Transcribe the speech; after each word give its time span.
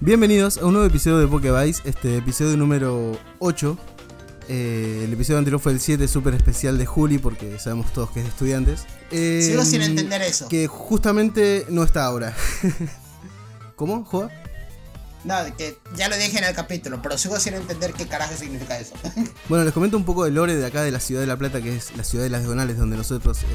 Bienvenidos 0.00 0.56
a 0.58 0.64
un 0.64 0.72
nuevo 0.72 0.86
episodio 0.86 1.18
de 1.18 1.26
Pokevice, 1.26 1.82
este 1.84 2.16
episodio 2.16 2.56
número 2.56 3.18
8. 3.40 3.76
Eh, 4.48 5.02
el 5.04 5.12
episodio 5.12 5.38
anterior 5.38 5.60
fue 5.60 5.72
el 5.72 5.80
7, 5.80 6.08
súper 6.08 6.34
especial 6.34 6.78
de 6.78 6.86
Juli, 6.86 7.18
porque 7.18 7.58
sabemos 7.58 7.92
todos 7.92 8.10
que 8.12 8.20
es 8.20 8.24
de 8.24 8.30
estudiantes. 8.30 8.86
Eh, 9.10 9.42
Sigo 9.42 9.64
sin 9.64 9.82
entender 9.82 10.22
eso. 10.22 10.48
Que 10.48 10.68
justamente 10.68 11.66
no 11.68 11.82
está 11.82 12.06
ahora. 12.06 12.34
¿Cómo? 13.76 14.04
¿Joa? 14.04 14.30
No, 15.24 15.34
que 15.56 15.76
ya 15.96 16.08
lo 16.08 16.16
dije 16.16 16.38
en 16.38 16.44
el 16.44 16.54
capítulo, 16.54 17.02
pero 17.02 17.18
sigo 17.18 17.38
sin 17.40 17.54
entender 17.54 17.92
qué 17.92 18.06
carajo 18.06 18.34
significa 18.36 18.78
eso. 18.78 18.94
Bueno, 19.48 19.64
les 19.64 19.72
comento 19.74 19.96
un 19.96 20.04
poco 20.04 20.24
del 20.24 20.34
lore 20.34 20.54
de 20.56 20.64
acá 20.64 20.82
de 20.82 20.90
la 20.90 21.00
ciudad 21.00 21.20
de 21.22 21.26
La 21.26 21.36
Plata, 21.36 21.60
que 21.60 21.74
es 21.76 21.96
la 21.96 22.04
ciudad 22.04 22.22
de 22.24 22.30
las 22.30 22.40
diagonales, 22.42 22.76
donde 22.78 22.96
nosotros 22.96 23.38
eh, 23.42 23.46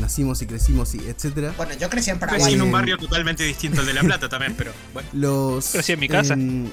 nacimos 0.00 0.40
y 0.42 0.46
crecimos 0.46 0.94
y 0.94 0.98
etcétera. 1.08 1.52
bueno, 1.56 1.74
yo 1.74 1.88
crecí 1.90 2.10
en 2.10 2.16
Crecí 2.18 2.30
Paraguay. 2.32 2.54
en 2.54 2.62
un 2.62 2.72
barrio 2.72 2.98
totalmente 2.98 3.44
distinto 3.44 3.80
al 3.80 3.86
de 3.86 3.92
La 3.94 4.00
Plata 4.02 4.28
también, 4.28 4.54
pero 4.56 4.72
bueno. 4.92 5.08
Los. 5.12 5.66
Crecí 5.70 5.92
en 5.92 6.00
mi 6.00 6.08
casa. 6.08 6.34
em, 6.34 6.68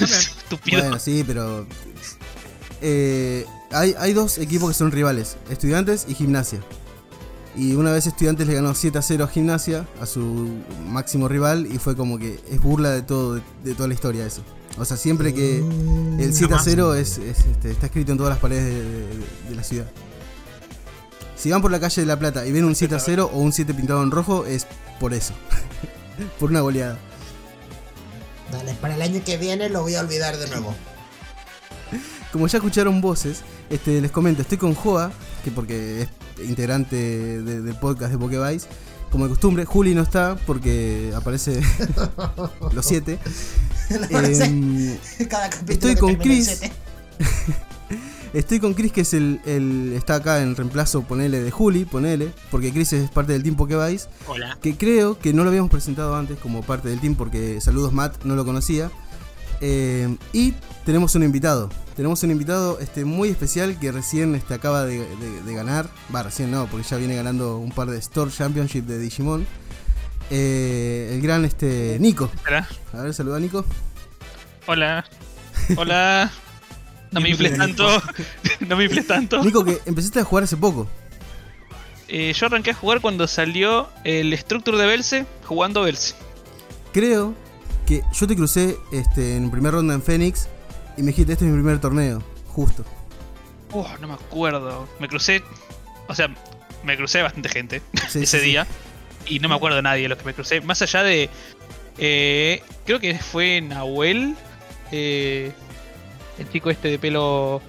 Estúpido. 0.00 0.80
Bueno, 0.80 0.98
sí, 0.98 1.22
pero. 1.26 1.66
eh, 2.80 3.46
hay, 3.70 3.94
hay 3.98 4.12
dos 4.12 4.38
equipos 4.38 4.70
que 4.70 4.74
son 4.74 4.90
rivales: 4.90 5.36
Estudiantes 5.50 6.06
y 6.08 6.14
Gimnasia. 6.14 6.60
Y 7.56 7.74
una 7.74 7.92
vez 7.92 8.06
Estudiantes 8.06 8.46
le 8.46 8.54
ganó 8.54 8.74
7 8.74 8.98
a 8.98 9.02
0 9.02 9.24
a 9.24 9.28
Gimnasia, 9.28 9.86
a 10.00 10.06
su 10.06 10.48
máximo 10.88 11.28
rival, 11.28 11.66
y 11.72 11.78
fue 11.78 11.94
como 11.96 12.18
que 12.18 12.40
es 12.50 12.60
burla 12.60 12.90
de 12.90 13.02
todo, 13.02 13.34
de, 13.36 13.42
de 13.62 13.74
toda 13.74 13.86
la 13.88 13.94
historia 13.94 14.26
eso. 14.26 14.42
O 14.76 14.84
sea, 14.84 14.96
siempre 14.96 15.32
que 15.32 15.58
el 16.18 16.34
7 16.34 16.52
a 16.54 16.58
0 16.58 16.94
es, 16.96 17.18
es, 17.18 17.44
este, 17.46 17.70
está 17.70 17.86
escrito 17.86 18.10
en 18.10 18.18
todas 18.18 18.30
las 18.30 18.40
paredes 18.40 18.64
de, 18.64 18.82
de- 18.82 19.24
de 19.50 19.54
la 19.54 19.62
ciudad. 19.62 19.86
Si 21.36 21.50
van 21.50 21.62
por 21.62 21.70
la 21.70 21.78
calle 21.78 22.00
de 22.00 22.06
La 22.06 22.18
Plata 22.18 22.44
y 22.44 22.50
ven 22.50 22.64
un 22.64 22.74
7 22.74 22.94
a 22.94 22.98
0 22.98 23.30
o 23.32 23.38
un 23.38 23.52
7 23.52 23.72
pintado 23.72 24.02
en 24.02 24.10
rojo, 24.10 24.44
es 24.46 24.66
por 24.98 25.14
eso. 25.14 25.32
por 26.40 26.50
una 26.50 26.60
goleada. 26.60 26.98
Dale, 28.50 28.74
para 28.74 28.96
el 28.96 29.02
año 29.02 29.20
que 29.24 29.36
viene 29.36 29.68
lo 29.68 29.82
voy 29.82 29.94
a 29.94 30.00
olvidar 30.00 30.36
de 30.38 30.48
nuevo. 30.48 30.74
Como 32.32 32.48
ya 32.48 32.58
escucharon 32.58 33.00
voces, 33.00 33.42
este, 33.70 34.00
les 34.00 34.10
comento, 34.10 34.42
estoy 34.42 34.58
con 34.58 34.74
Joa, 34.74 35.12
que 35.44 35.52
porque 35.52 36.02
es 36.02 36.08
integrante 36.46 36.96
de- 36.96 37.62
del 37.62 37.74
podcast 37.76 38.12
de 38.12 38.18
Pokevice. 38.18 38.66
Como 39.10 39.24
de 39.24 39.30
costumbre, 39.30 39.64
Juli 39.64 39.94
no 39.94 40.02
está 40.02 40.36
porque 40.46 41.12
aparece 41.14 41.60
los 42.72 42.84
siete. 42.84 43.18
Em, 44.10 44.96
Cada 45.28 45.48
estoy 45.68 45.94
con 45.94 46.16
Chris. 46.16 46.60
estoy 48.32 48.58
con 48.58 48.74
Chris, 48.74 48.92
que 48.92 49.02
es 49.02 49.14
el, 49.14 49.40
el- 49.46 49.92
está 49.94 50.16
acá 50.16 50.42
en 50.42 50.56
reemplazo, 50.56 51.02
ponele, 51.02 51.40
de 51.42 51.50
Juli, 51.50 51.84
ponele, 51.84 52.32
porque 52.50 52.72
Chris 52.72 52.92
es 52.92 53.08
parte 53.10 53.32
del 53.32 53.42
team 53.42 53.54
Pokevice, 53.56 54.06
Hola. 54.26 54.58
que 54.60 54.76
creo 54.76 55.18
que 55.18 55.32
no 55.32 55.44
lo 55.44 55.50
habíamos 55.50 55.70
presentado 55.70 56.16
antes 56.16 56.38
como 56.38 56.62
parte 56.62 56.88
del 56.88 57.00
team 57.00 57.14
porque 57.14 57.60
saludos 57.60 57.92
Matt, 57.92 58.24
no 58.24 58.34
lo 58.34 58.44
conocía. 58.44 58.90
Eh, 59.60 60.16
y 60.32 60.52
tenemos 60.84 61.14
un 61.14 61.22
invitado. 61.22 61.70
Tenemos 61.96 62.22
un 62.24 62.30
invitado 62.32 62.78
este, 62.80 63.04
muy 63.04 63.28
especial 63.28 63.78
que 63.78 63.92
recién 63.92 64.34
este, 64.34 64.54
acaba 64.54 64.84
de, 64.84 64.98
de- 64.98 65.42
de 65.44 65.54
ganar. 65.54 65.88
Va, 66.14 66.22
recién 66.24 66.50
no, 66.50 66.66
porque 66.66 66.86
ya 66.88 66.96
viene 66.96 67.14
ganando 67.14 67.58
un 67.58 67.70
par 67.70 67.88
de 67.88 67.98
Store 67.98 68.30
Championship 68.30 68.84
de 68.84 68.98
Digimon. 68.98 69.46
Eh, 70.30 71.10
el 71.14 71.20
gran 71.20 71.44
este, 71.44 71.98
Nico. 72.00 72.30
Espera. 72.34 72.68
A 72.92 73.02
ver, 73.02 73.14
saluda 73.14 73.38
Nico. 73.38 73.64
Hola. 74.66 75.04
Hola. 75.76 76.30
No 77.12 77.20
me 77.20 77.28
infles 77.30 77.56
tanto. 77.56 77.86
No 78.60 78.76
me 78.76 78.84
infles 78.84 79.06
tanto. 79.06 79.42
Nico, 79.44 79.64
que 79.64 79.78
empezaste 79.86 80.20
a 80.20 80.24
jugar 80.24 80.44
hace 80.44 80.56
poco. 80.56 80.88
Eh, 82.08 82.32
yo 82.32 82.46
arranqué 82.46 82.70
a 82.70 82.74
jugar 82.74 83.00
cuando 83.00 83.26
salió 83.28 83.88
el 84.04 84.36
Structure 84.36 84.76
de 84.78 84.86
Belce 84.86 85.26
jugando 85.46 85.82
Belce. 85.82 86.14
Creo 86.92 87.34
que 87.84 88.02
yo 88.12 88.26
te 88.26 88.36
crucé 88.36 88.76
este, 88.92 89.36
en 89.36 89.50
primera 89.50 89.76
ronda 89.76 89.94
en 89.94 90.02
Phoenix 90.02 90.48
y 90.96 91.02
me 91.02 91.08
dijiste, 91.08 91.32
este 91.32 91.44
es 91.44 91.50
mi 91.50 91.56
primer 91.56 91.80
torneo. 91.80 92.22
Justo. 92.48 92.84
Uh, 93.72 93.84
no 94.00 94.08
me 94.08 94.14
acuerdo. 94.14 94.88
Me 95.00 95.08
crucé. 95.08 95.42
O 96.08 96.14
sea, 96.14 96.28
me 96.84 96.96
crucé 96.96 97.22
bastante 97.22 97.48
gente 97.48 97.82
Sí, 98.08 98.20
ese 98.22 98.26
sí, 98.26 98.38
sí. 98.38 98.44
día. 98.46 98.66
Y 99.26 99.38
no 99.40 99.48
me 99.48 99.54
acuerdo 99.54 99.76
de 99.76 99.82
nadie 99.82 100.02
de 100.02 100.08
los 100.08 100.18
que 100.18 100.24
me 100.24 100.34
crucé. 100.34 100.60
Más 100.60 100.80
allá 100.82 101.02
de. 101.02 101.28
eh, 101.98 102.62
creo 102.86 103.00
que 103.00 103.14
fue 103.18 103.60
Nahuel. 103.60 104.36
eh, 104.92 105.52
el 106.38 106.50
chico 106.50 106.70
este 106.70 106.88
de 106.88 106.98
pelo. 106.98 107.62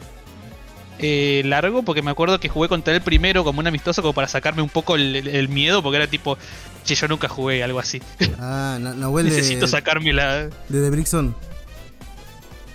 eh, 1.00 1.42
largo, 1.46 1.84
porque 1.84 2.02
me 2.02 2.12
acuerdo 2.12 2.40
que 2.40 2.50
jugué 2.50 2.68
contra 2.70 2.94
él 2.94 3.02
primero 3.02 3.44
como 3.44 3.60
un 3.60 3.68
amistoso, 3.68 4.02
como 4.02 4.14
para 4.14 4.28
sacarme 4.28 4.62
un 4.62 4.70
poco 4.70 4.96
el 4.96 5.48
miedo, 5.50 5.82
porque 5.84 5.98
era 5.98 6.08
tipo, 6.08 6.38
che, 6.86 6.96
yo 6.96 7.08
nunca 7.08 7.28
jugué, 7.28 7.64
algo 7.64 7.80
así. 7.80 8.02
Ah, 8.40 8.78
Na- 8.80 8.94
Nahuel 8.94 9.30
de, 9.30 9.36
Necesito 9.36 9.68
sacarme 9.68 10.14
la. 10.14 10.46
de 10.46 10.50
The 10.70 10.90
Brickson. 10.90 11.36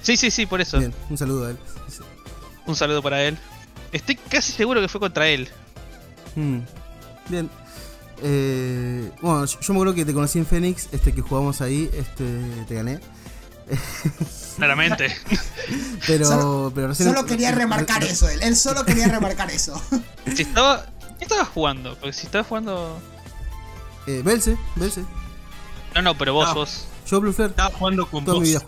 Sí, 0.03 0.17
sí, 0.17 0.31
sí, 0.31 0.47
por 0.47 0.61
eso. 0.61 0.79
Bien, 0.79 0.93
un 1.09 1.17
saludo 1.19 1.47
a 1.47 1.51
él. 1.51 1.57
Un 2.67 2.77
saludo 2.77 3.03
para 3.03 3.23
él. 3.23 3.39
Estoy 3.93 4.17
casi 4.17 4.53
seguro 4.53 4.81
que 4.81 4.89
fue 4.89 5.01
contra 5.01 5.29
él. 5.29 5.49
Mm, 6.37 6.59
Bien. 7.29 7.51
Eh, 8.23 9.11
bueno, 9.23 9.47
yo, 9.47 9.59
yo 9.61 9.73
me 9.73 9.79
acuerdo 9.79 9.95
que 9.95 10.05
te 10.05 10.13
conocí 10.13 10.39
en 10.39 10.45
Phoenix, 10.47 10.89
este 10.93 11.13
que 11.15 11.23
jugamos 11.23 11.61
ahí, 11.63 11.89
este 11.95 12.25
te 12.69 12.75
gané. 12.75 13.01
Claramente. 14.57 15.15
Pero, 16.07 16.27
Solo- 16.27 16.73
pero 16.75 16.89
recién 16.89 17.09
Solo 17.09 17.25
quería 17.25 17.53
remarcar 17.53 18.03
eso, 18.05 18.29
él. 18.29 18.41
Él 18.43 18.57
solo 18.57 18.85
quería 18.85 19.07
remarcar 19.09 19.51
eso. 19.51 19.81
si 20.35 20.43
estaba. 20.43 20.87
¿Qué 21.19 21.25
estaba 21.25 21.45
jugando? 21.45 21.95
Porque 21.97 22.13
si 22.13 22.27
estaba 22.27 22.43
jugando. 22.45 22.99
Eh, 24.19 24.23
Belce, 24.25 24.57
Belce. 24.77 25.05
No, 25.95 26.03
no, 26.03 26.17
pero 26.19 26.35
vos, 26.35 26.49
No. 26.49 26.55
vos. 26.55 26.87
Yo 27.09 27.21
Blue 27.21 27.33
Flare, 27.33 27.51
Estaba 27.51 27.71
jugando 27.77 28.07
con 28.07 28.25
toda 28.25 28.39
vos. 28.39 28.43
mi 28.47 28.49
vida. 28.51 28.63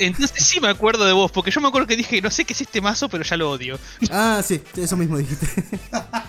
Entonces 0.00 0.44
sí 0.44 0.60
me 0.60 0.68
acuerdo 0.68 1.04
de 1.06 1.12
vos, 1.12 1.32
porque 1.32 1.50
yo 1.50 1.60
me 1.60 1.66
acuerdo 1.66 1.88
que 1.88 1.96
dije, 1.96 2.22
no 2.22 2.30
sé 2.30 2.44
qué 2.44 2.52
es 2.52 2.60
este 2.60 2.80
mazo, 2.80 3.08
pero 3.08 3.24
ya 3.24 3.36
lo 3.36 3.50
odio. 3.50 3.80
Ah, 4.12 4.40
sí, 4.46 4.62
eso 4.76 4.96
mismo 4.96 5.18
dijiste. 5.18 5.46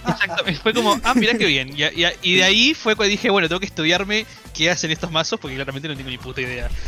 Exactamente. 0.08 0.60
Fue 0.62 0.74
como, 0.74 1.00
ah, 1.04 1.14
mirá 1.14 1.38
qué 1.38 1.46
bien. 1.46 1.70
Y, 1.78 1.84
y- 1.84 2.08
y 2.24 2.36
de 2.38 2.44
ahí 2.44 2.74
fue 2.74 2.96
cuando 2.96 3.12
dije, 3.12 3.30
bueno, 3.30 3.48
tengo 3.48 3.60
que 3.60 3.68
estudiarme 3.68 4.26
qué 4.56 4.72
hacen 4.72 4.90
estos 4.90 5.12
mazos, 5.12 5.40
porque 5.40 5.56
claramente 5.56 5.88
no 5.88 5.96
tengo 5.96 6.10
ni 6.10 6.18
puta 6.18 6.42
idea. 6.42 6.68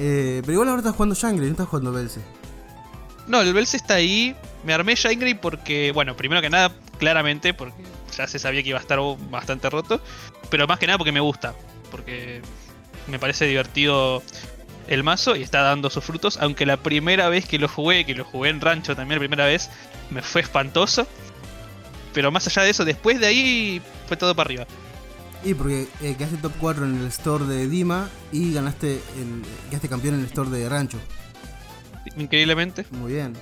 Eh, 0.00 0.42
pero 0.42 0.52
igual 0.52 0.68
ahora 0.68 0.80
estás 0.80 0.94
jugando 0.94 1.14
Shangri, 1.16 1.46
no 1.46 1.50
estás 1.52 1.66
jugando 1.66 1.90
Belce. 1.92 2.20
No, 3.26 3.40
el 3.40 3.52
Belce 3.52 3.76
está 3.76 3.94
ahí. 3.94 4.36
Me 4.64 4.72
armé 4.72 4.94
Shangri 4.94 5.34
porque, 5.34 5.90
bueno, 5.92 6.16
primero 6.16 6.40
que 6.40 6.50
nada, 6.50 6.72
claramente, 6.98 7.52
porque 7.52 7.74
ya 8.16 8.26
se 8.26 8.38
sabía 8.38 8.62
que 8.62 8.70
iba 8.70 8.78
a 8.78 8.82
estar 8.82 8.98
bastante 9.30 9.70
roto. 9.70 10.00
Pero 10.50 10.66
más 10.66 10.78
que 10.78 10.86
nada 10.86 10.98
porque 10.98 11.12
me 11.12 11.20
gusta. 11.20 11.54
Porque 11.90 12.42
me 13.06 13.18
parece 13.18 13.46
divertido 13.46 14.22
el 14.86 15.04
mazo 15.04 15.36
y 15.36 15.42
está 15.42 15.62
dando 15.62 15.90
sus 15.90 16.04
frutos. 16.04 16.38
Aunque 16.40 16.66
la 16.66 16.78
primera 16.78 17.28
vez 17.28 17.46
que 17.46 17.58
lo 17.58 17.68
jugué, 17.68 18.04
que 18.04 18.14
lo 18.14 18.24
jugué 18.24 18.50
en 18.50 18.60
rancho 18.60 18.96
también 18.96 19.18
la 19.18 19.20
primera 19.20 19.46
vez, 19.46 19.70
me 20.10 20.22
fue 20.22 20.40
espantoso. 20.40 21.06
Pero 22.14 22.32
más 22.32 22.46
allá 22.46 22.62
de 22.62 22.70
eso, 22.70 22.84
después 22.84 23.20
de 23.20 23.26
ahí 23.26 23.82
fue 24.06 24.16
todo 24.16 24.34
para 24.34 24.48
arriba. 24.48 24.66
Y 25.44 25.54
porque 25.54 25.86
eh, 26.02 26.14
quedaste 26.16 26.38
top 26.38 26.52
4 26.58 26.84
en 26.84 27.00
el 27.00 27.06
store 27.06 27.44
de 27.44 27.68
Dima 27.68 28.08
y 28.32 28.52
ganaste 28.52 28.94
el, 28.94 29.42
quedaste 29.70 29.88
campeón 29.88 30.14
en 30.14 30.20
el 30.20 30.26
store 30.26 30.50
de 30.50 30.68
Rancho. 30.68 30.98
Increíblemente. 32.16 32.86
Muy 32.90 33.12
bien. 33.12 33.34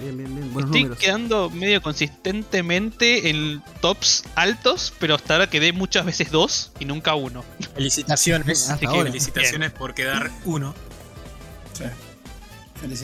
Bien, 0.00 0.16
bien, 0.16 0.34
bien. 0.34 0.52
Buenos 0.52 0.70
Estoy 0.70 0.82
números. 0.84 0.98
quedando 0.98 1.50
medio 1.50 1.82
consistentemente 1.82 3.28
en 3.28 3.62
tops 3.80 4.24
altos, 4.34 4.92
pero 4.98 5.14
hasta 5.14 5.34
ahora 5.34 5.50
quedé 5.50 5.72
muchas 5.72 6.06
veces 6.06 6.30
dos 6.30 6.72
y 6.80 6.86
nunca 6.86 7.14
uno. 7.14 7.44
Felicitaciones. 7.74 8.70
Hasta 8.70 8.88
ahora. 8.88 9.04
felicitaciones 9.10 9.72
por 9.72 9.94
quedar 9.94 10.30
uno. 10.44 10.74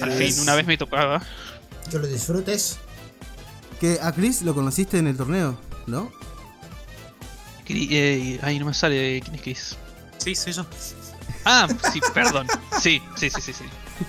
Al 0.00 0.12
fin, 0.12 0.40
una 0.40 0.54
vez 0.54 0.66
me 0.66 0.78
tocaba. 0.78 1.22
Que 1.90 1.98
lo 1.98 2.06
disfrutes. 2.06 2.78
Que 3.80 3.98
a 4.00 4.10
Chris 4.12 4.40
lo 4.42 4.54
conociste 4.54 4.96
en 4.98 5.06
el 5.06 5.16
torneo, 5.18 5.60
¿no? 5.86 6.10
Cri- 7.68 7.88
eh, 7.90 8.40
ay, 8.42 8.58
no 8.58 8.64
me 8.66 8.72
sale 8.74 9.20
quién 9.22 9.34
es 9.34 9.42
Chris. 9.42 9.76
Sí, 10.16 10.34
soy 10.34 10.54
yo. 10.54 10.64
Ah, 11.44 11.68
sí, 11.92 12.00
perdón. 12.14 12.46
Sí, 12.80 13.02
sí, 13.16 13.28
sí, 13.28 13.40
sí. 13.42 13.52
sí. 13.52 13.64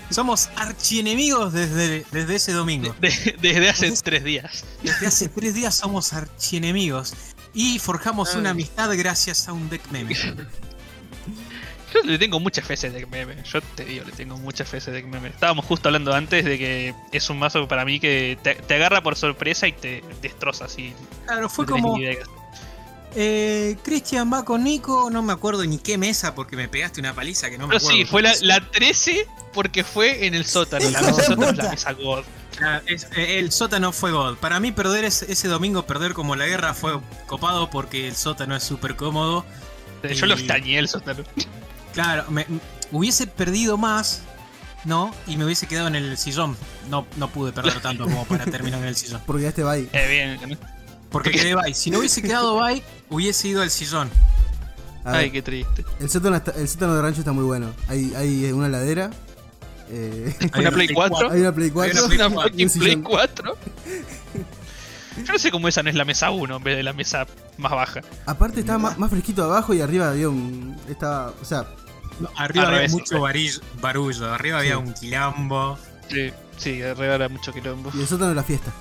Somos 0.09 0.49
archienemigos 0.55 1.53
desde, 1.53 2.05
desde 2.11 2.35
ese 2.35 2.51
domingo. 2.53 2.95
De- 2.99 3.35
desde 3.41 3.69
hace 3.69 3.91
tres 4.03 4.23
días. 4.23 4.65
Desde 4.83 5.07
hace 5.07 5.29
tres 5.29 5.53
días 5.53 5.75
somos 5.75 6.13
archienemigos. 6.13 7.13
Y 7.53 7.79
forjamos 7.79 8.33
Ay. 8.33 8.41
una 8.41 8.49
amistad 8.51 8.89
gracias 8.97 9.47
a 9.47 9.53
un 9.53 9.69
deck 9.69 9.81
meme. 9.91 10.15
Yo 11.93 12.01
le 12.03 12.17
tengo 12.19 12.39
mucha 12.39 12.61
fe 12.61 12.73
a 12.73 12.75
ese 12.75 12.89
deck 12.89 13.07
meme. 13.09 13.35
Yo 13.43 13.61
te 13.61 13.85
digo, 13.85 14.03
le 14.05 14.11
tengo 14.11 14.37
mucha 14.37 14.65
fe 14.65 14.77
a 14.77 14.79
ese 14.79 14.91
deck 14.91 15.05
meme. 15.05 15.29
Estábamos 15.29 15.65
justo 15.65 15.87
hablando 15.87 16.13
antes 16.13 16.43
de 16.43 16.57
que 16.57 16.93
es 17.13 17.29
un 17.29 17.39
mazo 17.39 17.65
para 17.67 17.85
mí 17.85 17.99
que 17.99 18.37
te, 18.43 18.55
te 18.55 18.73
agarra 18.75 19.01
por 19.01 19.15
sorpresa 19.15 19.67
y 19.67 19.71
te 19.71 20.03
destroza 20.21 20.65
así. 20.65 20.93
Claro, 21.25 21.47
fue 21.49 21.65
no 21.65 21.71
como. 21.71 21.97
idea. 21.97 22.17
Eh, 23.15 23.77
Cristian 23.83 24.31
va 24.31 24.43
con 24.45 24.63
Nico, 24.63 25.09
no 25.09 25.23
me 25.23 25.33
acuerdo 25.33 25.63
ni 25.65 25.77
qué 25.79 25.97
mesa 25.97 26.35
porque 26.35 26.55
me 26.55 26.67
pegaste 26.67 26.99
una 26.99 27.13
paliza 27.15 27.49
que 27.49 27.57
no 27.57 27.65
me 27.67 27.73
Pero 27.75 27.85
acuerdo. 27.85 27.97
sí, 27.97 28.05
fue 28.05 28.21
la, 28.21 28.33
la 28.41 28.59
13 28.71 29.25
porque 29.53 29.83
fue 29.83 30.27
en 30.27 30.35
el 30.35 30.45
sótano. 30.45 30.87
La 30.89 31.01
sótano 31.13 31.49
es 31.49 31.57
la 31.57 31.69
mesa 31.71 31.93
God. 31.93 32.23
Ah, 32.61 32.81
es- 32.85 33.07
eh, 33.15 33.39
el 33.39 33.51
sótano 33.51 33.91
fue 33.91 34.11
God. 34.11 34.37
Para 34.37 34.59
mí 34.59 34.71
perder 34.71 35.05
ese, 35.05 35.31
ese 35.31 35.47
domingo, 35.47 35.85
perder 35.87 36.13
como 36.13 36.35
la 36.35 36.45
guerra 36.47 36.73
fue 36.73 36.99
copado 37.27 37.69
porque 37.69 38.07
el 38.07 38.15
sótano 38.15 38.55
es 38.55 38.63
súper 38.63 38.95
cómodo. 38.95 39.45
Yo 40.13 40.25
lo 40.27 40.35
Y- 40.35 40.39
extrañé 40.39 40.77
el 40.77 40.87
sótano. 40.87 41.23
Claro, 41.93 42.25
me, 42.29 42.45
hubiese 42.91 43.25
perdido 43.25 43.77
más, 43.77 44.21
¿no? 44.85 45.11
Y 45.25 45.37
me 45.37 45.45
hubiese 45.45 45.65
quedado 45.67 45.87
en 45.87 45.95
el 45.95 46.17
sillón. 46.17 46.55
No, 46.89 47.07
no 47.15 47.29
pude 47.29 47.51
perder 47.51 47.79
tanto 47.81 48.03
como 48.03 48.25
para 48.25 48.45
terminar 48.45 48.79
en 48.81 48.89
el 48.89 48.95
sillón. 48.95 49.21
Porque 49.25 49.43
ya 49.43 49.49
este 49.49 49.63
va 49.63 49.71
ahí. 49.71 49.89
Eh, 49.93 50.37
bien. 50.39 50.59
Porque 51.11 51.31
quedé 51.31 51.55
bye. 51.55 51.73
Si 51.73 51.89
no 51.91 51.99
hubiese 51.99 52.21
quedado 52.21 52.59
bye, 52.61 52.83
hubiese 53.09 53.47
ido 53.47 53.61
al 53.61 53.69
sillón. 53.71 54.09
A 55.03 55.11
ver, 55.11 55.19
Ay, 55.21 55.31
qué 55.31 55.41
triste. 55.41 55.85
el, 55.99 56.09
sótano 56.09 56.35
está- 56.35 56.51
el 56.51 56.67
sótano 56.67 56.95
de 56.95 57.01
rancho 57.01 57.19
está 57.21 57.31
muy 57.31 57.45
bueno. 57.45 57.71
Hay, 57.87 58.13
hay 58.15 58.51
una 58.51 58.67
ladera. 58.67 59.09
eh, 59.89 60.35
Hay 60.51 60.61
Una 60.61 60.71
Play 60.71 60.89
4. 60.89 61.31
hay 61.31 61.39
una 61.41 61.51
Play 61.53 61.69
4. 61.71 61.93
Hay 61.93 62.15
Una 62.17 62.29
Play 62.29 62.29
fucking 62.69 62.69
cuatro. 62.69 62.81
Play 62.81 62.95
4. 63.03 63.57
Yo 65.25 65.33
no 65.33 65.39
sé 65.39 65.49
cómo 65.49 65.67
esa 65.67 65.81
no 65.81 65.89
es 65.89 65.95
la 65.95 66.05
mesa 66.05 66.29
1 66.29 66.57
en 66.57 66.63
vez 66.63 66.77
de 66.77 66.83
la 66.83 66.93
mesa 66.93 67.25
más 67.57 67.71
baja. 67.71 68.01
Aparte 68.25 68.59
estaba 68.59 68.77
más, 68.77 68.99
más 68.99 69.09
fresquito 69.09 69.43
abajo 69.45 69.73
y 69.73 69.81
arriba 69.81 70.09
había 70.09 70.29
un. 70.29 70.77
Estaba. 70.89 71.33
O 71.41 71.45
sea, 71.45 71.65
No, 72.19 72.29
arriba 72.35 72.63
Al 72.63 72.67
había 72.69 72.77
revés, 72.79 72.91
mucho 72.91 73.19
varillo- 73.21 73.61
barullo. 73.81 74.31
Arriba 74.33 74.59
había 74.59 74.73
Sí. 74.75 74.77
un 74.77 74.93
quilombo. 74.93 75.79
Sí, 76.09 76.31
sí, 76.57 76.81
arriba 76.83 77.15
era 77.15 77.29
mucho 77.29 77.51
quilombo. 77.53 77.91
y 77.95 78.01
el 78.01 78.07
sótano 78.07 78.29
de 78.29 78.35
la 78.35 78.43
fiesta. 78.43 78.71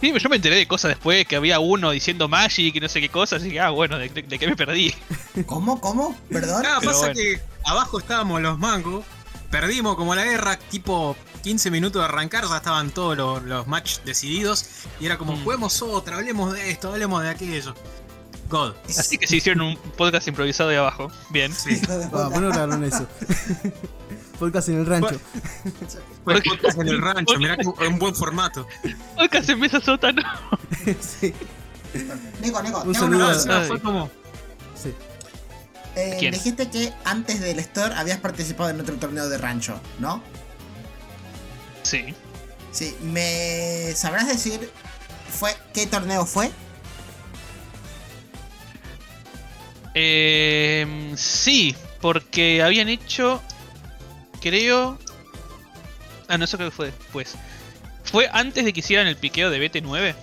Sí, 0.00 0.12
yo 0.18 0.28
me 0.28 0.36
enteré 0.36 0.56
de 0.56 0.66
cosas 0.66 0.90
después, 0.90 1.26
que 1.26 1.36
había 1.36 1.58
uno 1.60 1.90
diciendo 1.90 2.26
Magic 2.28 2.74
y 2.74 2.80
no 2.80 2.88
sé 2.88 3.00
qué 3.00 3.08
cosas, 3.10 3.42
y 3.42 3.46
dije, 3.46 3.60
ah, 3.60 3.70
bueno, 3.70 3.98
¿de, 3.98 4.08
de- 4.08 4.22
de 4.22 4.38
qué 4.38 4.46
me 4.46 4.56
perdí? 4.56 4.94
¿Cómo? 5.46 5.80
¿Cómo? 5.80 6.16
¿Perdón? 6.30 6.62
Pero 6.62 6.80
pasa 6.80 6.98
bueno. 6.98 7.14
que 7.14 7.40
abajo 7.64 7.98
estábamos 7.98 8.40
los 8.40 8.58
mangos. 8.58 9.04
Perdimos 9.50 9.96
como 9.96 10.14
la 10.14 10.24
guerra, 10.24 10.58
tipo 10.70 11.16
15 11.42 11.70
minutos 11.70 12.00
de 12.00 12.06
arrancar, 12.06 12.44
ya 12.48 12.56
estaban 12.58 12.90
todos 12.90 13.16
los, 13.16 13.42
los 13.42 13.66
match 13.66 13.98
decididos. 14.04 14.64
Y 15.00 15.06
era 15.06 15.18
como, 15.18 15.32
Mm. 15.36 15.44
juguemos 15.44 15.82
otra, 15.82 16.16
hablemos 16.16 16.52
de 16.54 16.70
esto, 16.70 16.88
hablemos 16.92 17.22
de 17.22 17.28
aquello. 17.30 17.74
God. 18.48 18.74
Así 18.88 19.16
que 19.18 19.26
se 19.26 19.36
hicieron 19.36 19.62
un 19.64 19.76
podcast 19.96 20.26
improvisado 20.28 20.70
de 20.70 20.76
abajo. 20.78 21.10
Bien. 21.30 21.52
Sí. 21.52 21.80
Ah, 21.88 22.08
puta. 22.10 22.30
¿por 22.30 22.32
qué 22.52 22.66
no 22.78 22.84
eso? 22.86 23.06
Podcast 24.40 24.68
en 24.70 24.78
el 24.80 24.86
rancho. 24.86 25.20
Fue 26.24 26.40
podcast 26.42 26.78
en 26.78 26.88
el 26.88 27.00
rancho, 27.00 27.38
mirá 27.38 27.56
que 27.58 27.66
un 27.66 27.98
buen 27.98 28.14
formato. 28.14 28.66
Podcast 29.16 29.50
en 29.50 29.60
mesa 29.60 29.80
sótano. 29.80 30.22
sí, 31.00 31.34
Nico, 32.42 32.62
Nico, 32.62 32.78
Un 32.82 32.92
tengo 32.92 32.94
saludo 32.94 33.18
No, 33.28 33.34
cosa. 33.34 33.60
sí, 33.62 33.68
fue 33.68 33.80
como. 33.82 34.10
sí. 34.74 34.94
Eh, 35.96 36.16
¿Quién? 36.18 36.32
dijiste 36.32 36.70
que 36.70 36.92
antes 37.04 37.40
del 37.40 37.58
store 37.58 37.94
habías 37.94 38.18
participado 38.18 38.70
en 38.70 38.80
otro 38.80 38.94
torneo 38.96 39.28
de 39.28 39.36
rancho, 39.38 39.78
¿no? 39.98 40.22
Sí. 41.82 42.14
Sí, 42.72 42.96
¿me 43.02 43.92
sabrás 43.94 44.26
decir 44.28 44.70
fue 45.28 45.54
qué 45.74 45.86
torneo 45.86 46.24
fue? 46.24 46.50
Eh, 49.94 51.12
sí, 51.16 51.74
porque 52.00 52.62
habían 52.62 52.88
hecho, 52.88 53.42
creo... 54.40 54.98
Ah, 56.28 56.38
no, 56.38 56.44
eso 56.44 56.56
creo 56.56 56.70
que 56.70 56.76
fue 56.76 56.86
después. 56.86 57.34
Fue 58.04 58.28
antes 58.32 58.64
de 58.64 58.72
que 58.72 58.80
hicieran 58.80 59.06
el 59.06 59.16
piqueo 59.16 59.50
de 59.50 59.58
BT9. 59.70 60.14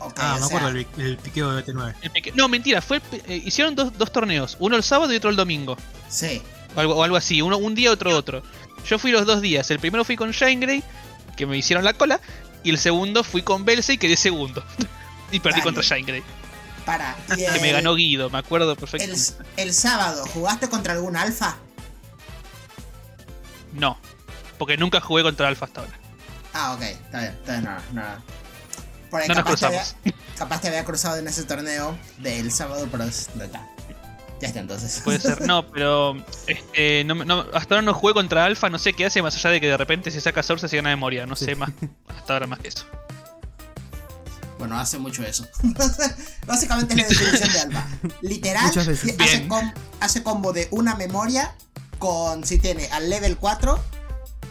Ok, 0.00 0.14
Ah, 0.18 0.32
me 0.34 0.38
sea, 0.38 0.46
acuerdo 0.46 0.68
el, 0.68 0.86
el 0.98 1.16
piqueo 1.18 1.52
de 1.52 1.64
BT9. 1.64 1.94
El 2.02 2.10
pique- 2.12 2.32
No, 2.34 2.48
mentira, 2.48 2.82
fue 2.82 2.98
el 3.10 3.22
eh, 3.26 3.42
hicieron 3.44 3.74
dos, 3.74 3.96
dos 3.96 4.12
torneos, 4.12 4.56
uno 4.60 4.76
el 4.76 4.82
sábado 4.82 5.12
y 5.12 5.16
otro 5.16 5.30
el 5.30 5.36
domingo. 5.36 5.76
Sí. 6.08 6.42
O 6.76 6.80
algo, 6.80 6.94
o 6.96 7.02
algo 7.04 7.16
así, 7.16 7.40
uno 7.40 7.56
un 7.56 7.74
día, 7.74 7.90
otro 7.90 8.16
otro. 8.16 8.42
Yo 8.86 8.98
fui 8.98 9.12
los 9.12 9.24
dos 9.24 9.40
días. 9.40 9.70
El 9.70 9.78
primero 9.78 10.04
fui 10.04 10.16
con 10.16 10.30
Shine 10.32 10.60
Grey, 10.60 10.82
que 11.36 11.46
me 11.46 11.56
hicieron 11.56 11.84
la 11.84 11.94
cola. 11.94 12.20
Y 12.62 12.70
el 12.70 12.78
segundo 12.78 13.24
fui 13.24 13.42
con 13.42 13.64
Belce 13.64 13.94
y 13.94 13.98
quedé 13.98 14.16
segundo. 14.16 14.62
y 15.32 15.40
perdí 15.40 15.60
Dale. 15.60 15.62
contra 15.74 15.82
Shine 15.82 16.06
Grey. 16.06 16.22
Para. 16.84 17.16
Que 17.28 17.36
me 17.60 17.70
el- 17.70 17.76
ganó 17.76 17.94
Guido, 17.94 18.28
me 18.28 18.38
acuerdo 18.38 18.72
el, 18.72 18.76
perfectamente. 18.76 19.22
el 19.56 19.72
sábado, 19.72 20.26
¿jugaste 20.26 20.68
contra 20.68 20.92
algún 20.92 21.16
alfa? 21.16 21.56
No, 23.74 23.98
porque 24.58 24.76
nunca 24.76 25.00
jugué 25.00 25.22
contra 25.22 25.48
Alpha 25.48 25.66
hasta 25.66 25.80
ahora. 25.82 25.92
Ah, 26.52 26.72
ok, 26.74 26.82
está 26.82 27.20
bien, 27.20 27.32
está 27.34 27.52
bien, 27.52 27.64
nada, 27.64 27.82
nada. 27.92 28.22
Por 29.10 29.20
ahí 29.20 29.28
No 29.28 29.34
nos 29.34 29.44
capaz, 29.44 29.60
te 29.60 29.66
había, 29.66 29.78
cruzamos. 29.82 30.14
capaz 30.38 30.60
te 30.60 30.68
había 30.68 30.84
cruzado 30.84 31.16
en 31.16 31.28
ese 31.28 31.44
torneo 31.44 31.98
del 32.18 32.50
sábado, 32.52 32.88
pero 32.90 33.04
es 33.04 33.28
de 33.34 33.44
acá. 33.44 33.68
Ya 34.40 34.48
está 34.48 34.60
entonces. 34.60 35.00
Puede 35.04 35.20
ser, 35.20 35.40
no, 35.46 35.66
pero 35.70 36.16
este, 36.46 37.04
no, 37.04 37.14
me- 37.14 37.24
no- 37.24 37.46
hasta 37.54 37.76
ahora 37.76 37.82
no 37.82 37.94
jugué 37.94 38.14
contra 38.14 38.44
Alpha, 38.44 38.68
no 38.68 38.78
sé 38.78 38.92
qué 38.92 39.06
hace 39.06 39.22
más 39.22 39.34
allá 39.36 39.50
de 39.50 39.60
que 39.60 39.68
de 39.68 39.76
repente 39.76 40.10
se 40.10 40.20
saca 40.20 40.42
Source 40.42 40.66
y 40.66 40.68
se 40.68 40.76
gana 40.76 40.90
memoria. 40.90 41.24
No 41.26 41.36
Sí. 41.36 41.44
sé 41.46 41.56
más, 41.56 41.70
hasta 42.08 42.32
ahora 42.34 42.46
más 42.46 42.58
que 42.58 42.68
eso. 42.68 42.84
Bueno, 44.58 44.78
hace 44.78 44.98
mucho 44.98 45.22
eso. 45.24 45.46
Básicamente 46.46 46.94
es 46.94 47.00
la 47.00 47.08
definición 47.08 47.52
de 47.52 47.60
alfa. 47.60 47.86
Literal, 48.22 48.72
com- 49.48 49.72
hace 50.00 50.22
combo 50.22 50.52
de 50.52 50.68
una 50.70 50.94
memoria 50.94 51.54
con, 51.98 52.44
si 52.44 52.58
tiene 52.58 52.86
al 52.92 53.08
level 53.10 53.36
4, 53.36 53.78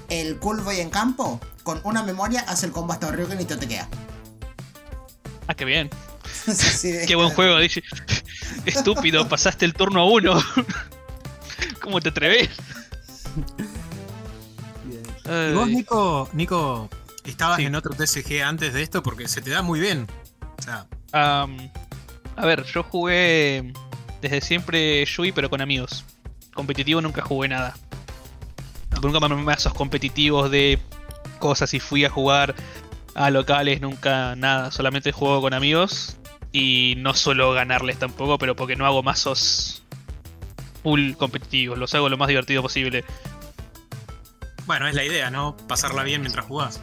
el 0.09 0.37
Cool 0.39 0.61
Boy 0.61 0.79
en 0.79 0.89
campo, 0.89 1.39
con 1.63 1.79
una 1.83 2.03
memoria 2.03 2.41
hace 2.47 2.65
el 2.65 2.71
combo 2.71 2.93
hasta 2.93 3.11
Ryuken 3.11 3.39
y 3.41 3.45
te 3.45 3.55
te 3.57 3.67
queda. 3.67 3.87
Ah, 5.47 5.53
qué 5.53 5.65
bien. 5.65 5.89
De- 6.83 7.05
Qué 7.07 7.15
buen 7.15 7.29
juego, 7.29 7.57
dije. 7.59 7.83
Estúpido, 8.65 9.27
pasaste 9.27 9.65
el 9.65 9.73
turno 9.73 10.01
a 10.01 10.05
uno. 10.09 10.41
¿Cómo 11.81 11.99
te 12.01 12.09
atreves? 12.09 12.49
Bien. 14.85 15.03
¿Y 15.51 15.53
vos. 15.53 15.67
Nico, 15.67 16.29
Nico, 16.33 16.89
estabas 17.25 17.57
Sí. 17.57 17.65
en 17.65 17.75
otro 17.75 17.93
TCG 17.93 18.41
antes 18.43 18.73
de 18.73 18.83
esto? 18.83 19.03
Porque 19.03 19.27
se 19.27 19.41
te 19.41 19.49
da 19.51 19.61
muy 19.61 19.79
bien. 19.79 20.07
O 20.59 20.61
sea, 20.61 20.85
Am, 21.11 21.57
a 22.35 22.45
ver, 22.45 22.63
yo 22.63 22.83
jugué 22.83 23.71
desde 24.21 24.41
siempre 24.41 25.05
Yui, 25.05 25.31
pero 25.31 25.49
con 25.49 25.61
amigos. 25.61 26.03
Competitivo 26.53 27.01
nunca 27.01 27.21
jugué 27.21 27.47
nada. 27.49 27.75
Nunca 29.01 29.19
me 29.19 29.25
armé 29.25 29.43
mazos 29.43 29.73
competitivos 29.73 30.49
de 30.51 30.79
cosas 31.39 31.73
y 31.73 31.79
fui 31.79 32.05
a 32.05 32.09
jugar 32.09 32.55
a 33.15 33.29
locales, 33.29 33.81
nunca 33.81 34.35
nada. 34.35 34.71
Solamente 34.71 35.11
juego 35.11 35.41
con 35.41 35.53
amigos 35.53 36.17
y 36.51 36.95
no 36.97 37.13
suelo 37.13 37.51
ganarles 37.51 37.97
tampoco, 37.99 38.37
pero 38.37 38.55
porque 38.55 38.75
no 38.75 38.85
hago 38.85 39.03
mazos 39.03 39.83
full 40.83 41.13
competitivos. 41.13 41.77
Los 41.77 41.93
hago 41.95 42.09
lo 42.09 42.17
más 42.17 42.27
divertido 42.27 42.61
posible. 42.61 43.03
bueno, 44.65 44.87
es 44.87 44.95
la 44.95 45.03
idea, 45.03 45.29
¿no? 45.29 45.57
Pasarla 45.67 46.03
bien 46.03 46.21
mientras 46.21 46.45
jugás. 46.45 46.79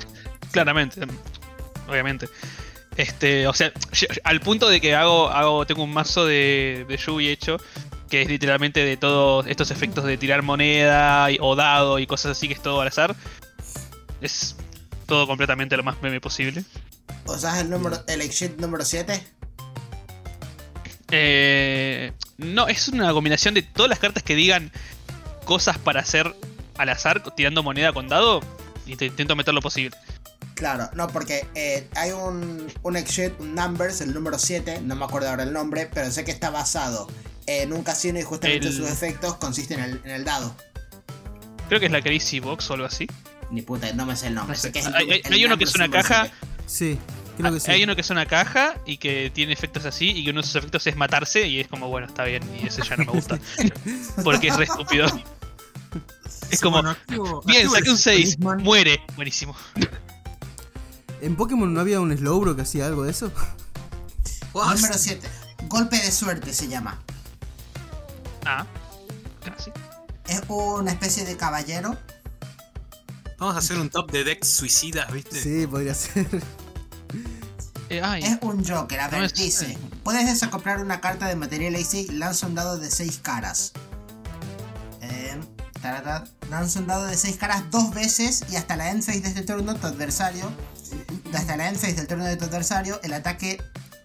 Claramente, 0.50 1.00
obviamente. 1.88 2.28
Este, 2.96 3.46
o 3.46 3.54
sea, 3.54 3.72
al 4.24 4.40
punto 4.40 4.68
de 4.68 4.80
que 4.80 4.94
hago, 4.94 5.28
hago 5.28 5.64
tengo 5.64 5.84
un 5.84 5.92
mazo 5.92 6.26
de, 6.26 6.84
de 6.88 6.96
Yubi 6.96 7.28
hecho, 7.28 7.58
que 8.10 8.22
es 8.22 8.28
literalmente 8.28 8.84
de 8.84 8.96
todos 8.96 9.46
estos 9.46 9.70
efectos 9.70 10.04
de 10.04 10.18
tirar 10.18 10.42
moneda 10.42 11.30
y- 11.30 11.38
o 11.40 11.54
dado 11.56 11.98
y 11.98 12.06
cosas 12.06 12.32
así, 12.36 12.48
que 12.48 12.54
es 12.54 12.62
todo 12.62 12.80
al 12.80 12.88
azar. 12.88 13.14
Es 14.20 14.56
todo 15.06 15.26
completamente 15.26 15.76
lo 15.76 15.82
más 15.82 16.02
meme 16.02 16.20
posible. 16.20 16.64
O 17.24 17.38
sea, 17.38 17.60
el 17.60 17.70
número, 17.70 18.02
el 18.06 18.20
exit 18.20 18.58
número 18.58 18.84
7. 18.84 19.22
Eh, 21.12 22.12
no, 22.38 22.68
es 22.68 22.88
una 22.88 23.12
combinación 23.12 23.54
de 23.54 23.62
todas 23.62 23.88
las 23.88 23.98
cartas 23.98 24.22
que 24.22 24.34
digan 24.34 24.70
cosas 25.44 25.78
para 25.78 26.00
hacer 26.00 26.34
al 26.78 26.88
azar, 26.88 27.22
tirando 27.34 27.62
moneda 27.62 27.92
con 27.92 28.08
dado, 28.08 28.40
y 28.86 28.96
te 28.96 29.06
intento 29.06 29.34
meter 29.36 29.52
lo 29.54 29.60
posible. 29.60 29.96
Claro, 30.54 30.88
no, 30.94 31.08
porque 31.08 31.46
eh, 31.54 31.88
hay 31.96 32.12
un, 32.12 32.70
un 32.82 32.96
exit, 32.96 33.32
un 33.40 33.54
numbers, 33.54 34.00
el 34.00 34.12
número 34.14 34.38
7, 34.38 34.80
no 34.82 34.94
me 34.94 35.04
acuerdo 35.04 35.30
ahora 35.30 35.42
el 35.42 35.52
nombre, 35.52 35.88
pero 35.92 36.10
sé 36.10 36.24
que 36.24 36.30
está 36.30 36.50
basado 36.50 37.08
en 37.58 37.72
un 37.72 37.82
casino 37.82 38.18
y 38.18 38.22
justamente 38.22 38.68
El- 38.68 38.74
sus 38.76 38.88
efectos 38.88 39.36
consisten 39.36 39.80
en 39.80 39.84
el, 39.90 40.00
en 40.04 40.10
el 40.12 40.24
dado. 40.24 40.54
Creo 41.68 41.80
que 41.80 41.86
es 41.86 41.92
la 41.92 42.02
Crazy 42.02 42.40
Box 42.40 42.70
o 42.70 42.74
algo 42.74 42.86
así. 42.86 43.06
Ni 43.50 43.62
puta, 43.62 43.92
no 43.92 44.06
me 44.06 44.16
sé 44.16 44.28
el 44.28 44.34
nombre. 44.34 44.56
No 44.56 44.60
sé 44.60 44.68
sé. 44.68 44.72
que 44.72 44.78
es 44.80 44.86
el- 44.86 44.94
Hay- 44.94 45.10
hay- 45.10 45.22
el 45.24 45.32
hay 45.32 45.44
uno 45.44 45.56
que 45.58 45.64
es 45.64 45.74
una 45.74 45.90
caja 45.90 46.28
7. 46.28 46.34
Sí, 46.66 46.98
creo 47.36 47.52
que 47.52 47.60
sí. 47.60 47.70
Hay 47.70 47.82
uno 47.84 47.94
que 47.94 48.00
es 48.02 48.10
una 48.10 48.26
caja 48.26 48.74
y 48.86 48.96
que 48.98 49.30
tiene 49.34 49.52
efectos 49.52 49.84
así 49.84 50.10
y 50.10 50.24
que 50.24 50.30
uno 50.30 50.40
de 50.42 50.46
sus 50.46 50.56
efectos 50.56 50.86
es 50.86 50.96
matarse 50.96 51.46
y 51.48 51.58
es 51.60 51.66
como, 51.68 51.88
bueno, 51.88 52.06
está 52.06 52.24
bien 52.24 52.42
y 52.60 52.66
ese 52.66 52.82
ya 52.82 52.96
no 52.96 53.04
me 53.06 53.12
gusta. 53.12 53.38
Porque 54.24 54.48
es 54.48 54.56
re 54.56 54.64
estúpido. 54.64 55.06
Es 55.06 56.58
Sí, 56.58 56.62
como, 56.62 56.76
bueno, 56.82 56.90
activo- 56.90 57.42
bien, 57.44 57.58
activo 57.66 57.74
saqué 57.76 57.90
un 57.90 57.98
6, 57.98 58.36
Policeman. 58.36 58.62
muere. 58.62 59.00
Buenísimo. 59.16 59.56
¿En 61.20 61.36
Pokémon 61.36 61.72
no 61.72 61.80
había 61.80 62.00
un 62.00 62.16
Slowbro 62.16 62.56
que 62.56 62.62
hacía 62.62 62.86
algo 62.86 63.02
de 63.04 63.10
eso? 63.10 63.30
Número 64.54 64.94
7. 64.96 65.28
Golpe 65.68 65.96
de 65.98 66.10
suerte 66.10 66.52
se 66.54 66.68
llama. 66.68 66.98
Ah, 68.46 68.66
casi. 69.44 69.70
Es 70.28 70.42
una 70.48 70.92
especie 70.92 71.24
de 71.24 71.36
caballero. 71.36 71.96
Vamos 73.38 73.54
a 73.56 73.58
hacer 73.58 73.78
un 73.78 73.88
top 73.90 74.10
de 74.10 74.24
decks 74.24 74.48
suicidas, 74.48 75.10
¿viste? 75.12 75.40
Sí, 75.40 75.66
podría 75.66 75.94
ser. 75.94 76.26
Eh, 77.88 78.00
ay, 78.04 78.22
Es 78.22 78.38
un 78.42 78.64
Joker. 78.64 79.00
A 79.00 79.08
No 79.08 79.16
ver, 79.16 79.24
es- 79.24 79.34
dice: 79.34 79.76
Puedes 80.04 80.26
desacoplar 80.26 80.80
una 80.80 81.00
carta 81.00 81.26
de 81.26 81.36
material 81.36 81.74
AC 81.74 81.94
y 81.94 82.08
lanza 82.12 82.46
un 82.46 82.54
dado 82.54 82.78
de 82.78 82.90
6 82.90 83.18
caras. 83.22 83.72
Eh, 85.00 85.36
lanza 86.50 86.78
un 86.80 86.86
dado 86.86 87.06
de 87.06 87.16
6 87.16 87.36
caras 87.36 87.64
dos 87.70 87.92
veces 87.94 88.44
y 88.50 88.56
hasta 88.56 88.76
la 88.76 88.90
end 88.90 89.02
phase 89.02 89.20
de 89.22 89.28
este 89.28 89.42
turno 89.42 89.74
tu 89.74 89.86
adversario. 89.86 90.50
Hasta 91.34 91.56
la 91.56 91.68
end 91.68 91.78
phase 91.78 91.94
del 91.94 92.06
turno 92.06 92.24
de 92.24 92.36
tu 92.36 92.44
adversario, 92.44 93.00
el 93.02 93.12
ataque 93.12 93.60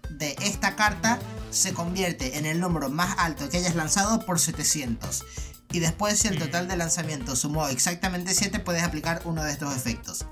de 0.09 0.35
esta 0.41 0.75
carta 0.75 1.19
se 1.55 1.73
convierte 1.73 2.37
en 2.37 2.45
el 2.45 2.59
número 2.59 2.89
más 2.89 3.15
alto 3.17 3.49
que 3.49 3.57
hayas 3.57 3.75
lanzado 3.75 4.25
por 4.25 4.39
700. 4.39 5.23
Y 5.71 5.79
después, 5.79 6.19
si 6.19 6.27
el 6.27 6.37
total 6.37 6.67
de 6.67 6.75
lanzamiento 6.75 7.35
sumó 7.35 7.67
exactamente 7.67 8.33
7, 8.33 8.59
puedes 8.59 8.83
aplicar 8.83 9.21
uno 9.23 9.43
de 9.43 9.51
estos 9.51 9.75
efectos. 9.75 10.25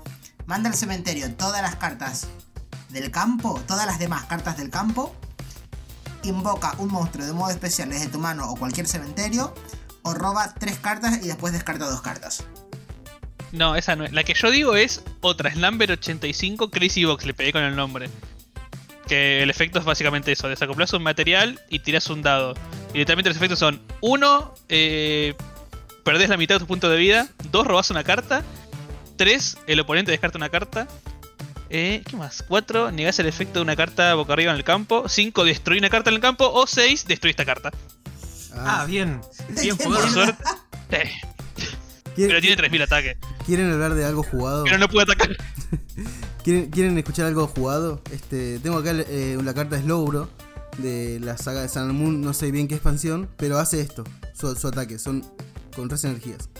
Manda 0.46 0.68
al 0.68 0.76
cementerio 0.76 1.34
todas 1.34 1.62
las 1.62 1.76
cartas 1.76 2.28
del 2.90 3.10
campo, 3.10 3.60
todas 3.66 3.86
las 3.86 3.98
demás 3.98 4.24
cartas 4.26 4.56
del 4.58 4.70
campo. 4.70 5.14
Invoca 6.22 6.74
un 6.78 6.88
monstruo 6.88 7.26
de 7.26 7.32
modo 7.32 7.50
especial 7.50 7.88
desde 7.88 8.08
tu 8.08 8.18
mano 8.18 8.50
o 8.50 8.56
cualquier 8.56 8.86
cementerio. 8.86 9.54
O 10.02 10.12
roba 10.12 10.52
tres 10.58 10.78
cartas 10.78 11.18
y 11.22 11.28
después 11.28 11.54
descarta 11.54 11.86
dos 11.86 12.02
cartas. 12.02 12.44
No, 13.52 13.76
esa 13.76 13.96
no 13.96 14.04
es. 14.04 14.12
La 14.12 14.24
que 14.24 14.34
yo 14.34 14.50
digo 14.50 14.76
es 14.76 15.02
otra, 15.20 15.52
Slumber 15.52 15.90
85 15.90 16.70
Crazy 16.70 17.04
Box, 17.04 17.24
le 17.24 17.32
pegué 17.32 17.52
con 17.52 17.62
el 17.62 17.74
nombre. 17.74 18.10
Que 19.06 19.42
el 19.42 19.50
efecto 19.50 19.78
es 19.78 19.84
básicamente 19.84 20.32
eso, 20.32 20.48
desacoplas 20.48 20.92
un 20.94 21.02
material 21.02 21.60
y 21.68 21.80
tiras 21.80 22.08
un 22.08 22.22
dado. 22.22 22.54
Y 22.94 22.98
literalmente 22.98 23.30
los 23.30 23.36
efectos 23.36 23.58
son, 23.58 23.80
uno, 24.00 24.54
eh, 24.68 25.34
perdés 26.04 26.28
la 26.28 26.36
mitad 26.36 26.54
de 26.56 26.60
tu 26.60 26.66
punto 26.66 26.88
de 26.88 26.96
vida, 26.96 27.28
dos, 27.50 27.66
robás 27.66 27.90
una 27.90 28.02
carta, 28.04 28.42
tres, 29.16 29.58
el 29.66 29.80
oponente 29.80 30.10
descarta 30.10 30.38
una 30.38 30.48
carta, 30.48 30.88
eh, 31.70 32.02
¿qué 32.08 32.16
más? 32.16 32.44
cuatro, 32.46 32.92
negás 32.92 33.18
el 33.18 33.26
efecto 33.26 33.58
de 33.58 33.62
una 33.62 33.76
carta 33.76 34.14
boca 34.14 34.32
arriba 34.32 34.52
en 34.52 34.56
el 34.56 34.64
campo, 34.64 35.08
cinco, 35.08 35.44
destruí 35.44 35.78
una 35.78 35.90
carta 35.90 36.10
en 36.10 36.16
el 36.16 36.22
campo, 36.22 36.50
o 36.50 36.66
seis, 36.66 37.04
destruí 37.06 37.30
esta 37.30 37.44
carta. 37.44 37.72
Ah, 38.56 38.84
bien. 38.86 39.20
Bien 39.60 39.76
Por 39.76 39.86
jugado. 39.86 40.08
suerte. 40.08 40.44
Eh, 40.90 41.10
¿Quieren, 42.14 42.28
pero 42.28 42.40
tiene 42.40 42.56
3000 42.56 42.82
ataques. 42.82 43.16
¿Quieren 43.44 43.72
hablar 43.72 43.94
de 43.94 44.04
algo 44.04 44.22
jugado? 44.22 44.62
Pero 44.62 44.78
no 44.78 44.88
puede 44.88 45.12
atacar. 45.12 45.36
¿Quieren, 46.44 46.98
escuchar 46.98 47.24
algo 47.24 47.46
jugado? 47.46 48.02
Este, 48.12 48.58
tengo 48.58 48.76
acá 48.76 48.90
eh, 48.92 49.38
la 49.42 49.54
carta 49.54 49.80
Slowbro 49.80 50.28
de 50.76 51.18
la 51.18 51.38
saga 51.38 51.62
de 51.62 51.70
Sun 51.70 51.84
and 51.84 51.92
Moon, 51.94 52.20
no 52.20 52.34
sé 52.34 52.50
bien 52.50 52.68
qué 52.68 52.74
expansión, 52.74 53.30
pero 53.38 53.58
hace 53.58 53.80
esto, 53.80 54.04
su, 54.34 54.54
su 54.54 54.68
ataque, 54.68 54.98
son 54.98 55.24
con 55.74 55.88
tres 55.88 56.04
energías. 56.04 56.50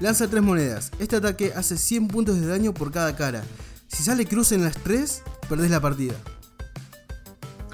Lanza 0.00 0.26
tres 0.26 0.42
monedas. 0.42 0.90
Este 0.98 1.14
ataque 1.14 1.52
hace 1.54 1.78
100 1.78 2.08
puntos 2.08 2.40
de 2.40 2.48
daño 2.48 2.74
por 2.74 2.90
cada 2.90 3.14
cara. 3.14 3.44
Si 3.86 4.02
sale 4.02 4.26
cruz 4.26 4.50
en 4.50 4.64
las 4.64 4.74
tres, 4.78 5.22
perdés 5.48 5.70
la 5.70 5.80
partida. 5.80 6.14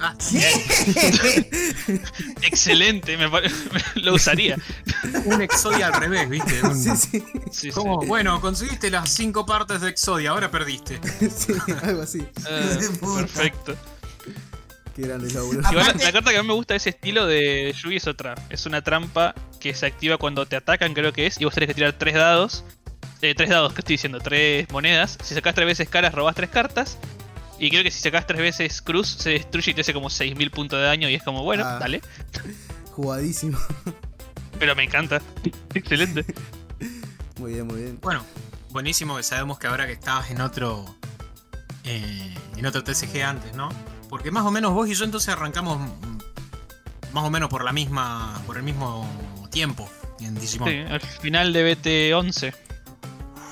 Ah, 0.03 0.15
Excelente, 2.41 3.17
me 3.17 3.29
pare- 3.29 3.51
lo 3.95 4.15
usaría. 4.15 4.57
un 5.25 5.41
Exodia 5.41 5.87
al 5.87 5.93
revés, 5.93 6.29
¿viste? 6.29 6.61
Un- 6.63 6.75
Sí, 6.75 6.95
sí, 7.51 7.51
Sí, 7.51 7.69
bueno, 8.07 8.41
conseguiste 8.41 8.89
las 8.89 9.09
cinco 9.09 9.45
partes 9.45 9.81
de 9.81 9.89
Exodia, 9.89 10.31
ahora 10.31 10.49
perdiste. 10.49 10.99
sí, 11.35 11.53
algo 11.83 12.01
así. 12.01 12.25
Ah, 12.49 12.77
perfecto. 13.17 13.75
Qué 14.95 15.03
grande. 15.03 15.27
Ah, 15.37 15.41
Igual 15.43 15.61
la, 15.61 15.69
Aparte- 15.69 16.03
la 16.03 16.11
carta 16.11 16.31
que 16.31 16.37
a 16.37 16.41
mí 16.41 16.47
me 16.47 16.53
gusta 16.55 16.73
de 16.73 16.77
ese 16.79 16.89
estilo 16.89 17.25
de 17.25 17.73
Yugi 17.81 17.97
es 17.97 18.07
otra. 18.07 18.35
Es 18.49 18.65
una 18.65 18.81
trampa 18.81 19.35
que 19.59 19.73
se 19.75 19.85
activa 19.85 20.17
cuando 20.17 20.45
te 20.45 20.55
atacan, 20.55 20.93
creo 20.93 21.13
que 21.13 21.27
es, 21.27 21.39
y 21.39 21.45
vos 21.45 21.53
tenés 21.53 21.67
que 21.67 21.75
tirar 21.75 21.93
tres 21.93 22.15
dados. 22.15 22.63
Eh, 23.21 23.35
tres 23.35 23.49
dados, 23.49 23.73
¿qué 23.73 23.81
estoy 23.81 23.93
diciendo? 23.93 24.19
Tres 24.19 24.67
monedas. 24.71 25.17
Si 25.23 25.35
sacás 25.35 25.53
tres 25.53 25.67
veces 25.67 25.87
caras, 25.87 26.13
robás 26.13 26.35
tres 26.35 26.49
cartas. 26.49 26.97
Y 27.63 27.69
creo 27.69 27.83
que 27.83 27.91
si 27.91 27.99
sacás 28.01 28.25
tres 28.25 28.39
veces 28.41 28.81
cruz, 28.81 29.07
se 29.07 29.29
destruye 29.31 29.69
y 29.71 29.73
te 29.75 29.81
hace 29.81 29.93
como 29.93 30.09
6000 30.09 30.49
puntos 30.49 30.79
de 30.79 30.85
daño. 30.85 31.07
Y 31.09 31.13
es 31.15 31.21
como, 31.21 31.43
bueno, 31.43 31.63
Ah. 31.65 31.77
dale. 31.79 32.01
Jugadísimo. 32.91 33.59
Pero 34.59 34.75
me 34.75 34.83
encanta. 34.83 35.21
Excelente. 35.75 36.25
Muy 37.39 37.53
bien, 37.53 37.67
muy 37.67 37.81
bien. 37.81 37.99
Bueno, 38.01 38.25
buenísimo 38.71 39.15
que 39.15 39.23
sabemos 39.23 39.59
que 39.59 39.67
ahora 39.67 39.85
que 39.85 39.93
estabas 39.93 40.31
en 40.31 40.41
otro. 40.41 40.95
eh, 41.83 42.33
en 42.57 42.65
otro 42.65 42.83
TCG 42.83 43.21
antes, 43.23 43.53
¿no? 43.55 43.69
Porque 44.09 44.31
más 44.31 44.43
o 44.45 44.51
menos 44.51 44.73
vos 44.73 44.87
y 44.89 44.93
yo 44.95 45.05
entonces 45.05 45.29
arrancamos 45.29 45.79
mm, 45.79 47.13
más 47.13 47.23
o 47.23 47.29
menos 47.29 47.47
por 47.49 47.63
la 47.63 47.71
misma. 47.73 48.41
por 48.47 48.57
el 48.57 48.63
mismo 48.63 49.07
tiempo 49.51 49.87
en 50.19 50.33
Digimon. 50.35 50.67
Sí, 50.69 50.77
al 50.79 50.99
final 51.01 51.53
de 51.53 51.75
BT11. 51.77 52.53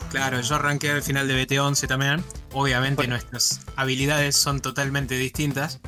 Claro, 0.10 0.42
yo 0.42 0.56
arranqué 0.56 0.90
al 0.92 1.04
final 1.04 1.28
de 1.28 1.46
BT11 1.48 1.88
también. 1.88 2.24
Obviamente 2.54 2.96
Bueno. 2.98 3.16
nuestras 3.16 3.62
habilidades 3.76 4.36
son 4.36 4.60
totalmente 4.60 5.16
distintas. 5.18 5.80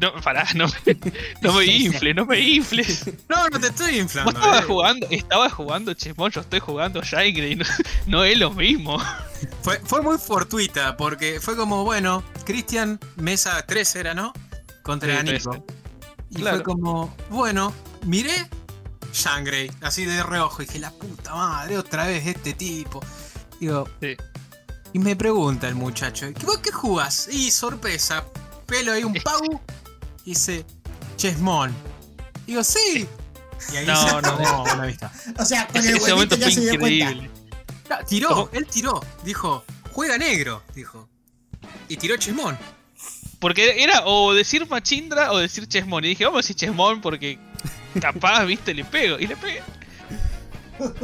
No, 0.00 0.14
pará, 0.22 0.46
no, 0.54 0.66
me- 0.68 0.96
no 1.42 1.52
me 1.54 1.64
infles, 1.64 2.14
no 2.14 2.24
me 2.24 2.38
infles. 2.38 3.10
No, 3.28 3.48
no 3.48 3.58
te 3.58 3.66
estoy 3.68 3.98
inflando. 3.98 4.30
estabas 4.30 4.60
eh. 4.62 4.66
jugando, 4.66 5.06
estaba 5.10 5.50
jugando 5.50 5.94
Chesmon, 5.94 6.30
yo 6.30 6.40
estoy 6.42 6.60
jugando 6.60 7.02
Shine 7.02 7.56
no, 7.56 7.64
no 8.06 8.24
es 8.24 8.38
lo 8.38 8.50
mismo. 8.52 8.98
Fue, 9.62 9.80
fue 9.84 10.00
muy 10.02 10.16
fortuita 10.18 10.96
porque 10.96 11.40
fue 11.40 11.56
como, 11.56 11.84
bueno, 11.84 12.22
Cristian, 12.44 13.00
mesa 13.16 13.64
3 13.66 13.96
era, 13.96 14.14
¿no? 14.14 14.32
Contra 14.82 15.20
Sí, 15.22 15.32
Nico. 15.32 15.50
13. 15.50 15.64
Y 16.30 16.34
Claro. 16.36 16.56
fue 16.58 16.64
como, 16.64 17.16
bueno, 17.30 17.74
miré 18.06 18.48
Shangray, 19.12 19.70
así 19.80 20.04
de 20.04 20.22
reojo. 20.22 20.62
Y 20.62 20.66
dije, 20.66 20.78
la 20.78 20.92
puta 20.92 21.34
madre, 21.34 21.76
otra 21.78 22.06
vez 22.06 22.26
este 22.26 22.52
tipo. 22.54 23.00
Digo, 23.58 23.88
Sí. 24.00 24.16
Y 24.92 24.98
me 24.98 25.16
pregunta 25.16 25.68
el 25.68 25.74
muchacho, 25.74 26.26
¿y 26.28 26.32
¿vos 26.44 26.58
qué 26.58 26.70
jugás? 26.72 27.28
Y 27.30 27.50
sorpresa, 27.50 28.24
pelo 28.66 28.92
ahí 28.92 29.04
un 29.04 29.14
pau. 29.24 29.60
Y 30.24 30.30
dice, 30.30 30.64
Chesmon. 31.16 31.74
Digo, 32.46 32.62
sí. 32.64 33.06
Y 33.72 33.76
ahí 33.76 33.86
No, 33.86 33.96
se 33.96 34.12
no, 34.12 34.18
acabó 34.18 34.66
la 34.66 34.86
vista. 34.86 35.12
O 35.38 35.44
sea, 35.44 35.66
con 35.68 35.76
Ese, 35.80 35.90
el 35.90 35.96
ese 35.96 36.10
momento 36.12 36.34
huevito 36.34 36.36
fue 36.36 36.44
ya 36.46 36.50
se 36.50 36.60
dio 36.60 36.80
cuenta. 36.80 37.10
increíble. 37.10 37.30
Tiró, 38.08 38.28
¿Cómo? 38.28 38.48
él 38.52 38.66
tiró. 38.66 39.00
Dijo, 39.24 39.64
juega 39.92 40.16
negro, 40.18 40.62
dijo. 40.74 41.08
Y 41.88 41.96
tiró 41.96 42.16
Chesmon. 42.16 42.56
Porque 43.38 43.82
era 43.82 44.04
o 44.06 44.32
decir 44.34 44.68
Machindra 44.68 45.32
o 45.32 45.38
decir 45.38 45.66
Chesmon. 45.66 46.04
Y 46.04 46.08
dije, 46.08 46.24
vamos 46.24 46.38
a 46.38 46.42
decir 46.42 46.56
Chesmon 46.56 47.00
porque 47.00 47.38
capaz, 48.00 48.44
viste, 48.44 48.74
le 48.74 48.84
pego. 48.84 49.18
Y 49.18 49.26
le 49.26 49.36
pegué. 49.36 49.62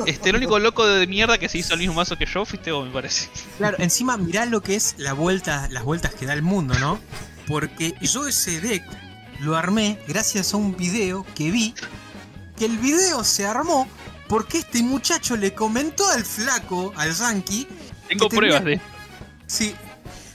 Este, 0.07 0.31
el 0.31 0.37
único 0.37 0.59
loco 0.59 0.87
de 0.87 1.07
mierda 1.07 1.39
que 1.39 1.49
se 1.49 1.59
hizo 1.59 1.75
el 1.75 1.81
mismo 1.81 1.95
mazo 1.95 2.17
que 2.17 2.27
yo 2.27 2.45
fuiste 2.45 2.73
vos, 2.73 2.87
me 2.87 2.93
parece. 2.93 3.29
Claro, 3.59 3.77
encima 3.81 4.17
mirá 4.17 4.47
lo 4.47 4.63
que 4.63 4.75
es 4.77 4.95
la 4.99 5.13
vuelta, 5.13 5.69
las 5.71 5.85
vueltas 5.85 6.15
que 6.15 6.27
da 6.27 6.33
el 6.33 6.43
mundo, 6.43 6.79
¿no? 6.79 6.99
Porque 7.47 7.95
yo 8.01 8.27
ese 8.27 8.61
deck 8.61 8.83
lo 9.41 9.57
armé 9.57 9.99
gracias 10.09 10.55
a 10.55 10.57
un 10.57 10.77
video 10.77 11.25
que 11.35 11.51
vi. 11.51 11.75
Que 12.57 12.65
el 12.65 12.79
video 12.79 13.23
se 13.23 13.47
armó 13.47 13.87
porque 14.29 14.59
este 14.59 14.83
muchacho 14.83 15.37
le 15.37 15.55
comentó 15.55 16.09
al 16.09 16.25
flaco, 16.25 16.93
al 16.97 17.13
Yankee. 17.15 17.69
Tengo 18.09 18.29
pruebas 18.29 18.63
tenía- 18.65 18.77
de 18.79 18.83
Sí. 19.47 19.75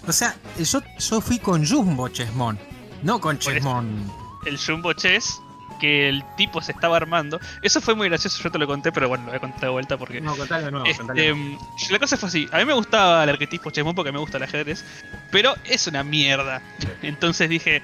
O 0.07 0.12
sea, 0.13 0.36
yo, 0.57 0.81
yo 1.00 1.19
fui 1.21 1.39
con 1.39 1.65
Jumbo 1.67 2.07
Chesmon. 2.10 2.57
No 3.03 3.19
con. 3.19 3.38
Chesmon. 3.39 4.10
el 4.45 4.57
Jumbo 4.57 4.93
Chess 4.93 5.40
que 5.81 6.07
el 6.07 6.23
tipo 6.38 6.61
se 6.61 6.71
estaba 6.71 6.95
armando. 6.95 7.39
Eso 7.63 7.81
fue 7.81 7.95
muy 7.95 8.07
gracioso, 8.07 8.41
yo 8.43 8.51
te 8.51 8.59
lo 8.59 8.67
conté, 8.67 8.91
pero 8.91 9.09
bueno, 9.09 9.23
lo 9.25 9.31
voy 9.31 9.38
a 9.38 9.39
contar 9.39 9.61
de 9.61 9.69
vuelta 9.69 9.97
porque. 9.97 10.21
No, 10.21 10.38
contale 10.38 10.65
de 10.65 10.71
nuevo. 10.71 10.85
Este, 10.85 11.33
mm, 11.33 11.57
la 11.89 12.00
cosa 12.00 12.17
fue 12.17 12.29
así, 12.29 12.47
a 12.51 12.59
mí 12.59 12.65
me 12.65 12.73
gustaba 12.73 13.23
el 13.23 13.29
arquetipo 13.29 13.71
Chesmon 13.71 13.95
porque 13.95 14.11
me 14.11 14.19
gusta 14.19 14.38
el 14.38 14.43
ajedrez, 14.43 14.85
pero 15.31 15.55
es 15.65 15.88
una 15.88 16.03
mierda. 16.03 16.61
Entonces 17.01 17.50
dije, 17.50 17.81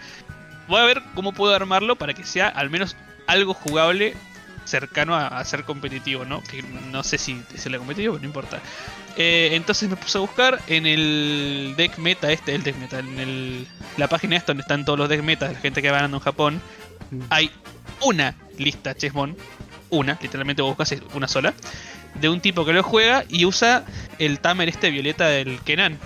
voy 0.68 0.80
a 0.80 0.86
ver 0.86 1.02
cómo 1.16 1.34
puedo 1.34 1.56
armarlo 1.56 1.96
para 1.96 2.14
que 2.14 2.24
sea 2.24 2.48
al 2.48 2.70
menos 2.70 2.96
algo 3.26 3.56
jugable 3.56 4.16
cercano 4.66 5.16
a, 5.16 5.28
a 5.28 5.44
ser 5.44 5.64
competitivo, 5.64 6.24
¿no? 6.24 6.44
Que 6.44 6.62
no 6.62 7.02
sé 7.02 7.18
si 7.18 7.42
es 7.56 7.66
el 7.66 7.78
competitivo, 7.78 8.14
pero 8.14 8.22
no 8.22 8.28
importa. 8.28 8.62
Eh, 9.16 9.50
entonces 9.54 9.90
me 9.90 9.96
puse 9.96 10.20
a 10.20 10.22
buscar 10.22 10.62
en 10.68 10.86
el 10.86 11.74
deck 11.76 11.98
meta 11.98 12.32
este, 12.32 12.54
el 12.54 12.62
deck 12.62 12.78
meta, 12.78 13.00
en 13.00 13.18
el, 13.20 13.68
la 13.98 14.08
página 14.08 14.36
esta 14.36 14.52
donde 14.52 14.62
están 14.62 14.86
todos 14.86 15.00
los 15.00 15.10
deck 15.10 15.24
metas 15.24 15.50
de 15.50 15.56
la 15.56 15.62
gente 15.62 15.82
que 15.82 15.90
va 15.90 15.96
ganando 15.98 16.18
en 16.18 16.24
Japón. 16.24 16.62
Hay 17.30 17.50
una 18.02 18.36
lista 18.58 18.96
Chessmon, 18.96 19.36
una, 19.90 20.18
literalmente 20.22 20.62
vos 20.62 20.76
buscas 20.76 21.00
una 21.14 21.28
sola, 21.28 21.54
de 22.16 22.30
un 22.30 22.42
tipo 22.42 22.66
que 22.66 22.74
lo 22.74 22.84
juega 22.84 23.26
y 23.30 23.46
usa 23.46 23.86
el 24.20 24.40
tamer 24.40 24.70
este 24.70 24.90
violeta 24.90 25.28
del 25.28 25.60
Kenan. 25.62 25.98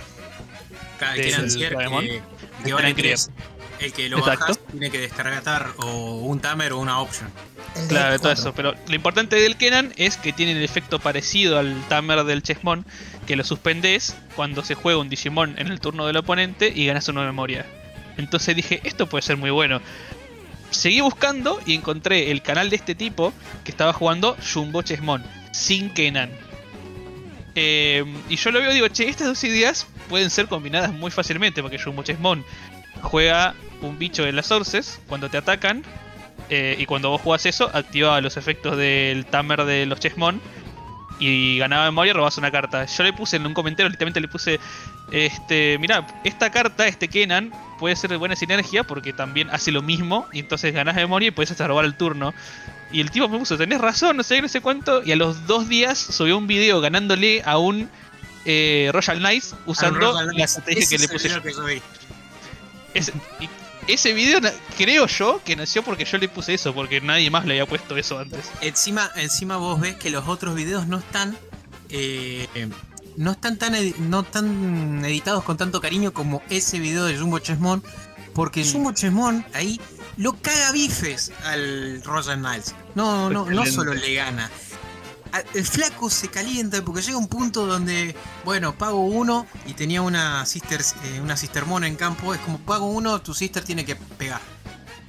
Cada 0.98 1.14
del 1.14 1.24
que 1.24 1.30
Lancier 1.30 1.72
Doraemon. 1.72 2.04
que, 2.04 2.22
que 2.64 2.72
vale 2.72 2.94
tres. 2.94 3.30
El 3.80 3.92
que 3.92 4.08
lo 4.08 4.18
Exacto. 4.18 4.40
bajas 4.40 4.60
tiene 4.70 4.90
que 4.90 4.98
descargar 4.98 5.66
o 5.78 6.14
un 6.20 6.40
tamer 6.40 6.72
o 6.72 6.78
una 6.78 7.00
option. 7.00 7.28
El 7.74 7.82
de 7.82 7.88
Claro, 7.88 8.18
todo 8.20 8.30
eso. 8.30 8.54
Pero 8.54 8.74
lo 8.86 8.94
importante 8.94 9.34
del 9.36 9.56
Kenan 9.56 9.92
es 9.96 10.16
que 10.16 10.32
tiene 10.32 10.52
el 10.52 10.62
efecto 10.62 11.00
parecido 11.00 11.58
al 11.58 11.82
Tamer 11.88 12.22
del 12.22 12.42
Chessmon, 12.44 12.86
que 13.26 13.34
lo 13.34 13.42
suspendes 13.42 14.14
cuando 14.36 14.62
se 14.62 14.76
juega 14.76 15.00
un 15.00 15.08
Digimon 15.08 15.58
en 15.58 15.66
el 15.68 15.80
turno 15.80 16.06
del 16.06 16.16
oponente 16.16 16.72
y 16.72 16.86
ganas 16.86 17.08
una 17.08 17.24
memoria. 17.24 17.66
Entonces 18.18 18.54
dije, 18.54 18.80
esto 18.84 19.08
puede 19.08 19.22
ser 19.22 19.36
muy 19.36 19.50
bueno. 19.50 19.80
Seguí 20.72 21.00
buscando 21.00 21.60
y 21.66 21.74
encontré 21.74 22.30
el 22.30 22.42
canal 22.42 22.70
de 22.70 22.76
este 22.76 22.94
tipo 22.94 23.32
que 23.62 23.70
estaba 23.70 23.92
jugando 23.92 24.36
Jumbo 24.52 24.82
Chessmon, 24.82 25.22
sin 25.52 25.92
Kenan. 25.92 26.30
Eh, 27.54 28.04
y 28.30 28.36
yo 28.36 28.50
lo 28.50 28.60
veo 28.60 28.70
y 28.70 28.74
digo, 28.74 28.88
che, 28.88 29.08
estas 29.08 29.28
dos 29.28 29.44
ideas 29.44 29.86
pueden 30.08 30.30
ser 30.30 30.48
combinadas 30.48 30.92
muy 30.92 31.10
fácilmente, 31.10 31.62
porque 31.62 31.78
Jumbo 31.78 32.02
Chessmon 32.02 32.44
juega 33.02 33.54
un 33.82 33.98
bicho 33.98 34.24
de 34.24 34.32
las 34.32 34.46
sources 34.46 35.00
cuando 35.08 35.28
te 35.28 35.36
atacan 35.36 35.82
eh, 36.48 36.76
y 36.78 36.86
cuando 36.86 37.10
vos 37.10 37.20
jugás 37.20 37.44
eso, 37.46 37.70
activaba 37.72 38.20
los 38.20 38.36
efectos 38.36 38.76
del 38.76 39.26
tamer 39.26 39.64
de 39.64 39.86
los 39.86 40.00
Chessmon. 40.00 40.40
y 41.18 41.58
ganaba 41.58 41.84
memoria, 41.84 42.14
robabas 42.14 42.38
una 42.38 42.50
carta. 42.50 42.84
Yo 42.86 43.04
le 43.04 43.12
puse 43.12 43.36
en 43.36 43.46
un 43.46 43.54
comentario, 43.54 43.88
literalmente 43.88 44.20
le 44.20 44.28
puse, 44.28 44.58
este, 45.12 45.78
mira, 45.78 46.06
esta 46.24 46.50
carta, 46.50 46.86
este 46.88 47.06
Kenan, 47.08 47.52
puede 47.82 47.96
ser 47.96 48.10
de 48.10 48.16
buena 48.16 48.36
sinergia 48.36 48.84
porque 48.84 49.12
también 49.12 49.50
hace 49.50 49.72
lo 49.72 49.82
mismo 49.82 50.28
y 50.32 50.38
entonces 50.38 50.72
ganas 50.72 50.94
memoria 50.94 51.26
y 51.26 51.30
puedes 51.32 51.50
hasta 51.50 51.66
robar 51.66 51.84
el 51.84 51.96
turno. 51.96 52.32
Y 52.92 53.00
el 53.00 53.10
tipo 53.10 53.28
me 53.28 53.40
puso, 53.40 53.58
tenés 53.58 53.80
razón, 53.80 54.16
no 54.16 54.22
sé, 54.22 54.40
no 54.40 54.48
sé 54.48 54.60
cuánto. 54.60 55.02
Y 55.02 55.10
a 55.10 55.16
los 55.16 55.48
dos 55.48 55.68
días 55.68 55.98
subió 55.98 56.38
un 56.38 56.46
video 56.46 56.80
ganándole 56.80 57.42
a 57.44 57.58
un 57.58 57.90
eh, 58.44 58.88
Royal 58.92 59.18
Knights 59.18 59.56
usando 59.66 60.12
Royal 60.12 60.28
la 60.32 60.44
estrategia 60.44 60.86
que 60.88 60.98
le 60.98 61.08
puse 61.08 61.28
yo. 61.28 61.42
que. 61.42 61.82
Ese, 63.88 64.12
video 64.12 64.38
creo 64.78 65.08
yo 65.08 65.42
que 65.44 65.56
nació 65.56 65.82
porque 65.82 66.04
yo 66.04 66.18
le 66.18 66.28
puse 66.28 66.54
eso, 66.54 66.72
porque 66.72 67.00
nadie 67.00 67.30
más 67.32 67.46
le 67.46 67.54
había 67.54 67.66
puesto 67.66 67.96
eso 67.96 68.16
antes. 68.16 68.52
Encima, 68.60 69.10
encima 69.16 69.56
vos 69.56 69.80
ves 69.80 69.96
que 69.96 70.08
los 70.08 70.28
otros 70.28 70.54
videos 70.54 70.86
no 70.86 70.98
están. 70.98 71.36
eh, 71.88 72.46
no 73.16 73.32
están 73.32 73.58
tan 73.58 73.74
no 74.10 74.22
tan 74.22 75.04
editados 75.04 75.44
con 75.44 75.56
tanto 75.56 75.80
cariño 75.80 76.12
como 76.12 76.42
ese 76.50 76.78
video 76.78 77.04
de 77.04 77.18
Jumbo 77.18 77.38
Chesmon. 77.38 77.82
Porque. 78.34 78.64
Jumbo 78.64 78.92
Chesmon 78.92 79.44
ahí 79.54 79.80
lo 80.16 80.34
caga 80.40 80.72
bifes 80.72 81.32
al 81.44 82.02
Roger 82.02 82.38
Niles. 82.38 82.74
No, 82.94 83.30
no, 83.30 83.48
no 83.48 83.66
solo 83.66 83.94
le 83.94 84.14
gana. 84.14 84.50
El 85.54 85.64
flaco 85.64 86.10
se 86.10 86.28
calienta 86.28 86.84
porque 86.84 87.00
llega 87.00 87.16
un 87.16 87.28
punto 87.28 87.64
donde, 87.64 88.14
bueno, 88.44 88.76
pago 88.76 89.06
uno 89.06 89.46
y 89.64 89.72
tenía 89.72 90.02
una 90.02 90.44
sister, 90.44 90.82
eh, 91.04 91.20
una 91.22 91.38
sistermona 91.38 91.86
en 91.86 91.96
campo. 91.96 92.34
Es 92.34 92.40
como 92.40 92.58
pago 92.58 92.86
uno, 92.86 93.22
tu 93.22 93.32
sister 93.32 93.64
tiene 93.64 93.86
que 93.86 93.96
pegar. 93.96 94.42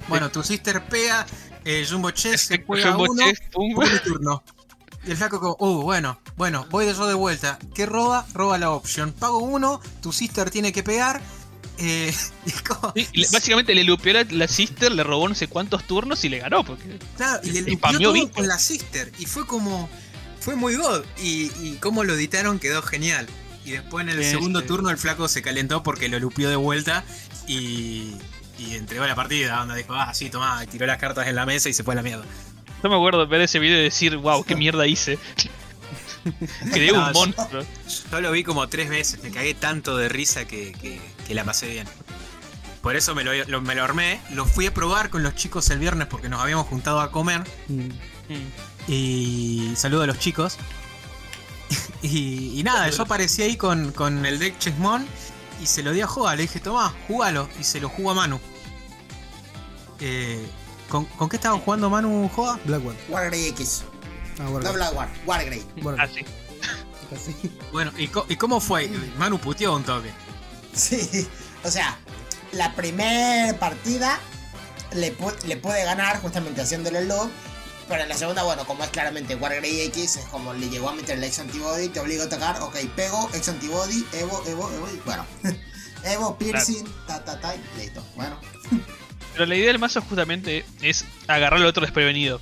Bueno, 0.08 0.30
tu 0.30 0.42
sister 0.42 0.82
pega, 0.86 1.26
eh, 1.64 1.86
Jumbo 1.88 2.10
Chess 2.10 2.42
se 2.42 2.62
juega 2.64 2.92
Jumbo 2.92 3.12
uno, 3.12 3.22
Chess, 3.22 4.02
turno. 4.02 4.42
Y 5.06 5.10
el 5.10 5.16
flaco 5.16 5.38
como, 5.40 5.56
uh, 5.58 5.82
bueno, 5.82 6.18
bueno, 6.36 6.66
voy 6.70 6.86
de 6.86 6.94
yo 6.94 7.06
de 7.06 7.14
vuelta. 7.14 7.58
¿Qué 7.74 7.86
roba? 7.86 8.26
Roba 8.32 8.56
la 8.58 8.70
option. 8.70 9.12
Pago 9.12 9.38
uno, 9.38 9.80
tu 10.02 10.12
sister 10.12 10.50
tiene 10.50 10.72
que 10.72 10.82
pegar. 10.82 11.20
Eh, 11.78 12.14
y 12.46 12.50
como- 12.62 12.92
Sí, 12.94 13.26
básicamente 13.32 13.74
le 13.74 13.84
lupeó 13.84 14.12
la, 14.14 14.24
la 14.30 14.48
sister, 14.48 14.92
le 14.92 15.02
robó 15.04 15.28
no 15.28 15.34
sé 15.34 15.48
cuántos 15.48 15.84
turnos 15.84 16.24
y 16.24 16.28
le 16.28 16.38
ganó. 16.38 16.64
Porque 16.64 16.98
claro, 17.16 17.40
y 17.44 17.50
le 17.50 17.72
spameó 17.76 18.12
todo 18.12 18.32
con 18.32 18.48
la 18.48 18.58
sister. 18.58 19.12
Y 19.18 19.26
fue 19.26 19.46
como, 19.46 19.88
fue 20.40 20.56
muy 20.56 20.76
god. 20.76 21.02
Y, 21.22 21.50
y 21.60 21.76
cómo 21.80 22.04
lo 22.04 22.14
editaron 22.14 22.58
quedó 22.58 22.80
genial. 22.80 23.26
Y 23.66 23.72
después 23.72 24.04
en 24.04 24.10
el 24.10 24.18
segundo 24.30 24.62
turno 24.66 24.90
el 24.90 24.98
flaco 24.98 25.26
se 25.28 25.42
calentó 25.42 25.82
porque 25.82 26.08
lo 26.08 26.18
lupió 26.18 26.48
de 26.50 26.56
vuelta 26.56 27.02
y, 27.46 28.14
y 28.58 28.74
entregó 28.74 29.06
la 29.06 29.14
partida. 29.14 29.56
Donde 29.58 29.76
dijo, 29.76 29.94
ah, 29.94 30.12
sí, 30.14 30.30
tomá, 30.30 30.62
y 30.64 30.66
tiró 30.66 30.86
las 30.86 30.98
cartas 30.98 31.26
en 31.28 31.34
la 31.34 31.44
mesa 31.46 31.68
y 31.68 31.72
se 31.74 31.82
fue 31.82 31.94
a 31.94 31.96
la 31.96 32.02
mierda. 32.02 32.24
Yo 32.84 32.90
me 32.90 32.96
acuerdo 32.96 33.20
de 33.20 33.26
ver 33.26 33.40
ese 33.40 33.58
video 33.58 33.78
y 33.80 33.82
decir, 33.84 34.16
wow, 34.18 34.44
qué 34.44 34.54
mierda 34.54 34.86
hice. 34.86 35.18
Creé 36.72 36.92
No, 36.92 37.06
un 37.06 37.12
monstruo. 37.12 37.64
Yo 38.12 38.20
lo 38.20 38.30
vi 38.30 38.44
como 38.44 38.68
tres 38.68 38.88
veces, 38.90 39.22
me 39.22 39.30
cagué 39.30 39.54
tanto 39.54 39.96
de 39.96 40.08
risa 40.08 40.46
que, 40.46 40.72
que- 40.72 41.00
que 41.26 41.34
la 41.34 41.44
pasé 41.44 41.66
bien. 41.68 41.86
Por 42.82 42.96
eso 42.96 43.14
me 43.14 43.24
lo, 43.24 43.32
lo- 43.46 43.60
me 43.62 43.74
lo 43.74 43.82
armé, 43.84 44.20
lo 44.32 44.44
fui 44.44 44.66
a 44.66 44.74
probar 44.74 45.08
con 45.08 45.22
los 45.22 45.34
chicos 45.34 45.68
el 45.70 45.78
viernes 45.78 46.06
porque 46.08 46.28
nos 46.28 46.40
habíamos 46.42 46.66
juntado 46.66 47.00
a 47.00 47.10
comer. 47.10 47.42
Mm. 47.68 47.88
Y 48.86 49.72
saludo 49.76 50.02
a 50.02 50.06
los 50.06 50.18
chicos. 50.18 50.58
y, 52.02 52.58
y 52.58 52.62
nada, 52.62 52.88
yo 52.90 53.02
aparecí 53.02 53.40
ahí 53.42 53.56
con, 53.56 53.92
con 53.92 54.26
el 54.26 54.38
deck 54.38 54.58
Chessmon 54.58 55.06
y 55.62 55.66
se 55.66 55.82
lo 55.82 55.92
di 55.92 56.02
a 56.02 56.06
Joa. 56.06 56.36
Le 56.36 56.42
dije, 56.42 56.60
tomá, 56.60 56.94
jugalo. 57.08 57.48
Y 57.58 57.64
se 57.64 57.80
lo 57.80 57.88
jugó 57.88 58.10
a 58.10 58.14
Manu. 58.14 58.38
Eh, 60.00 60.44
¿con, 60.94 61.04
con 61.06 61.28
qué 61.28 61.34
estaban 61.36 61.58
jugando 61.58 61.90
Manu 61.90 62.28
Joa? 62.28 62.56
Blackwood. 62.64 62.94
Wargrey 63.08 63.46
X. 63.48 63.82
Ah. 64.38 64.44
No 64.44 64.72
Black 64.72 64.94
War, 64.94 65.08
Wargrey. 65.26 65.64
Bueno, 65.82 65.98
Ah, 66.00 66.06
sí. 66.06 66.24
casi. 67.10 67.34
Bueno, 67.72 67.90
¿y, 67.98 68.06
co- 68.06 68.26
y 68.28 68.36
cómo 68.36 68.60
fue? 68.60 68.88
Manu 69.18 69.38
puteó 69.38 69.74
un 69.74 69.82
toque. 69.82 70.10
Sí, 70.72 71.26
o 71.64 71.70
sea, 71.70 71.96
la 72.52 72.74
primera 72.76 73.58
partida 73.58 74.20
le, 74.92 75.16
pu- 75.18 75.34
le 75.46 75.56
puede 75.56 75.84
ganar 75.84 76.20
justamente 76.20 76.60
haciéndole 76.62 77.00
el 77.00 77.08
lob. 77.08 77.28
Pero 77.88 78.02
en 78.04 78.08
la 78.08 78.16
segunda, 78.16 78.44
bueno, 78.44 78.64
como 78.64 78.82
es 78.84 78.90
claramente 78.90 79.34
Wargrey 79.34 79.80
X, 79.82 80.16
es 80.16 80.24
como 80.26 80.54
le 80.54 80.70
llegó 80.70 80.88
a 80.90 80.94
meter 80.94 81.18
el 81.18 81.24
Ex 81.24 81.40
Antibody, 81.40 81.88
te 81.88 81.98
obliga 82.00 82.22
a 82.22 82.26
atacar, 82.26 82.62
ok, 82.62 82.76
pego, 82.96 83.28
Ex 83.34 83.48
Antibody, 83.48 84.06
Evo, 84.12 84.42
Evo, 84.46 84.70
Evo, 84.72 84.88
y 84.94 85.00
bueno. 85.04 85.26
Evo, 86.04 86.36
Piercing, 86.38 86.84
ta, 87.06 87.22
ta, 87.24 87.38
ta, 87.40 87.54
y 87.56 87.60
listo. 87.78 88.02
Bueno, 88.16 88.38
Pero 89.34 89.46
la 89.46 89.54
idea 89.56 89.66
del 89.68 89.78
mazo 89.78 90.00
justamente 90.00 90.64
es 90.80 91.04
agarrar 91.28 91.60
al 91.60 91.66
otro 91.66 91.82
desprevenido. 91.82 92.40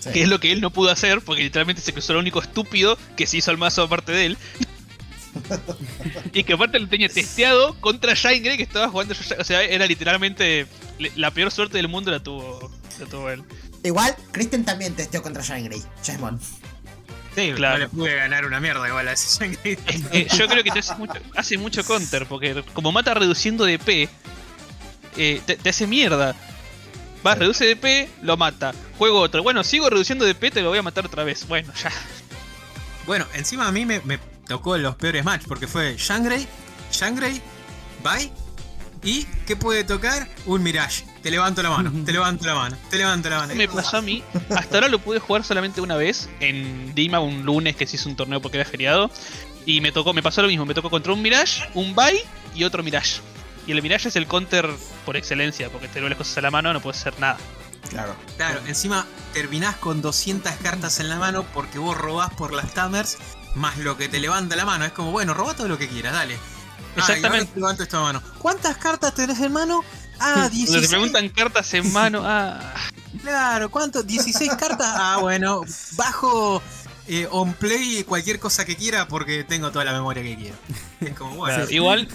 sí. 0.00 0.10
Que 0.12 0.22
es 0.22 0.28
lo 0.28 0.38
que 0.40 0.52
él 0.52 0.60
no 0.60 0.70
pudo 0.70 0.90
hacer, 0.90 1.20
porque 1.22 1.42
literalmente 1.42 1.82
se 1.82 1.92
cruzó 1.92 2.12
el 2.12 2.18
único 2.20 2.40
estúpido 2.40 2.96
que 3.16 3.26
se 3.26 3.38
hizo 3.38 3.50
el 3.50 3.58
mazo 3.58 3.82
aparte 3.82 4.12
de 4.12 4.26
él. 4.26 4.38
y 6.32 6.42
que 6.44 6.52
aparte 6.54 6.78
lo 6.78 6.88
tenía 6.88 7.08
testeado 7.08 7.78
contra 7.80 8.14
Shine 8.14 8.40
Grey 8.40 8.56
que 8.56 8.62
estaba 8.62 8.88
jugando. 8.88 9.14
O 9.38 9.44
sea, 9.44 9.62
era 9.62 9.86
literalmente 9.86 10.66
la 11.16 11.30
peor 11.30 11.50
suerte 11.50 11.76
del 11.76 11.88
mundo 11.88 12.10
la 12.10 12.20
tuvo, 12.22 12.70
la 12.98 13.06
tuvo 13.06 13.30
él. 13.30 13.42
Igual, 13.84 14.16
Kristen 14.32 14.64
también 14.64 14.94
testeó 14.94 15.22
contra 15.22 15.42
Shine 15.42 15.62
Grey, 15.68 15.82
Chessmon. 16.02 16.40
Sí, 17.34 17.52
Claro. 17.54 17.74
no 17.74 17.78
le 17.84 17.88
pude 17.88 18.16
ganar 18.16 18.44
una 18.46 18.58
mierda 18.58 18.88
igual 18.88 19.06
a 19.06 19.12
ese 19.12 19.38
Shangri. 19.38 19.78
Eh, 20.12 20.26
yo 20.36 20.48
creo 20.48 20.64
que 20.64 20.70
te 20.72 20.80
hace 20.80 20.94
mucho, 20.96 21.14
hace 21.36 21.56
mucho 21.58 21.84
counter, 21.84 22.26
porque 22.26 22.64
como 22.72 22.90
mata 22.90 23.14
reduciendo 23.14 23.64
DP, 23.64 24.08
eh, 25.18 25.42
te, 25.44 25.56
te 25.56 25.68
hace 25.68 25.86
mierda. 25.86 26.34
Vas, 27.22 27.38
reduce 27.38 27.66
DP, 27.66 28.08
lo 28.22 28.36
mata. 28.36 28.72
Juego 28.96 29.20
otro. 29.20 29.42
Bueno, 29.42 29.64
sigo 29.64 29.90
reduciendo 29.90 30.24
DP, 30.24 30.52
te 30.52 30.62
lo 30.62 30.70
voy 30.70 30.78
a 30.78 30.82
matar 30.82 31.04
otra 31.04 31.24
vez. 31.24 31.46
Bueno, 31.46 31.72
ya. 31.82 31.92
Bueno, 33.06 33.26
encima 33.34 33.66
a 33.66 33.72
mí 33.72 33.84
me, 33.84 34.00
me 34.00 34.18
tocó 34.46 34.76
los 34.78 34.94
peores 34.96 35.24
match 35.24 35.44
porque 35.46 35.66
fue 35.66 35.96
Shangri, 35.98 36.46
Shangri, 36.92 37.40
Bye 38.02 38.30
y 39.02 39.24
¿qué 39.46 39.56
puede 39.56 39.84
tocar? 39.84 40.28
Un 40.46 40.62
Mirage. 40.62 41.04
Te 41.22 41.30
levanto 41.30 41.62
la 41.62 41.70
mano, 41.70 41.92
te 42.04 42.12
levanto 42.12 42.46
la 42.46 42.54
mano, 42.54 42.76
te 42.90 42.96
levanto 42.96 43.28
la 43.28 43.38
mano. 43.38 43.54
me 43.54 43.68
pasó 43.68 43.98
a 43.98 44.02
mí. 44.02 44.22
Hasta 44.50 44.76
ahora 44.76 44.88
lo 44.88 44.98
pude 44.98 45.18
jugar 45.18 45.44
solamente 45.44 45.80
una 45.80 45.96
vez 45.96 46.28
en 46.40 46.94
Dima 46.94 47.20
un 47.20 47.44
lunes 47.44 47.76
que 47.76 47.86
se 47.86 47.96
hizo 47.96 48.08
un 48.08 48.16
torneo 48.16 48.40
porque 48.40 48.58
era 48.58 48.68
feriado. 48.68 49.10
Y 49.66 49.80
me 49.80 49.92
tocó, 49.92 50.14
me 50.14 50.22
pasó 50.22 50.42
lo 50.42 50.48
mismo, 50.48 50.64
me 50.64 50.74
tocó 50.74 50.90
contra 50.90 51.12
un 51.12 51.20
Mirage, 51.20 51.68
un 51.74 51.94
Bai 51.94 52.18
y 52.54 52.64
otro 52.64 52.82
Mirage. 52.82 53.20
Y 53.68 53.72
el 53.72 53.82
Mirage 53.82 54.08
es 54.08 54.16
el 54.16 54.26
counter 54.26 54.66
por 55.04 55.18
excelencia, 55.18 55.68
porque 55.68 55.88
te 55.88 56.00
lo 56.00 56.08
las 56.08 56.16
cosas 56.16 56.38
a 56.38 56.40
la 56.40 56.50
mano, 56.50 56.72
no 56.72 56.80
puedes 56.80 57.00
hacer 57.02 57.20
nada. 57.20 57.36
Claro. 57.90 58.16
Claro, 58.38 58.60
encima 58.66 59.06
terminás 59.34 59.76
con 59.76 60.00
200 60.00 60.50
cartas 60.62 61.00
en 61.00 61.10
la 61.10 61.16
mano 61.16 61.44
porque 61.52 61.78
vos 61.78 61.94
robás 61.96 62.32
por 62.32 62.54
las 62.54 62.72
Tamers 62.72 63.18
más 63.54 63.76
lo 63.76 63.98
que 63.98 64.08
te 64.08 64.20
levanta 64.20 64.56
la 64.56 64.64
mano. 64.64 64.86
Es 64.86 64.92
como, 64.92 65.10
bueno, 65.10 65.34
roba 65.34 65.54
todo 65.54 65.68
lo 65.68 65.76
que 65.76 65.86
quieras, 65.86 66.14
dale. 66.14 66.36
Ah, 66.96 67.00
Exactamente. 67.00 67.52
te 67.52 67.60
levanto 67.60 67.82
esta 67.82 68.00
mano. 68.00 68.22
¿Cuántas 68.38 68.78
cartas 68.78 69.12
tenés 69.12 69.38
en 69.40 69.52
mano? 69.52 69.84
Ah, 70.18 70.32
Cuando 70.34 70.48
16. 70.48 70.82
te 70.82 70.88
preguntan 70.88 71.28
cartas 71.28 71.74
en 71.74 71.92
mano, 71.92 72.22
ah. 72.24 72.72
Claro, 73.22 73.70
¿cuánto? 73.70 74.02
¿16 74.02 74.56
cartas? 74.56 74.94
Ah, 74.96 75.18
bueno, 75.20 75.60
bajo 75.92 76.62
eh, 77.06 77.28
on 77.30 77.52
play 77.52 78.02
cualquier 78.04 78.38
cosa 78.38 78.64
que 78.64 78.76
quiera 78.76 79.08
porque 79.08 79.44
tengo 79.44 79.70
toda 79.70 79.84
la 79.84 79.92
memoria 79.92 80.22
que 80.22 80.36
quiero. 80.36 80.56
Es 81.02 81.14
como, 81.14 81.34
bueno. 81.36 81.54
Claro, 81.54 81.70
Igual, 81.70 82.08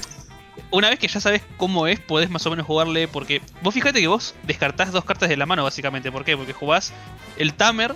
una 0.72 0.89
vez 0.89 1.00
que 1.00 1.08
ya 1.08 1.20
sabes 1.20 1.42
cómo 1.58 1.88
es, 1.88 2.00
podés 2.00 2.30
más 2.30 2.46
o 2.46 2.50
menos 2.50 2.66
jugarle. 2.66 3.08
Porque 3.08 3.42
vos 3.62 3.74
fíjate 3.74 4.00
que 4.02 4.08
vos 4.08 4.36
descartás 4.44 4.92
dos 4.92 5.06
cartas 5.06 5.30
de 5.30 5.38
la 5.38 5.46
mano, 5.46 5.63
básicamente. 5.63 6.12
¿Por 6.12 6.24
qué? 6.26 6.36
Porque 6.38 6.54
jugás 6.54 6.94
el 7.38 7.54
Tamer 7.54 7.96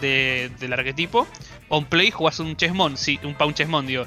de- 0.00 0.50
del 0.58 0.72
arquetipo. 0.72 1.26
On 1.68 1.84
play 1.84 2.10
jugás 2.10 2.38
un 2.40 2.56
Chessmon, 2.56 2.96
sí, 2.96 3.18
un 3.22 3.34
Pound 3.34 3.54
Chessmon, 3.54 3.86
digo. 3.86 4.04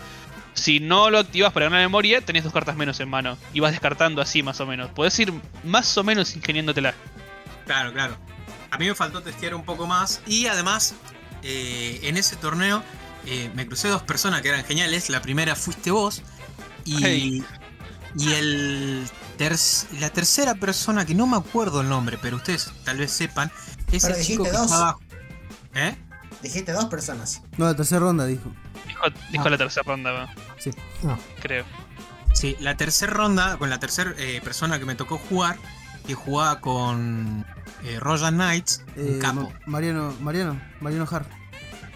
Si 0.54 0.80
no 0.80 1.10
lo 1.10 1.20
activas 1.20 1.52
para 1.52 1.66
ganar 1.66 1.82
memoria, 1.82 2.22
tenés 2.22 2.44
dos 2.46 2.54
cartas 2.54 2.76
menos 2.78 3.00
en 3.02 3.10
mano. 3.10 3.38
Y 3.54 3.60
vas 3.60 3.72
descartando 3.72 4.22
así, 4.22 4.42
más 4.44 4.60
o 4.62 4.66
menos. 4.66 4.90
Podés 4.92 5.18
ir 5.20 5.34
más 5.64 5.98
o 5.98 6.04
menos 6.04 6.36
ingeniándotela. 6.36 6.94
Claro, 7.66 7.92
claro. 7.92 8.18
A 8.72 8.78
mí 8.78 8.88
me 8.88 8.96
faltó 8.96 9.22
testear 9.22 9.54
un 9.56 9.64
poco 9.64 9.86
más 9.88 10.22
y 10.28 10.48
además 10.48 10.96
eh, 11.44 12.00
en 12.04 12.18
ese 12.18 12.36
torneo 12.36 12.84
eh, 13.26 13.50
me 13.54 13.66
crucé 13.68 13.88
dos 13.90 14.04
personas 14.04 14.42
que 14.42 14.50
eran 14.50 14.64
geniales. 14.66 15.10
La 15.10 15.22
primera 15.22 15.56
fuiste 15.56 15.92
vos 15.92 16.22
y, 16.86 17.04
Hey. 17.04 17.44
Y 18.18 18.32
el 18.34 19.10
ter- 19.38 19.56
la 20.00 20.10
tercera 20.10 20.56
persona 20.56 21.06
que 21.06 21.16
no 21.16 21.28
me 21.28 21.38
acuerdo 21.38 21.82
el 21.82 21.90
nombre, 21.90 22.18
pero 22.22 22.38
ustedes 22.38 22.72
tal 22.84 22.98
vez 22.98 23.12
sepan, 23.12 23.52
es 23.92 24.04
Pero 24.04 24.16
el 24.16 24.24
chico 24.26 24.44
que 24.44 24.52
dos. 24.52 24.66
estaba... 24.66 24.98
¿Eh? 25.74 25.96
Dijiste 26.42 26.72
dos 26.72 26.86
personas. 26.86 27.42
No, 27.58 27.66
la 27.66 27.76
tercera 27.76 28.00
ronda 28.02 28.26
dijo. 28.26 28.52
Dijo, 28.88 29.02
dijo 29.32 29.44
Ah. 29.46 29.50
la 29.50 29.58
tercera 29.58 29.84
ronda, 29.86 30.12
va, 30.12 30.34
Sí. 30.58 30.72
creo. 31.42 31.66
Sí, 32.34 32.56
la 32.60 32.76
tercera 32.78 33.14
ronda, 33.14 33.58
con 33.58 33.70
la 33.70 33.80
tercera 33.80 34.14
persona 34.44 34.78
que 34.80 34.86
me 34.86 34.96
tocó 34.96 35.18
jugar, 35.18 35.58
que 36.06 36.14
jugaba 36.14 36.60
con 36.62 37.46
eh, 37.84 38.00
Royal 38.00 38.34
Knights, 38.34 38.84
un 38.96 39.16
Eh, 39.16 39.20
capo. 39.20 39.42
Ma- 39.42 39.60
Mariano, 39.66 40.16
Mariano, 40.22 40.60
Mariano 40.82 41.08
Har. 41.10 41.26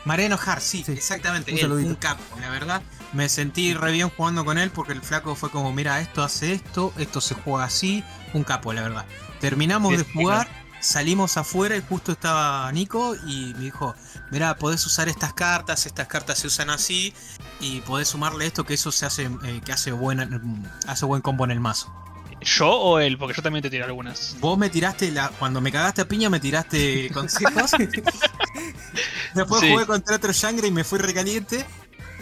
Mariano 0.06 0.40
Hart, 0.44 0.62
sí, 0.62 0.84
Sí, 0.86 0.94
exactamente. 0.94 1.52
un 1.52 1.60
él, 1.60 1.72
un 1.72 1.96
capo, 1.96 2.24
la 2.40 2.50
verdad. 2.50 2.82
Me 3.14 3.28
sentí 3.30 3.74
re 3.74 3.92
bien 3.92 4.10
jugando 4.10 4.46
con 4.46 4.58
él 4.58 4.70
porque 4.70 4.94
el 4.94 5.02
flaco 5.02 5.36
fue 5.36 5.50
como, 5.50 5.74
mira, 5.74 6.00
esto 6.00 6.24
hace 6.24 6.54
esto, 6.54 6.94
esto 6.98 7.22
se 7.22 7.34
juega 7.36 7.64
así. 7.64 8.04
Un 8.34 8.44
capo, 8.44 8.72
la 8.74 8.84
verdad. 8.84 9.06
Terminamos 9.40 9.98
de 9.98 10.04
jugar 10.04 10.48
salimos 10.82 11.36
afuera 11.38 11.76
y 11.76 11.82
justo 11.82 12.12
estaba 12.14 12.72
Nico 12.72 13.14
y 13.28 13.54
me 13.56 13.66
dijo, 13.66 13.96
mirá, 14.32 14.56
podés 14.56 14.86
usar 14.86 15.10
estas 15.10 15.34
cartas, 15.34 15.86
estas 15.86 16.08
cartas 16.08 16.40
se 16.40 16.48
usan 16.48 16.70
así 16.70 17.14
y 17.60 17.82
podés 17.82 18.08
sumarle 18.08 18.46
esto 18.46 18.64
que 18.66 18.76
eso 18.76 18.92
se 18.92 19.06
hace, 19.06 19.30
eh, 19.44 19.62
que 19.66 19.74
hace 19.74 19.92
buena, 19.92 20.26
mm, 20.26 20.64
hace 20.88 21.06
buen 21.06 21.22
combo 21.22 21.44
en 21.44 21.52
el 21.52 21.60
mazo. 21.60 21.94
¿Yo 22.42 22.70
o 22.72 23.00
él? 23.00 23.18
Porque 23.18 23.36
yo 23.36 23.42
también 23.44 23.62
te 23.62 23.70
tiré 23.70 23.84
algunas. 23.84 24.38
Vos 24.40 24.58
me 24.58 24.70
tiraste, 24.70 25.12
la, 25.12 25.28
cuando 25.28 25.60
me 25.60 25.70
cagaste 25.74 26.02
a 26.02 26.08
piña 26.08 26.30
me 26.30 26.40
tiraste 26.40 27.10
consejos. 27.14 27.72
Después 29.34 29.62
Sí. 29.62 29.72
jugué 29.72 29.86
contra 29.86 30.16
otro 30.16 30.32
Shangri 30.32 30.68
y 30.68 30.72
me 30.72 30.86
fui 30.86 31.00
recaliente. 31.00 31.66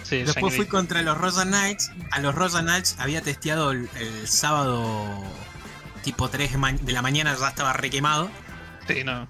Sí, 0.07 0.23
Después 0.23 0.55
fui 0.55 0.65
contra 0.67 1.01
los 1.01 1.17
Rosa 1.17 1.43
Knights. 1.43 1.91
A 2.11 2.19
los 2.19 2.33
Rosa 2.33 2.61
Knights 2.61 2.95
había 2.99 3.21
testeado 3.21 3.71
el, 3.71 3.89
el 3.99 4.27
sábado 4.27 5.23
tipo 6.03 6.29
3 6.29 6.51
de 6.81 6.91
la 6.93 7.01
mañana, 7.01 7.35
ya 7.37 7.49
estaba 7.49 7.73
requemado. 7.73 8.29
Sí, 8.87 9.03
no. 9.03 9.27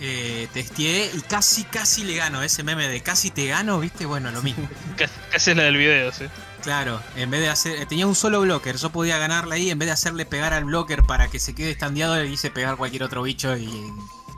Eh, 0.00 0.48
testeé 0.52 1.10
y 1.14 1.20
casi, 1.20 1.62
casi 1.64 2.02
le 2.04 2.16
gano. 2.16 2.42
Ese 2.42 2.62
meme 2.64 2.88
de 2.88 3.00
casi 3.02 3.30
te 3.30 3.46
gano, 3.46 3.78
viste, 3.78 4.04
bueno, 4.04 4.30
lo 4.30 4.42
mismo. 4.42 4.68
Casi, 4.96 5.14
casi 5.30 5.50
es 5.52 5.56
la 5.56 5.62
del 5.62 5.76
video, 5.76 6.10
sí. 6.12 6.24
Claro, 6.62 7.00
en 7.14 7.30
vez 7.30 7.40
de 7.40 7.48
hacer. 7.48 7.76
eh, 7.80 7.86
Tenía 7.86 8.06
un 8.06 8.16
solo 8.16 8.40
blocker, 8.40 8.76
yo 8.76 8.90
podía 8.90 9.18
ganarle 9.18 9.54
ahí. 9.54 9.70
En 9.70 9.78
vez 9.78 9.86
de 9.86 9.92
hacerle 9.92 10.26
pegar 10.26 10.52
al 10.52 10.64
blocker 10.64 11.04
para 11.04 11.28
que 11.28 11.38
se 11.38 11.54
quede 11.54 11.70
estandeado, 11.70 12.16
le 12.16 12.26
hice 12.26 12.50
pegar 12.50 12.76
cualquier 12.76 13.04
otro 13.04 13.22
bicho 13.22 13.56
y. 13.56 13.70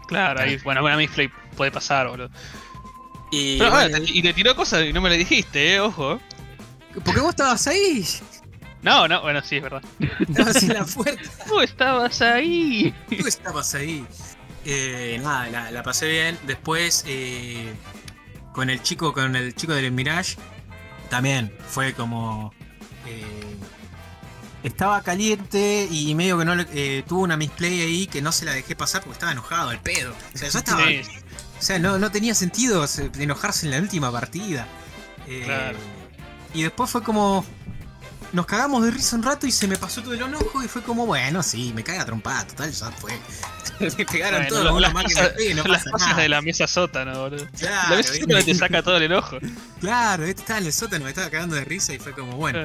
Claro, 0.07 0.41
ahí, 0.41 0.59
bueno, 0.59 0.81
bueno, 0.83 0.97
a 0.97 0.99
mí 0.99 1.09
puede 1.57 1.71
pasar, 1.71 2.09
boludo. 2.09 2.31
Y, 3.31 3.59
Pero, 3.59 3.71
bueno, 3.71 3.99
te- 3.99 4.11
y 4.13 4.23
te 4.23 4.33
tiró 4.33 4.57
cosas 4.57 4.85
y 4.87 4.93
no 4.93 5.01
me 5.01 5.09
lo 5.11 5.17
dijiste, 5.17 5.75
eh, 5.75 5.81
ojo. 5.81 6.19
porque 7.05 7.21
vos 7.21 7.31
estabas 7.31 7.67
ahí. 7.67 8.05
No, 8.83 9.09
no, 9.09 9.21
bueno, 9.23 9.43
sí, 9.43 9.57
es 9.57 9.63
verdad. 9.63 9.83
Estabas 10.21 10.63
en 10.63 10.73
la 10.75 10.85
puerta. 10.85 11.31
Tú 11.49 11.61
estabas 11.61 12.23
ahí. 12.23 12.95
Tú 13.09 13.27
estabas 13.27 13.75
ahí. 13.75 14.07
Eh, 14.65 15.19
nada, 15.23 15.49
la, 15.51 15.71
la 15.73 15.83
pasé 15.83 16.09
bien. 16.09 16.39
Después, 16.47 17.05
eh, 17.07 17.73
con 18.53 18.71
el 18.71 18.81
chico, 18.83 19.13
con 19.13 19.35
el 19.37 19.55
chico 19.55 19.75
del 19.75 19.91
Mirage, 19.93 20.37
también 21.11 21.53
fue 21.69 21.93
como. 21.93 22.55
eh, 23.07 23.23
estaba 24.63 25.03
caliente 25.03 25.89
y 25.91 26.15
medio 26.15 26.39
que 26.39 26.45
no 26.45 26.55
le, 26.57 27.03
tuvo 27.03 27.23
una 27.23 27.37
misplay 27.37 27.81
ahí 27.81 28.07
que 28.07 28.21
no 28.23 28.33
se 28.33 28.45
la 28.45 28.53
dejé 28.53 28.75
pasar 28.77 29.01
porque 29.03 29.15
estaba 29.15 29.33
enojado, 29.33 29.71
el 29.73 29.79
pedo. 29.81 30.15
O 30.35 30.39
sea, 30.39 30.49
yo 30.49 30.59
estaba. 30.59 30.87
Sí. 30.87 31.01
O 31.59 31.63
sea, 31.63 31.79
no, 31.79 31.99
no 31.99 32.11
tenía 32.11 32.35
sentido 32.35 32.87
se- 32.87 33.11
enojarse 33.19 33.67
en 33.67 33.73
la 33.73 33.79
última 33.79 34.13
partida. 34.13 34.67
Eh, 35.27 35.43
Claro. 35.45 35.79
Y 36.55 36.63
después 36.63 36.91
fue 36.91 37.03
como. 37.03 37.45
Nos 38.31 38.45
cagamos 38.45 38.85
de 38.85 38.91
risa 38.91 39.17
un 39.17 39.23
rato 39.23 39.47
y 39.47 39.51
se 39.51 39.67
me 39.67 39.77
pasó 39.79 40.03
todo 40.03 40.13
el 40.13 40.21
enojo 40.21 40.63
y 40.63 40.69
fue 40.69 40.83
como, 40.83 41.07
bueno, 41.07 41.43
sí, 41.43 41.73
me 41.75 41.83
caga 41.83 42.05
trompada, 42.05 42.47
total, 42.47 42.71
ya 42.71 42.91
fue. 42.91 43.19
me 43.81 44.05
pegaron 44.05 44.47
Bueno, 44.51 44.65
los 44.73 44.81
las 44.83 44.93
cosas, 44.93 45.29
pegue, 45.31 45.55
no 45.55 45.63
las 45.65 45.85
cosas 45.85 46.15
de 46.17 46.29
la 46.29 46.43
mesa 46.43 46.67
sótano, 46.67 47.19
boludo. 47.23 47.47
Claro, 47.59 47.89
la 47.91 47.97
mesa 47.97 48.15
sótano 48.15 48.45
te 48.45 48.55
saca 48.55 48.83
todo 48.83 48.97
el 48.99 49.05
enojo. 49.05 49.39
Claro, 49.81 50.25
este 50.25 50.43
estaba 50.43 50.59
en 50.61 50.67
el 50.67 50.73
sótano, 50.75 51.05
me 51.05 51.11
estaba 51.11 51.31
cagando 51.31 51.55
de 51.55 51.65
risa 51.65 51.95
y 51.95 51.99
fue 51.99 52.13
como, 52.13 52.33
bueno. 52.37 52.59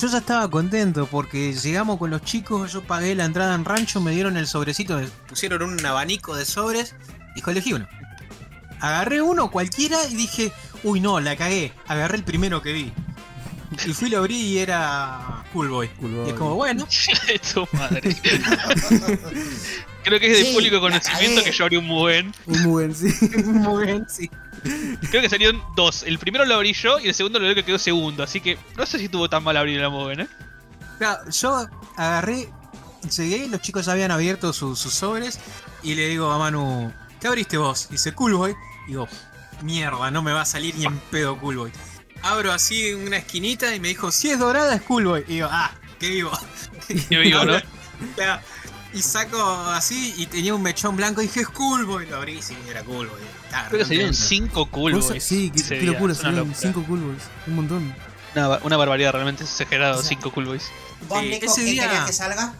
Yo 0.00 0.06
ya 0.08 0.18
estaba 0.18 0.48
contento 0.50 1.06
porque 1.06 1.52
llegamos 1.54 1.98
con 1.98 2.10
los 2.10 2.22
chicos, 2.22 2.72
yo 2.72 2.82
pagué 2.84 3.14
la 3.16 3.24
entrada 3.24 3.54
en 3.56 3.64
rancho, 3.64 4.00
me 4.00 4.12
dieron 4.12 4.36
el 4.36 4.46
sobrecito, 4.46 4.98
me 4.98 5.06
pusieron 5.28 5.62
un 5.62 5.84
abanico 5.84 6.36
de 6.36 6.44
sobres, 6.44 6.94
dijo, 7.34 7.50
elegí 7.50 7.72
uno. 7.72 7.88
Agarré 8.80 9.22
uno 9.22 9.50
cualquiera 9.50 9.98
y 10.08 10.14
dije, 10.14 10.52
uy 10.82 11.00
no, 11.00 11.20
la 11.20 11.36
cagué, 11.36 11.72
agarré 11.86 12.16
el 12.18 12.24
primero 12.24 12.62
que 12.62 12.72
vi. 12.72 12.92
Y 13.84 13.92
fui, 13.92 14.08
lo 14.08 14.18
abrí 14.18 14.36
y 14.36 14.58
era 14.58 15.44
Cool 15.52 15.68
Boy. 15.68 15.88
Cool 15.88 16.24
Y 16.26 16.30
es 16.30 16.34
como, 16.34 16.54
bueno, 16.54 16.86
tu 17.54 17.66
madre. 17.72 18.16
Creo 20.04 20.20
que 20.20 20.30
es 20.30 20.38
de 20.38 20.44
Sí, 20.44 20.54
público 20.54 20.80
conocimiento 20.80 21.40
cagué. 21.40 21.50
que 21.50 21.56
yo 21.56 21.64
abrí 21.64 21.76
un 21.76 21.88
buen. 21.88 22.32
Un 22.46 22.62
buen, 22.64 22.94
sí. 22.94 23.12
muy 23.44 23.86
bien, 23.86 24.06
sí. 24.08 24.30
Creo 25.10 25.20
que 25.20 25.28
salieron 25.28 25.60
dos. 25.74 26.04
El 26.04 26.18
primero 26.18 26.44
lo 26.44 26.54
abrí 26.54 26.72
yo 26.72 27.00
y 27.00 27.08
el 27.08 27.14
segundo 27.14 27.38
lo 27.40 27.46
veo 27.46 27.54
que 27.56 27.64
quedó 27.64 27.78
segundo. 27.78 28.22
Así 28.22 28.40
que 28.40 28.56
no 28.76 28.86
sé 28.86 28.98
si 28.98 29.08
tuvo 29.08 29.28
tan 29.28 29.42
mal 29.42 29.56
abrir 29.56 29.80
la 29.80 29.90
Moven, 29.90 30.20
¿eh? 30.20 30.28
Claro, 30.98 31.28
yo 31.30 31.66
agarré, 31.96 32.48
llegué, 33.16 33.48
los 33.48 33.60
chicos 33.60 33.86
ya 33.86 33.92
habían 33.92 34.12
abierto 34.12 34.52
sus 34.52 34.78
sobres 34.78 35.38
y 35.82 35.94
le 35.94 36.08
digo 36.08 36.30
a 36.30 36.38
Manu, 36.38 36.92
¿qué 37.26 37.28
abriste 37.28 37.56
vos? 37.56 37.88
Dice 37.90 38.12
Cool 38.12 38.34
Boy. 38.34 38.54
Digo, 38.86 39.08
mierda, 39.62 40.12
no 40.12 40.22
me 40.22 40.32
va 40.32 40.42
a 40.42 40.46
salir 40.46 40.76
ni 40.76 40.84
en 40.84 40.96
pedo 41.10 41.36
Cool 41.40 41.56
Boy. 41.56 41.72
Abro 42.22 42.52
así 42.52 42.92
una 42.94 43.16
esquinita 43.16 43.74
y 43.74 43.80
me 43.80 43.88
dijo, 43.88 44.12
si 44.12 44.30
es 44.30 44.38
dorada 44.38 44.76
es 44.76 44.82
Cool 44.82 45.06
Boy. 45.06 45.24
Y 45.26 45.34
digo, 45.34 45.48
ah, 45.50 45.72
qué 45.98 46.08
vivo. 46.10 46.30
Qué 47.08 47.18
vivo, 47.18 47.44
¿no? 47.44 47.54
Claro, 48.14 48.40
Y 48.94 49.02
saco 49.02 49.42
así 49.70 50.14
y 50.18 50.26
tenía 50.26 50.54
un 50.54 50.62
mechón 50.62 50.94
blanco 50.94 51.20
y 51.20 51.26
dije, 51.26 51.40
es 51.40 51.48
Cool 51.48 51.84
Boy. 51.84 52.06
Lo 52.06 52.16
abrí 52.18 52.34
y 52.38 52.42
sí, 52.42 52.56
era 52.70 52.84
Cool 52.84 53.08
Boy. 53.08 53.20
Estaba 53.46 53.68
Creo 53.70 53.78
que 53.80 53.84
salieron 53.86 54.10
contento. 54.12 54.28
5 54.28 54.70
cool 54.70 54.92
Cosa- 54.92 55.08
boys. 55.08 55.24
sí, 55.24 55.50
qué, 55.68 55.82
locura, 55.82 56.14
salieron 56.14 56.48
locura. 56.50 56.60
5 56.72 56.84
cool 56.86 57.00
boys. 57.00 57.22
Un 57.48 57.54
montón. 57.56 57.94
Una, 58.36 58.58
una 58.58 58.76
barbaridad, 58.76 59.12
realmente 59.12 59.42
es 59.42 59.50
exagerado. 59.50 59.98
O 59.98 60.02
sea, 60.02 60.08
5 60.10 60.30
cool 60.30 60.44
boys. 60.46 60.70
¿Vos, 61.08 61.20
Sí, 61.20 61.28
Nico, 61.28 61.46
ese 61.46 61.64
qué 61.64 61.70
día- 61.72 61.82
querías 61.88 62.06
que 62.06 62.12
salga? 62.12 62.54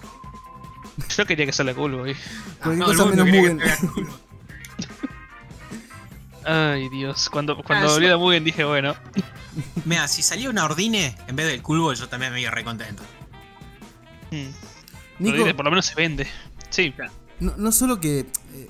Yo 1.17 1.25
quería 1.27 1.47
que 1.47 1.53
salga 1.53 1.75
cool 1.75 1.93
boy. 1.95 2.17
Cualquier 2.63 2.85
Todo 2.87 2.93
el 2.93 2.99
cosa 2.99 3.11
menos 3.11 3.27
que 3.27 4.07
Ay, 6.47 6.89
Dios. 6.91 7.29
Cuando, 7.29 7.57
cuando 7.63 7.89
Ah, 7.89 7.93
volví 7.93 8.07
yo- 8.07 8.15
a 8.15 8.19
Mugen 8.19 8.45
dije, 8.45 8.65
bueno. 8.65 8.95
Mira, 9.85 10.07
si 10.07 10.23
salía 10.23 10.49
una 10.51 10.65
Ordine 10.65 11.17
en 11.27 11.35
vez 11.37 11.47
del 11.47 11.61
Cool 11.63 11.81
Boy, 11.81 11.97
yo 11.97 12.09
también 12.09 12.33
me 12.33 12.41
iba 12.41 12.51
re 12.51 12.63
contento. 12.65 13.03
hmm, 14.31 14.47
Nico, 15.19 15.57
por 15.57 15.65
lo 15.65 15.71
menos 15.71 15.87
se 15.87 15.95
vende. 15.95 16.27
Sí, 16.71 16.93
no, 17.41 17.55
no 17.57 17.73
solo 17.73 17.99
que. 18.01 18.21
eh, 18.21 18.27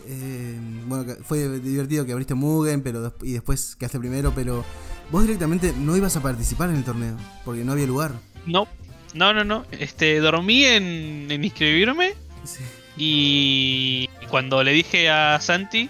eh, 0.06 0.58
bueno, 0.86 1.14
fue 1.24 1.58
divertido 1.60 2.04
que 2.06 2.12
abriste 2.12 2.34
Mugen 2.34 2.82
pero 2.82 3.14
y 3.22 3.32
después 3.32 3.76
quedaste 3.76 3.98
primero, 3.98 4.32
pero 4.34 4.64
vos 5.10 5.22
directamente 5.22 5.72
no 5.76 5.96
ibas 5.96 6.16
a 6.16 6.22
participar 6.22 6.70
en 6.70 6.76
el 6.76 6.84
torneo 6.84 7.16
porque 7.44 7.62
no 7.64 7.72
había 7.72 7.86
lugar. 7.86 8.12
no. 8.46 8.66
No, 9.14 9.32
no, 9.32 9.44
no. 9.44 9.64
Este, 9.70 10.18
dormí 10.20 10.64
en, 10.64 11.30
en 11.30 11.42
inscribirme 11.42 12.12
Sí. 12.44 12.62
y 12.98 14.08
cuando 14.28 14.62
le 14.62 14.72
dije 14.72 15.08
a 15.08 15.40
Santi, 15.40 15.88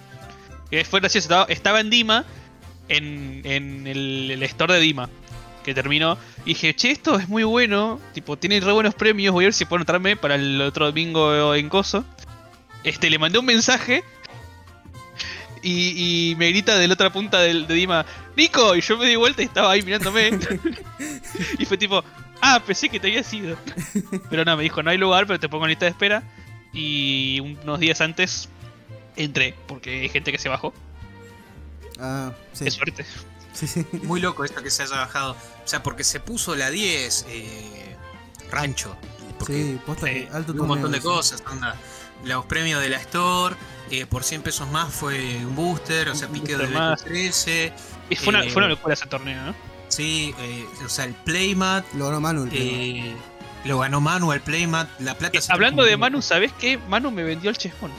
que 0.71 0.85
fue 0.85 1.01
gracioso, 1.01 1.25
estaba, 1.25 1.45
estaba 1.49 1.81
en 1.81 1.91
Dima, 1.91 2.25
en, 2.89 3.43
en 3.45 3.87
el, 3.87 4.31
el 4.31 4.43
store 4.45 4.75
de 4.75 4.81
Dima, 4.81 5.09
que 5.65 5.75
terminó. 5.75 6.19
Y 6.45 6.51
dije, 6.51 6.75
che, 6.75 6.91
esto 6.91 7.19
es 7.19 7.29
muy 7.29 7.45
bueno, 7.45 8.01
tipo, 8.13 8.37
tiene 8.37 8.61
re 8.61 8.73
buenos 8.73 8.95
premios, 8.95 9.33
voy 9.33 9.45
a 9.45 9.49
ver 9.49 9.55
si 9.55 9.65
puedo 9.65 9.79
anotarme 9.79 10.17
para 10.17 10.37
el 10.37 10.61
otro 10.61 10.87
domingo 10.87 11.55
en 11.55 11.69
Coso. 11.69 12.05
Este, 12.85 13.11
le 13.11 13.19
mandé 13.19 13.39
un 13.39 13.47
mensaje 13.47 14.05
y, 15.63 16.31
y 16.31 16.37
me 16.37 16.51
grita 16.51 16.79
de 16.79 16.87
la 16.87 16.95
otra 16.95 17.11
punta 17.13 17.41
del, 17.41 17.67
de 17.67 17.75
Dima, 17.75 18.07
Nico, 18.37 18.77
y 18.77 18.81
yo 18.81 18.97
me 18.97 19.09
di 19.09 19.17
vuelta 19.17 19.43
y 19.43 19.47
estaba 19.47 19.73
ahí 19.73 19.83
mirándome. 19.83 20.31
y 21.59 21.65
fue 21.65 21.77
tipo, 21.77 22.05
ah, 22.41 22.63
pensé 22.65 22.89
que 22.89 23.01
te 23.01 23.09
había 23.09 23.23
sido. 23.23 23.57
Pero 24.31 24.45
no, 24.45 24.57
me 24.57 24.63
dijo, 24.63 24.83
no 24.83 24.91
hay 24.91 24.99
lugar, 24.99 25.27
pero 25.27 25.41
te 25.41 25.49
pongo 25.49 25.65
en 25.65 25.71
lista 25.71 25.87
de 25.87 25.91
espera. 25.91 26.23
Y 26.73 27.41
unos 27.41 27.81
días 27.81 28.01
antes 28.01 28.49
entré, 29.17 29.55
porque 29.67 30.01
hay 30.03 30.09
gente 30.09 30.33
que 30.33 30.39
se 30.39 30.49
bajó. 30.49 30.73
Ah, 31.99 32.33
sí. 32.53 32.65
Qué 32.65 32.71
suerte. 32.71 33.07
Sí, 33.53 33.67
sí. 33.67 33.87
Muy 34.03 34.21
loco 34.21 34.45
esto 34.45 34.63
que 34.63 34.71
se 34.71 34.83
haya 34.83 34.97
bajado. 34.97 35.33
O 35.33 35.69
sea, 35.69 35.83
porque 35.83 36.05
se 36.05 36.21
puso 36.21 36.55
la 36.55 36.71
10 36.71 37.27
eh, 37.31 37.97
rancho. 38.51 38.95
Porque 39.39 39.55
Sí, 39.55 39.81
posta 39.87 40.07
que 40.07 40.29
alto 40.33 40.53
un 40.53 40.67
montón 40.69 40.93
de 40.93 41.01
cosas. 41.01 41.43
onda, 41.51 41.75
Los 42.25 42.45
premios 42.47 42.81
de 42.83 42.91
la 42.91 42.99
Store. 42.99 43.57
eh, 43.91 44.05
por 44.07 44.25
100 44.25 44.43
pesos 44.43 44.69
más 44.69 44.93
fue 44.93 45.37
un 45.45 45.55
booster. 45.57 46.09
O 46.11 46.15
sea, 46.15 46.29
Un 46.29 46.35
pique 46.35 46.55
booster 46.55 46.69
del 46.69 46.79
más. 46.79 47.03
13. 47.05 47.73
Y 48.11 48.17
fue, 48.17 48.29
una, 48.29 48.45
Eh, 48.45 48.51
fue 48.51 48.61
una 48.61 48.69
locura 48.69 48.95
ese 48.95 49.07
torneo, 49.07 49.43
¿no? 49.43 49.55
Sí, 49.89 50.35
eh, 50.39 50.67
o 50.85 50.89
sea, 50.89 51.05
el 51.07 51.15
Playmat. 51.15 51.85
Lo 51.95 52.07
ganó 52.07 52.21
Manu. 52.21 52.45
el 52.45 52.51
eh, 52.53 53.17
lo 53.65 53.79
ganó 53.79 54.01
Manu 54.01 54.33
el 54.33 54.41
Playmat. 54.41 54.89
La 55.01 55.15
plata. 55.17 55.39
Eh, 55.39 55.41
se 55.41 55.53
hablando 55.53 55.83
de 55.85 55.97
Manu, 55.97 56.21
¿sabés 56.23 56.53
qué? 56.59 56.77
Manu 56.89 57.11
me 57.11 57.23
vendió 57.25 57.49
el 57.51 57.57
Chesmon. 57.57 57.91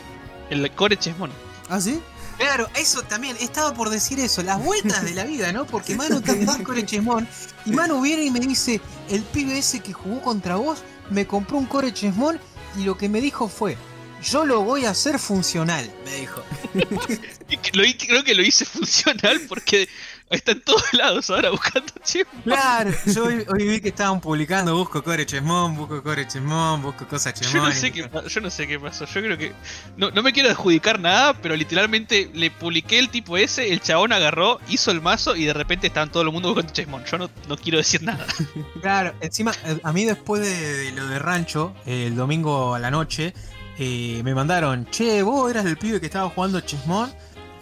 El 0.50 0.70
core 0.72 0.98
Chesmon. 0.98 1.32
Ah, 1.70 1.82
sí. 1.82 2.02
Claro, 2.38 2.70
eso 2.76 3.02
también, 3.02 3.36
estaba 3.40 3.74
por 3.74 3.90
decir 3.90 4.20
eso, 4.20 4.44
las 4.44 4.64
vueltas 4.64 5.04
de 5.04 5.16
la 5.16 5.24
vida, 5.24 5.52
¿no? 5.52 5.66
Porque 5.66 5.96
Manu 5.96 6.22
vendió 6.22 6.64
Core 6.64 6.86
Chesmón 6.86 7.28
y 7.66 7.72
Manu 7.72 8.00
viene 8.02 8.26
y 8.26 8.32
me 8.32 8.40
dice, 8.40 8.80
el 9.10 9.24
pibe 9.24 9.58
ese 9.58 9.80
que 9.80 9.92
jugó 9.92 10.22
contra 10.22 10.56
vos 10.56 10.84
me 11.10 11.26
compró 11.26 11.58
un 11.58 11.66
Core 11.66 11.92
Chesmón 11.92 12.40
y 12.78 12.84
lo 12.84 12.96
que 12.96 13.10
me 13.10 13.22
dijo 13.22 13.48
fue, 13.48 13.76
yo 14.24 14.46
lo 14.46 14.62
voy 14.62 14.86
a 14.86 14.92
hacer 14.92 15.18
funcional, 15.18 15.92
me 16.06 16.16
dijo. 16.16 16.44
Creo 18.08 18.24
que 18.24 18.36
lo 18.36 18.44
hice 18.44 18.66
funcional 18.66 19.42
porque 19.48 19.90
está 20.30 20.52
en 20.52 20.62
todos 20.62 20.94
lados 20.94 21.30
ahora 21.30 21.50
buscando 21.52 21.92
Chesmon. 22.04 22.42
Claro, 22.44 22.92
yo 23.06 23.26
hoy, 23.26 23.46
hoy 23.48 23.68
vi 23.68 23.80
que 23.82 23.90
estaban 23.90 24.20
publicando, 24.20 24.76
busco 24.76 25.04
Core 25.04 25.26
Chesmón, 25.26 25.76
busco 25.76 26.04
Core 26.04 26.28
Chesmón, 26.28 26.82
busco 26.82 27.08
cosas 27.08 27.34
Yo 27.36 27.42
Chesmón. 27.42 27.70
no 27.70 27.76
sé 27.76 27.92
qué 27.92 28.10
yo 28.28 28.42
no 28.42 28.50
sé 28.50 28.68
qué 28.68 28.80
pasó. 28.80 29.06
Yo 29.06 29.22
creo 29.22 29.38
que. 29.38 29.54
No, 29.96 30.12
no 30.12 30.22
me 30.24 30.34
quiero 30.34 30.50
adjudicar 30.50 31.00
nada, 31.00 31.34
pero 31.42 31.56
literalmente 31.56 32.30
le 32.34 32.52
publiqué 32.52 33.00
el 33.00 33.10
tipo 33.10 33.38
ese, 33.38 33.72
el 33.72 33.82
chabón 33.82 34.12
agarró, 34.14 34.60
hizo 34.70 34.92
el 34.92 35.02
mazo 35.02 35.36
y 35.36 35.46
de 35.46 35.54
repente 35.54 35.88
estaban 35.88 36.12
todo 36.12 36.24
el 36.24 36.32
mundo 36.32 36.50
buscando 36.50 36.74
Chesmon. 36.74 37.06
Yo 37.06 37.18
no, 37.18 37.30
no 37.48 37.58
quiero 37.58 37.78
decir 37.78 38.04
nada. 38.04 38.26
Claro, 38.82 39.14
encima, 39.22 39.52
eh, 39.66 39.80
a 39.84 39.92
mí 39.92 40.06
después 40.06 40.42
de, 40.42 40.78
de 40.78 40.92
lo 40.92 41.08
de 41.08 41.20
Rancho, 41.20 41.74
el 41.86 42.16
domingo 42.16 42.76
a 42.76 42.80
la 42.80 42.92
noche, 42.92 43.34
eh, 43.80 44.22
me 44.24 44.34
mandaron, 44.34 44.86
che, 44.90 45.22
vos 45.24 45.50
eras 45.50 45.66
el 45.66 45.78
pibe 45.78 46.00
que 46.00 46.06
estaba 46.06 46.30
jugando 46.30 46.60
Chessmon. 46.62 47.12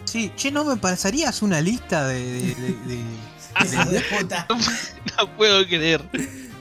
Sí, 0.06 0.32
che, 0.36 0.50
¿no 0.50 0.64
me 0.64 0.76
pasarías 0.76 1.42
una 1.42 1.60
lista 1.60 2.06
de... 2.08 2.24
de- 2.24 2.54
de- 2.54 2.94
de- 2.96 3.26
Hijo 3.72 3.90
de 3.90 4.00
puta. 4.02 4.46
No 5.18 5.36
puedo 5.36 5.64
creer. 5.66 6.02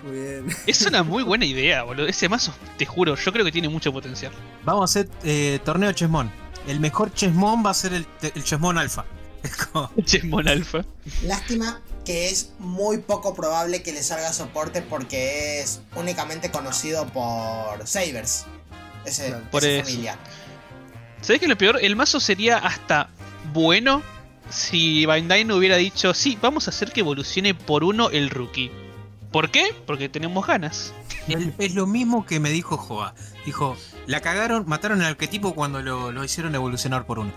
Muy 0.04 0.12
bien. 0.18 0.46
Es 0.66 0.82
una 0.84 1.04
muy 1.04 1.24
buena 1.24 1.46
idea, 1.46 1.84
boludo. 1.84 2.08
Ese 2.08 2.30
mazo, 2.30 2.54
te 2.78 2.86
juro, 2.86 3.16
yo 3.16 3.34
creo 3.34 3.44
que 3.44 3.52
tiene 3.52 3.68
mucho 3.70 3.92
potencial. 3.92 4.32
Vamos 4.64 4.82
a 4.82 4.86
hacer 4.86 5.10
eh, 5.24 5.60
torneo 5.66 5.92
Chessmon. 5.92 6.32
El 6.68 6.80
mejor 6.80 7.14
Chessmon 7.14 7.66
va 7.66 7.72
a 7.72 7.74
ser 7.74 7.94
el, 7.94 8.08
el 8.22 8.44
Chessmon 8.44 8.78
Alpha. 8.78 9.06
Es 9.44 9.56
como- 9.58 9.92
Chessmon 10.06 10.48
Alpha. 10.48 10.86
Lástima 11.24 11.82
que 12.06 12.30
es 12.30 12.52
muy 12.60 13.00
poco 13.00 13.34
probable 13.36 13.82
que 13.84 13.92
le 13.92 14.04
salga 14.04 14.32
soporte 14.32 14.82
porque 14.82 15.60
es 15.62 15.82
únicamente 15.96 16.50
conocido 16.52 17.08
por 17.08 17.86
Sabers. 17.88 18.46
Ese. 19.06 19.34
Por 19.52 19.64
esa 19.66 19.72
eso. 19.82 19.84
familia. 19.90 20.18
¿Sabes 21.22 21.40
qué 21.40 21.46
es 21.46 21.50
lo 21.50 21.58
peor? 21.58 21.80
El 21.82 21.96
mazo 21.96 22.20
sería 22.20 22.58
hasta 22.60 23.10
bueno 23.56 24.04
si 24.50 25.08
Bandai 25.08 25.44
no 25.44 25.56
hubiera 25.56 25.76
dicho, 25.78 26.14
sí, 26.14 26.38
vamos 26.40 26.68
a 26.68 26.70
hacer 26.70 26.92
que 26.92 27.00
evolucione 27.00 27.56
por 27.56 27.84
uno 27.84 28.12
el 28.12 28.30
rookie. 28.30 28.72
¿Por 29.32 29.50
qué? 29.50 29.74
Porque 29.88 30.08
tenemos 30.08 30.46
ganas. 30.46 30.94
el- 31.28 31.52
es 31.58 31.74
lo 31.74 31.88
mismo 31.88 32.26
que 32.28 32.40
me 32.40 32.52
dijo 32.52 32.78
Joa. 32.78 33.16
Dijo, 33.46 33.76
la 34.06 34.22
cagaron, 34.22 34.66
mataron 34.68 35.02
el 35.02 35.08
arquetipo 35.08 35.56
cuando 35.56 35.82
lo, 35.82 36.12
lo 36.12 36.24
hicieron 36.24 36.54
evolucionar 36.54 37.06
por 37.08 37.18
uno. 37.18 37.32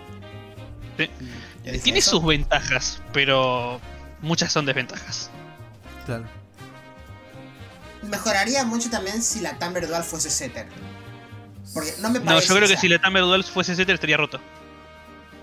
Dije 0.99 1.79
Tiene 1.79 2.01
eso. 2.01 2.11
sus 2.13 2.25
ventajas, 2.27 3.01
pero 3.13 3.81
muchas 4.21 4.53
son 4.53 4.67
desventajas. 4.67 5.31
Claro. 6.05 6.25
Mejoraría 8.03 8.65
mucho 8.65 8.91
también 8.91 9.23
si 9.23 9.41
la 9.41 9.59
Tamber 9.59 9.89
Dual 9.89 10.05
fuese 10.05 10.31
Setter. 10.31 10.67
Porque 11.75 11.93
no 12.01 12.11
me 12.11 12.19
No, 12.21 12.25
parece. 12.27 12.49
yo 12.49 12.55
creo 12.55 12.67
que 12.69 12.75
sea, 12.75 12.81
si 12.81 12.89
la 12.89 12.99
Tamer 12.99 13.23
Duel 13.23 13.45
fuese 13.45 13.75
Setter 13.75 13.95
estaría 13.95 14.17
roto. 14.17 14.41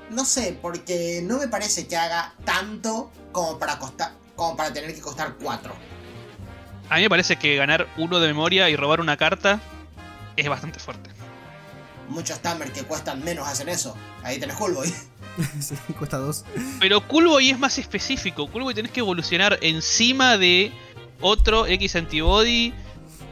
No 0.09 0.23
sé, 0.25 0.57
porque 0.61 1.21
no 1.23 1.37
me 1.39 1.47
parece 1.47 1.87
que 1.87 1.95
haga 1.97 2.33
tanto 2.43 3.11
como 3.31 3.57
para 3.59 3.77
costar. 3.79 4.11
como 4.35 4.55
para 4.57 4.71
tener 4.73 4.93
que 4.93 5.01
costar 5.01 5.35
4. 5.41 5.73
A 6.89 6.95
mí 6.97 7.01
me 7.01 7.09
parece 7.09 7.37
que 7.37 7.55
ganar 7.55 7.87
uno 7.97 8.19
de 8.19 8.27
memoria 8.27 8.69
y 8.69 8.75
robar 8.75 8.99
una 9.01 9.17
carta 9.17 9.59
es 10.37 10.47
bastante 10.49 10.79
fuerte. 10.79 11.09
Muchos 12.09 12.39
Tamber 12.39 12.71
que 12.71 12.83
cuestan 12.83 13.23
menos 13.23 13.47
hacen 13.47 13.67
eso. 13.69 13.95
Ahí 14.23 14.39
tenés 14.39 14.59
Hullboy. 14.59 14.87
sí, 15.59 15.75
cuesta 15.97 16.17
dos. 16.17 16.45
Pero 16.79 17.05
Coolboy 17.07 17.49
es 17.49 17.57
más 17.57 17.77
específico. 17.79 18.47
Coolboy 18.51 18.73
tenés 18.75 18.91
que 18.91 18.99
evolucionar 18.99 19.57
encima 19.61 20.37
de 20.37 20.71
otro 21.21 21.65
X 21.65 21.95
antibody 21.95 22.73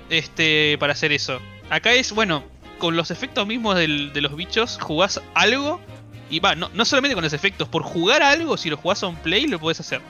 este, 0.09 0.77
para 0.79 0.93
hacer 0.93 1.11
eso. 1.11 1.39
Acá 1.69 1.91
es, 1.93 2.11
bueno, 2.13 2.43
con 2.79 2.95
los 2.95 3.11
efectos 3.11 3.45
mismos 3.45 3.75
del- 3.75 4.11
de 4.13 4.21
los 4.21 4.35
bichos, 4.35 4.79
jugás 4.81 5.21
algo. 5.35 5.79
Y 6.29 6.39
va, 6.39 6.55
no, 6.55 6.69
no 6.73 6.85
solamente 6.85 7.13
con 7.15 7.23
los 7.23 7.33
efectos, 7.33 7.67
por 7.67 7.83
jugar 7.83 8.23
algo, 8.23 8.57
si 8.57 8.69
lo 8.69 8.77
jugás 8.77 9.03
un 9.03 9.15
play, 9.17 9.45
lo 9.47 9.59
podés 9.59 9.79
hacer. 9.79 10.01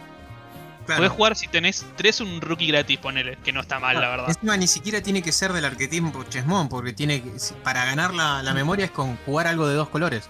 Podés 0.85 1.11
jugar 1.11 1.35
si 1.37 1.47
tenés 1.47 1.85
tres 1.95 2.19
un 2.19 2.41
rookie 2.41 2.67
gratis, 2.67 2.97
ponele, 2.97 3.37
que 3.43 3.53
no 3.53 3.61
está 3.61 3.79
mal, 3.79 3.99
la 4.01 4.09
verdad. 4.09 4.25
Encima 4.29 4.57
ni 4.57 4.67
siquiera 4.67 5.01
tiene 5.01 5.21
que 5.21 5.31
ser 5.31 5.53
del 5.53 5.63
arquetipo 5.63 6.23
Chessmon, 6.25 6.67
porque 6.67 6.91
tiene 6.91 7.21
que, 7.23 7.31
para 7.63 7.85
ganar 7.85 8.13
la, 8.13 8.43
la 8.43 8.53
memoria 8.53 8.85
es 8.85 8.91
con 8.91 9.15
jugar 9.25 9.47
algo 9.47 9.65
de 9.67 9.75
dos 9.75 9.87
colores. 9.89 10.29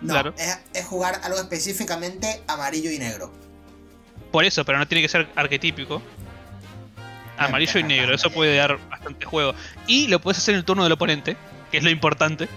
No, 0.00 0.12
Claro. 0.14 0.34
es, 0.38 0.58
es 0.72 0.86
jugar 0.86 1.20
algo 1.24 1.38
específicamente 1.40 2.42
amarillo 2.46 2.92
y 2.92 2.98
negro. 3.00 3.32
Por 4.30 4.44
eso, 4.44 4.64
pero 4.64 4.78
no 4.78 4.86
tiene 4.86 5.02
que 5.02 5.08
ser 5.08 5.28
arquetípico. 5.34 6.00
Amarillo 7.36 7.80
y 7.80 7.82
negro, 7.84 8.14
eso 8.14 8.30
puede 8.30 8.56
dar 8.56 8.78
bastante 8.88 9.24
juego. 9.26 9.54
Y 9.88 10.06
lo 10.08 10.20
puedes 10.20 10.38
hacer 10.38 10.54
en 10.54 10.58
el 10.60 10.64
turno 10.64 10.84
del 10.84 10.92
oponente, 10.92 11.36
que 11.72 11.78
es 11.78 11.82
lo 11.84 11.90
importante. 11.90 12.48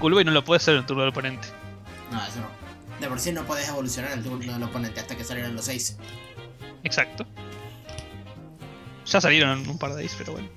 Coolboy 0.00 0.24
no 0.24 0.32
lo 0.32 0.42
puede 0.44 0.56
hacer 0.56 0.74
en 0.74 0.80
el 0.80 0.86
turno 0.86 1.02
del 1.02 1.10
oponente. 1.10 1.46
No, 2.10 2.20
eso 2.26 2.40
no. 2.40 2.48
De 3.00 3.06
por 3.06 3.20
sí 3.20 3.30
no 3.32 3.44
podés 3.44 3.68
evolucionar 3.68 4.10
el 4.12 4.22
turno 4.24 4.52
del 4.52 4.62
oponente 4.64 4.98
hasta 5.00 5.14
que 5.16 5.22
salieran 5.24 5.54
los 5.54 5.64
6. 5.66 5.96
Exacto. 6.82 7.24
Ya 9.06 9.20
salieron 9.20 9.68
un 9.68 9.78
par 9.78 9.90
de 9.90 9.96
days, 9.96 10.14
pero 10.18 10.32
bueno. 10.32 10.48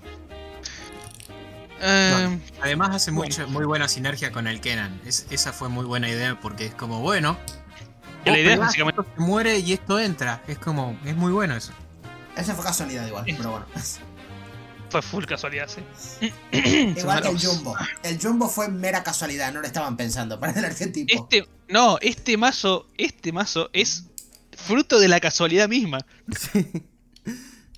Eh, 1.82 2.40
Además 2.62 2.96
hace 2.96 3.12
Bueno. 3.12 3.30
mucha, 3.30 3.46
muy 3.48 3.66
buena 3.66 3.88
sinergia 3.88 4.32
con 4.32 4.48
el 4.48 4.62
Kenan. 4.62 5.02
Es- 5.06 5.28
esa 5.30 5.52
fue 5.52 5.70
muy 5.70 5.86
buena 5.86 6.08
idea 6.10 6.40
porque 6.40 6.66
es 6.68 6.76
como, 6.76 7.00
bueno, 7.02 7.38
que 8.24 8.32
la 8.32 8.38
vos 8.38 8.44
idea 8.44 8.54
es 8.54 8.60
básicamente. 8.60 9.02
esto 9.02 9.14
se 9.18 9.22
muere 9.22 9.60
y 9.60 9.74
esto 9.74 10.00
entra. 10.00 10.42
Es 10.48 10.58
como, 10.60 10.98
es 11.06 11.16
muy 11.16 11.32
bueno 11.34 11.56
eso. 11.56 11.74
Eso 12.38 12.54
fue 12.56 12.64
casualidad 12.64 13.06
igual, 13.06 13.26
Sí. 13.26 13.34
pero 13.38 13.52
bueno. 13.52 13.66
Fue 14.94 15.02
full 15.02 15.26
casualidad, 15.26 15.68
sí. 15.68 16.32
igual 16.98 17.22
que 17.22 17.30
el. 17.30 17.40
Jumbo. 17.40 17.76
El 18.04 18.20
Jumbo 18.22 18.48
fue 18.48 18.68
mera 18.70 19.04
casualidad, 19.04 19.52
no 19.52 19.60
lo 19.60 19.66
estaban 19.68 19.98
pensando 19.98 20.40
para 20.40 20.54
el 20.54 20.64
arquetipo. 20.66 21.12
Este. 21.30 21.48
No, 21.68 21.98
este 22.02 22.38
mazo. 22.38 22.88
Este 22.98 23.32
mazo 23.32 23.70
es 23.74 24.06
fruto 24.56 25.00
de 25.00 25.08
la 25.08 25.20
casualidad 25.20 25.68
misma. 25.68 25.98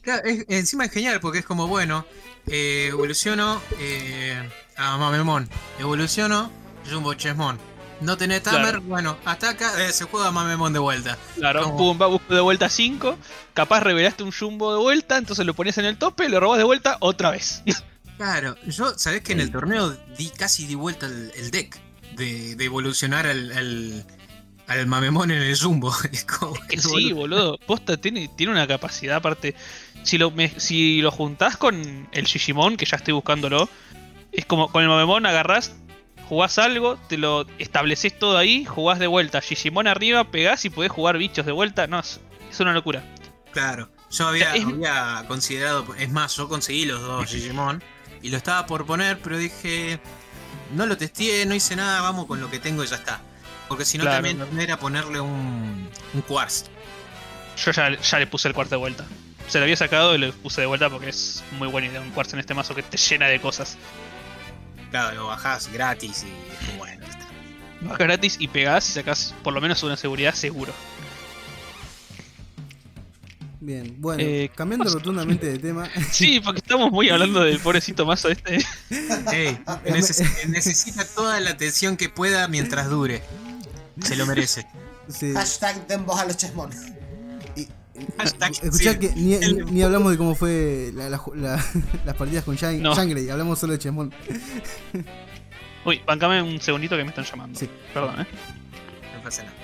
Claro, 0.02 0.24
es- 0.26 0.46
encima 0.50 0.86
es 0.86 0.92
genial 0.92 1.20
porque 1.20 1.40
es 1.40 1.46
como, 1.46 1.68
bueno, 1.68 2.06
eh, 2.48 2.88
evoluciono 2.92 3.62
eh, 3.80 4.38
a 4.78 4.98
Mamemon, 4.98 5.50
evoluciono 5.80 6.52
Jumbo 6.92 7.14
Chessmon. 7.14 7.58
No 8.02 8.18
tenés 8.18 8.44
Tamer, 8.44 8.62
Claro. 8.64 8.82
bueno, 8.82 9.18
ataca, 9.26 9.86
eh, 9.86 9.92
se 9.94 10.04
juega 10.06 10.30
Mamemon 10.32 10.74
de 10.74 10.80
vuelta. 10.80 11.18
Claro, 11.36 11.64
¿Cómo? 11.64 11.78
pum, 11.78 12.02
va, 12.02 12.08
busco 12.08 12.34
de 12.36 12.42
vuelta 12.42 12.68
5. 12.70 13.18
Capaz 13.54 13.80
revelaste 13.82 14.24
un 14.24 14.32
jumbo 14.32 14.74
de 14.74 14.80
vuelta, 14.80 15.18
entonces 15.18 15.46
lo 15.46 15.54
pones 15.54 15.78
en 15.78 15.86
el 15.86 15.98
tope, 15.98 16.28
lo 16.30 16.40
robas 16.40 16.58
de 16.58 16.64
vuelta 16.66 16.98
otra 17.00 17.32
vez. 17.32 17.64
Claro, 18.18 18.56
yo, 18.66 18.98
¿sabés 18.98 19.24
que 19.24 19.34
en 19.34 19.42
el 19.42 19.52
torneo 19.52 19.90
di 20.18 20.30
casi 20.30 20.66
di 20.66 20.76
vuelta 20.76 21.06
el, 21.06 21.34
el 21.36 21.52
deck 21.52 21.78
de, 22.16 22.56
de 22.56 22.64
evolucionar 22.64 23.28
al, 23.28 23.52
al, 23.52 24.06
al 24.68 24.88
Mamemon 24.88 25.32
en 25.32 25.42
el 25.42 25.60
Jumbo? 25.60 25.94
Es 26.14 26.24
Que 26.24 26.78
que 26.78 26.82
sí, 26.82 27.12
boludo. 27.12 27.58
Posta 27.68 27.98
tiene, 27.98 28.30
tiene 28.30 28.54
una 28.54 28.68
capacidad 28.68 29.18
aparte. 29.18 29.54
Si 30.04 30.18
lo, 30.18 30.32
me- 30.32 30.58
si 30.62 31.02
lo 31.02 31.12
juntás 31.12 31.58
con 31.58 32.08
el 32.14 32.24
Shishimon, 32.26 32.78
que 32.78 32.86
ya 32.86 32.96
estoy 32.96 33.14
buscándolo, 33.14 33.68
es 34.32 34.46
como 34.46 34.72
con 34.72 34.84
el 34.84 34.88
Mamemon 34.88 35.26
agarrás, 35.26 35.74
jugás 36.28 36.58
algo, 36.60 36.98
te 37.08 37.18
lo 37.18 37.46
estableces 37.60 38.18
todo 38.18 38.38
ahí, 38.38 38.66
jugás 38.66 39.00
de 39.00 39.08
vuelta. 39.08 39.40
Shishimon 39.40 39.88
arriba, 39.88 40.24
pegás 40.32 40.66
y 40.66 40.70
podés 40.70 40.92
jugar 40.92 41.18
bichos 41.18 41.46
de 41.46 41.52
vuelta. 41.52 41.88
No, 41.88 42.00
es, 42.00 42.20
es 42.52 42.60
una 42.60 42.74
locura. 42.74 43.04
Claro, 43.52 43.90
yo 44.12 44.28
había, 44.28 44.56
Es- 44.56 44.66
había 44.66 45.24
considerado, 45.28 45.86
es 45.98 46.10
más, 46.12 46.36
yo 46.36 46.48
conseguí 46.50 46.86
los 46.86 47.02
dos 47.02 47.32
Digimon 47.34 47.82
y 48.22 48.30
lo 48.30 48.38
estaba 48.38 48.66
por 48.66 48.86
poner, 48.86 49.20
pero 49.20 49.38
dije, 49.38 50.00
no 50.74 50.86
lo 50.86 50.98
testé, 50.98 51.46
no 51.46 51.54
hice 51.56 51.76
nada, 51.76 52.02
vamos 52.02 52.26
con 52.26 52.42
lo 52.42 52.50
que 52.50 52.60
tengo 52.60 52.84
y 52.84 52.88
ya 52.88 52.96
está. 52.98 53.22
Porque 53.68 53.86
si 53.86 53.98
no 53.98 54.04
Claro. 54.04 54.24
también 54.28 54.60
era 54.60 54.78
ponerle 54.78 55.20
un, 55.20 55.90
un 56.14 56.22
Quartz. 56.22 56.66
Yo 57.64 57.72
ya, 57.72 58.00
ya 58.00 58.20
le 58.20 58.28
puse 58.28 58.48
el 58.48 58.54
cuarto 58.54 58.72
de 58.72 58.78
vuelta. 58.78 59.06
Se 59.48 59.60
lo 59.60 59.64
había 59.64 59.78
sacado 59.78 60.14
y 60.16 60.18
lo 60.18 60.32
puse 60.34 60.62
de 60.62 60.68
vuelta 60.68 60.90
porque 60.90 61.10
es 61.10 61.44
muy 61.58 61.68
buena 61.68 61.88
idea 61.88 62.02
un 62.02 62.10
cuarzo 62.12 62.36
en 62.36 62.40
este 62.42 62.54
mazo 62.54 62.76
que 62.76 62.84
te 62.84 62.98
llena 62.98 63.28
de 63.28 63.40
cosas. 63.40 63.78
Claro, 64.96 65.14
lo 65.18 65.28
bajás 65.28 65.68
gratis 65.74 66.24
y 66.24 66.54
es 66.54 66.68
como, 66.70 66.78
bueno. 66.78 67.06
está. 67.06 67.28
Bajas 67.82 68.00
gratis 68.00 68.36
y 68.40 68.48
pegás 68.48 68.90
y 68.90 68.94
sacás 68.94 69.36
por 69.44 69.54
lo 69.54 69.60
menos 69.60 69.84
una 69.84 69.98
seguridad 69.98 70.34
seguro. 70.34 70.72
Bien, 73.60 73.94
bueno, 74.00 74.22
Eh, 74.24 74.50
cambiando 74.56 74.90
rotundamente 74.90 75.48
de 75.48 75.60
tema. 75.60 75.90
Sí, 76.14 76.40
porque 76.40 76.60
estamos 76.60 76.92
muy 76.92 77.10
hablando 77.10 77.42
del 77.44 77.60
pobrecito 77.60 78.06
mazo 78.06 78.30
este. 78.30 78.60
Neces- 79.86 80.46
necesita 80.48 81.04
toda 81.04 81.42
la 81.42 81.50
atención 81.50 81.98
que 81.98 82.08
pueda 82.08 82.48
mientras 82.48 82.90
dure. 82.90 83.22
Se 84.02 84.16
lo 84.16 84.26
merece. 84.26 84.66
sí, 85.10 85.34
Hashtag 85.34 85.88
den 85.88 86.06
voz 86.06 86.22
a 86.22 86.26
los 86.26 86.38
chesmon. 86.38 86.70
Escuchá 88.62 88.94
sí. 88.94 89.00
que 89.00 89.10
ni, 89.16 89.34
El- 89.36 89.66
ni- 89.66 89.72
ni 89.72 89.82
hablamos 89.84 90.12
de 90.12 90.18
cómo 90.18 90.36
fue 90.36 90.92
la- 90.94 91.10
la- 91.10 91.22
la- 91.36 91.66
las 92.06 92.16
partidas 92.16 92.44
con 92.44 92.56
Shang- 92.58 92.80
No. 92.82 92.96
Shangri, 92.96 93.30
hablamos 93.30 93.60
solo 93.60 93.74
de 93.74 93.80
Chemón. 93.80 94.14
Uy, 95.86 96.02
bancame 96.06 96.42
un 96.42 96.60
segundito 96.60 96.98
que 96.98 97.04
me 97.04 97.10
están 97.10 97.26
llamando. 97.26 97.60
Sí. 97.60 97.70
Perdón, 97.94 98.22
eh. 98.22 98.28
No 99.16 99.24
pasa 99.24 99.44
nada. 99.44 99.56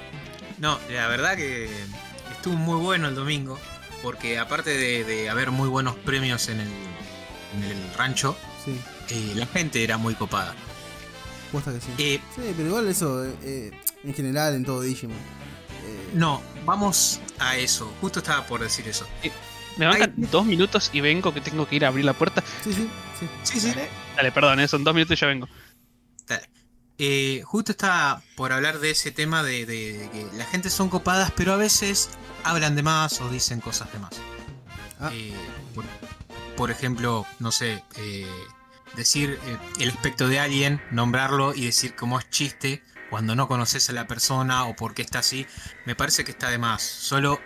No, 0.60 0.80
la 0.92 1.08
verdad 1.08 1.36
que 1.36 1.68
estuvo 2.32 2.54
muy 2.56 2.78
bueno 2.80 3.08
el 3.08 3.16
domingo. 3.16 3.60
Porque 4.04 4.40
aparte 4.40 4.72
de, 4.72 5.04
de 5.04 5.30
haber 5.30 5.52
muy 5.52 5.70
buenos 5.70 5.96
premios 5.96 6.50
en 6.50 6.60
el, 6.60 6.70
en 7.56 7.64
el 7.64 7.94
rancho, 7.96 8.36
Sí, 8.66 8.80
eh, 9.10 9.34
la 9.36 9.46
gente 9.46 9.84
era 9.84 9.98
muy 9.98 10.16
copada. 10.16 10.56
que 11.52 11.60
sí. 11.80 11.92
Eh, 12.00 12.20
Sí, 12.36 12.54
pero 12.58 12.70
igual 12.70 12.88
eso, 12.88 13.24
eh, 13.44 13.72
en 14.04 14.14
general, 14.16 14.56
en 14.56 14.66
todo 14.66 14.82
Digimon. 14.82 15.18
No, 16.14 16.42
vamos 16.66 17.20
a 17.40 17.58
eso. 17.58 17.94
Justo 18.02 18.20
estaba 18.20 18.46
por 18.46 18.62
decir 18.62 18.88
eso. 18.88 19.08
Me 19.78 19.86
bancan 19.88 20.14
dos 20.18 20.46
minutos 20.46 20.90
y 20.94 21.02
vengo 21.02 21.34
que 21.34 21.42
tengo 21.42 21.68
que 21.68 21.78
ir 21.78 21.86
a 21.86 21.88
abrir 21.90 22.06
la 22.06 22.14
puerta. 22.14 22.44
Sí, 22.64 22.74
sí, 22.74 22.90
sí. 23.20 23.28
Sí, 23.44 23.60
sí. 23.60 23.70
Dale. 23.70 23.90
Dale, 24.18 24.32
perdón, 24.32 24.60
eh, 24.60 24.68
son 24.68 24.84
dos 24.84 24.94
minutos 24.94 25.18
y 25.18 25.22
ya 25.22 25.28
vengo. 25.28 25.48
Dale. 26.28 26.50
Eh, 26.98 27.42
justo 27.46 27.72
estaba 27.72 28.22
por 28.36 28.52
hablar 28.54 28.80
de 28.80 28.92
ese 28.92 29.12
tema 29.12 29.42
de, 29.44 29.66
de- 29.66 29.98
de 29.98 30.10
que 30.12 30.28
la 30.38 30.46
gente 30.46 30.70
son 30.70 30.90
copadas, 30.90 31.32
pero 31.36 31.54
a 31.54 31.58
veces 31.58 32.10
hablan 32.44 32.76
de 32.76 32.84
más 32.84 33.22
o 33.22 33.30
dicen 33.30 33.60
cosas 33.62 33.92
de 33.94 34.00
más. 34.00 34.12
Ah. 35.00 35.10
Eh, 35.14 35.34
por, 35.74 35.86
por 36.56 36.70
ejemplo, 36.70 37.26
no 37.40 37.52
sé, 37.52 37.84
eh, 37.98 38.28
decir 38.96 39.40
eh, 39.48 39.58
el 39.80 39.90
aspecto 39.90 40.28
de 40.28 40.40
alguien, 40.40 40.80
nombrarlo 40.92 41.56
y 41.56 41.66
decir 41.66 41.96
cómo 41.96 42.20
es 42.20 42.30
chiste 42.30 42.84
cuando 43.12 43.36
no 43.36 43.50
conoces 43.50 43.90
a 43.90 43.94
la 43.94 44.08
persona 44.08 44.64
o 44.64 44.76
por 44.76 44.94
qué 44.94 45.02
está 45.02 45.20
así, 45.20 45.46
me 45.86 45.96
parece 45.96 46.24
que 46.24 46.32
está 46.32 46.50
de 46.50 46.58
más. 46.58 46.82
Solo 46.82 47.42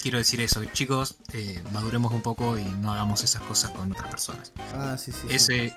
quiero 0.00 0.18
decir 0.18 0.42
eso, 0.42 0.62
chicos, 0.66 1.16
eh, 1.32 1.62
maduremos 1.72 2.12
un 2.12 2.20
poco 2.20 2.58
y 2.58 2.64
no 2.64 2.92
hagamos 2.92 3.24
esas 3.24 3.40
cosas 3.42 3.70
con 3.70 3.90
otras 3.90 4.10
personas. 4.10 4.52
Ah, 4.74 4.96
sí, 4.98 5.10
sí. 5.10 5.18
sí. 5.22 5.34
Ese, 5.34 5.76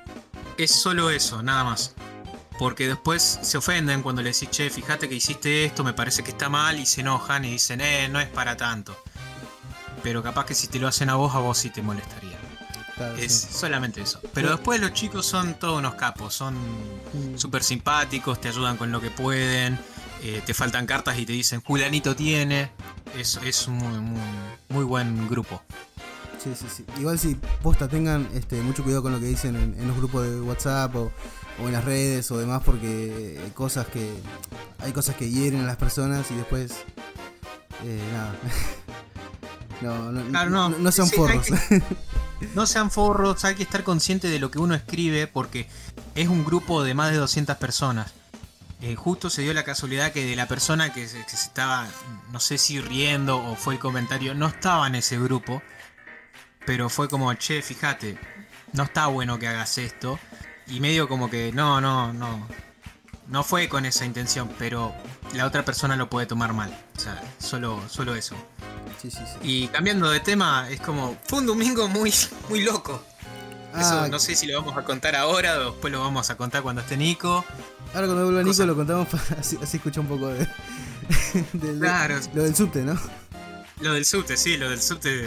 es 0.58 0.72
solo 0.72 1.10
eso, 1.10 1.42
nada 1.42 1.64
más. 1.64 1.96
Porque 2.60 2.90
después 2.90 3.40
se 3.42 3.58
ofenden 3.58 4.02
cuando 4.02 4.22
le 4.22 4.34
decís, 4.34 4.50
che, 4.50 4.70
fíjate 4.70 5.08
que 5.08 5.16
hiciste 5.16 5.64
esto, 5.64 5.86
me 5.86 5.94
parece 5.94 6.22
que 6.22 6.32
está 6.32 6.50
mal, 6.50 6.78
y 6.78 6.86
se 6.86 7.00
enojan 7.00 7.46
y 7.46 7.52
dicen, 7.52 7.80
eh, 7.80 8.10
no 8.10 8.20
es 8.20 8.28
para 8.28 8.58
tanto. 8.58 9.02
Pero 10.04 10.24
capaz 10.24 10.46
que 10.46 10.56
si 10.56 10.68
te 10.68 10.78
lo 10.78 10.90
hacen 10.90 11.10
a 11.10 11.16
vos, 11.16 11.34
a 11.36 11.40
vos 11.40 11.58
sí 11.58 11.70
te 11.70 11.82
molestaría. 11.82 12.38
Claro, 12.96 13.16
Es 13.18 13.34
sí. 13.34 13.48
solamente 13.54 14.02
eso. 14.02 14.22
Pero 14.34 14.52
después 14.52 14.80
los 14.80 14.94
chicos 14.94 15.26
son 15.26 15.56
todos 15.56 15.80
unos 15.80 15.96
capos, 15.96 16.34
son 16.34 16.56
Mm. 16.56 17.38
súper 17.38 17.64
simpáticos, 17.64 18.40
te 18.40 18.48
ayudan 18.50 18.78
con 18.78 18.92
lo 18.92 19.02
que 19.02 19.10
pueden, 19.12 19.78
eh, 20.24 20.42
te 20.46 20.54
faltan 20.54 20.86
cartas 20.86 21.18
y 21.20 21.26
te 21.26 21.34
dicen, 21.34 21.62
Julianito 21.62 22.16
tiene. 22.16 22.72
Es, 23.18 23.40
es 23.44 23.68
un 23.68 23.76
muy, 23.78 24.00
muy, 24.00 24.22
muy 24.70 24.84
buen 24.86 25.28
grupo. 25.30 25.62
Sí, 26.44 26.52
sí, 26.56 26.66
sí. 26.74 26.86
Igual 27.00 27.18
si 27.20 27.36
posta 27.64 27.88
tengan 27.88 28.28
este, 28.34 28.62
mucho 28.62 28.84
cuidado 28.84 29.02
con 29.04 29.12
lo 29.12 29.20
que 29.20 29.26
dicen 29.26 29.56
en, 29.56 29.80
en 29.80 29.88
los 29.88 29.98
grupos 29.98 30.24
de 30.28 30.40
WhatsApp 30.42 30.96
o, 30.96 31.12
o 31.62 31.68
en 31.68 31.74
las 31.74 31.84
redes 31.84 32.30
o 32.32 32.38
demás 32.38 32.62
porque 32.64 33.40
hay 33.44 33.52
cosas 33.52 33.88
que 33.88 34.14
hay 34.80 34.92
cosas 34.94 35.16
que 35.16 35.30
hieren 35.30 35.62
a 35.62 35.66
las 35.66 35.78
personas 35.78 36.30
y 36.32 36.36
después 36.36 36.72
eh, 37.84 38.02
nada. 38.14 38.36
No, 39.82 40.12
no, 40.12 40.24
Claro, 40.30 40.50
no, 40.50 40.70
no. 40.70 40.78
no 40.78 40.92
sean 40.92 41.08
Sí, 41.08 41.16
hay 41.16 41.20
forros. 41.20 41.48
No 42.54 42.66
sean 42.66 42.92
forros, 42.92 43.46
hay 43.46 43.56
que 43.56 43.64
estar 43.64 43.84
consciente 43.84 44.28
de 44.28 44.40
lo 44.40 44.52
que 44.52 44.60
uno 44.60 44.76
escribe 44.76 45.28
porque 45.28 45.68
es 46.16 46.28
un 46.28 46.46
grupo 46.46 46.84
de 46.84 46.94
más 46.94 47.12
de 47.12 47.18
200 47.18 47.58
personas. 47.58 48.14
Eh, 48.82 48.96
justo 48.96 49.30
se 49.30 49.42
dio 49.42 49.54
la 49.54 49.64
casualidad 49.64 50.12
que 50.12 50.26
de 50.26 50.36
la 50.36 50.48
persona 50.48 50.94
que 50.94 51.02
que 51.02 51.08
se 51.08 51.20
estaba, 51.20 51.88
no 52.32 52.40
sé 52.40 52.58
si 52.58 52.80
riendo 52.82 53.38
o 53.38 53.56
fue 53.56 53.76
el 53.76 53.80
comentario, 53.80 54.36
no 54.36 54.48
estaba 54.48 54.88
en 54.88 54.96
ese 54.96 55.18
grupo. 55.18 55.62
Pero 56.66 56.90
fue 56.90 57.08
como, 57.08 57.34
che, 57.36 57.62
fíjate, 57.62 58.18
no 58.74 58.84
está 58.84 59.08
bueno 59.08 59.40
que 59.40 59.48
hagas 59.48 59.78
esto. 59.78 60.20
Y 60.68 60.80
medio 60.80 61.08
como 61.08 61.30
que, 61.30 61.52
no, 61.54 61.80
no, 61.80 62.12
no. 62.12 62.48
No 63.28 63.44
fue 63.44 63.68
con 63.70 63.86
esa 63.86 64.06
intención, 64.06 64.50
pero 64.60 64.94
la 65.34 65.46
otra 65.48 65.66
persona 65.66 65.96
lo 65.96 66.10
puede 66.10 66.28
tomar 66.28 66.54
mal. 66.54 66.76
O 66.96 67.00
sea, 67.00 67.22
solo, 67.40 67.82
solo 67.90 68.16
eso. 68.16 68.36
Sí, 69.02 69.10
sí, 69.10 69.18
sí. 69.26 69.38
Y 69.42 69.68
cambiando 69.70 70.10
de 70.10 70.20
tema, 70.20 70.68
es 70.70 70.80
como, 70.80 71.18
fue 71.28 71.40
un 71.40 71.48
domingo 71.48 71.88
muy, 71.88 72.14
muy 72.50 72.64
loco. 72.64 73.04
Eso 73.78 74.02
Ah, 74.02 74.08
no 74.10 74.20
sé 74.20 74.36
si 74.36 74.48
lo 74.48 74.62
vamos 74.62 74.78
a 74.78 74.84
contar 74.86 75.16
ahora 75.16 75.60
o 75.60 75.72
después 75.72 75.92
lo 75.92 76.00
vamos 76.00 76.30
a 76.30 76.38
contar 76.38 76.62
cuando 76.62 76.82
esté 76.82 76.96
Nico. 76.98 77.44
Ahora 77.94 78.08
cuando 78.08 78.24
vuelva 78.26 78.44
Nico 78.44 78.66
lo 78.66 78.76
contamos 78.76 79.08
para- 79.10 79.24
así, 79.42 79.58
así 79.62 79.78
escucha 79.78 80.00
un 80.00 80.08
poco 80.08 80.28
de, 80.30 80.48
Claro. 81.80 82.20
lo 82.34 82.44
del 82.44 82.56
subte, 82.56 82.84
¿no? 82.84 82.98
Lo 83.82 83.94
del 83.94 84.06
subte, 84.06 84.38
sí, 84.38 84.56
lo 84.56 84.70
del 84.70 84.82
subte. 84.82 85.26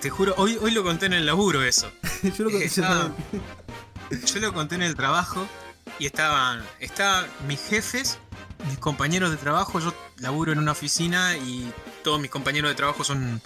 Te, 0.00 0.10
juro, 0.10 0.34
hoy, 0.38 0.58
hoy 0.60 0.70
lo 0.72 0.82
conté 0.82 1.06
en 1.06 1.12
el 1.12 1.26
laburo 1.26 1.62
eso. 1.62 1.90
yo 2.36 2.44
lo 2.44 2.50
Eh. 2.50 2.68
Yo 4.26 4.40
lo 4.40 4.52
conté 4.52 4.74
en 4.74 4.82
el 4.82 4.96
trabajo 4.96 5.46
y 6.00 6.06
estaban, 6.06 6.64
estaban 6.80 7.26
mis 7.46 7.60
jefes, 7.60 8.18
mis 8.66 8.78
compañeros 8.78 9.30
de 9.30 9.36
trabajo. 9.36 9.78
Yo 9.78 9.94
laburo 10.18 10.50
en 10.52 10.58
una 10.58 10.72
oficina 10.72 11.36
y 11.36 11.70
todos 12.02 12.18
mis 12.20 12.30
compañeros 12.30 12.70
de 12.70 12.74
trabajo 12.74 13.04
son 13.04 13.40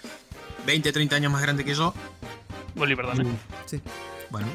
20, 0.64 0.93
30 0.93 1.17
años 1.17 1.33
más 1.33 1.43
grandes 1.43 1.67
que 1.67 1.75
yo. 1.75 1.93
Boli, 2.75 2.97
perdón. 2.97 3.27
¿eh? 3.27 3.37
Sí, 3.67 3.83
Bueno, 4.31 4.47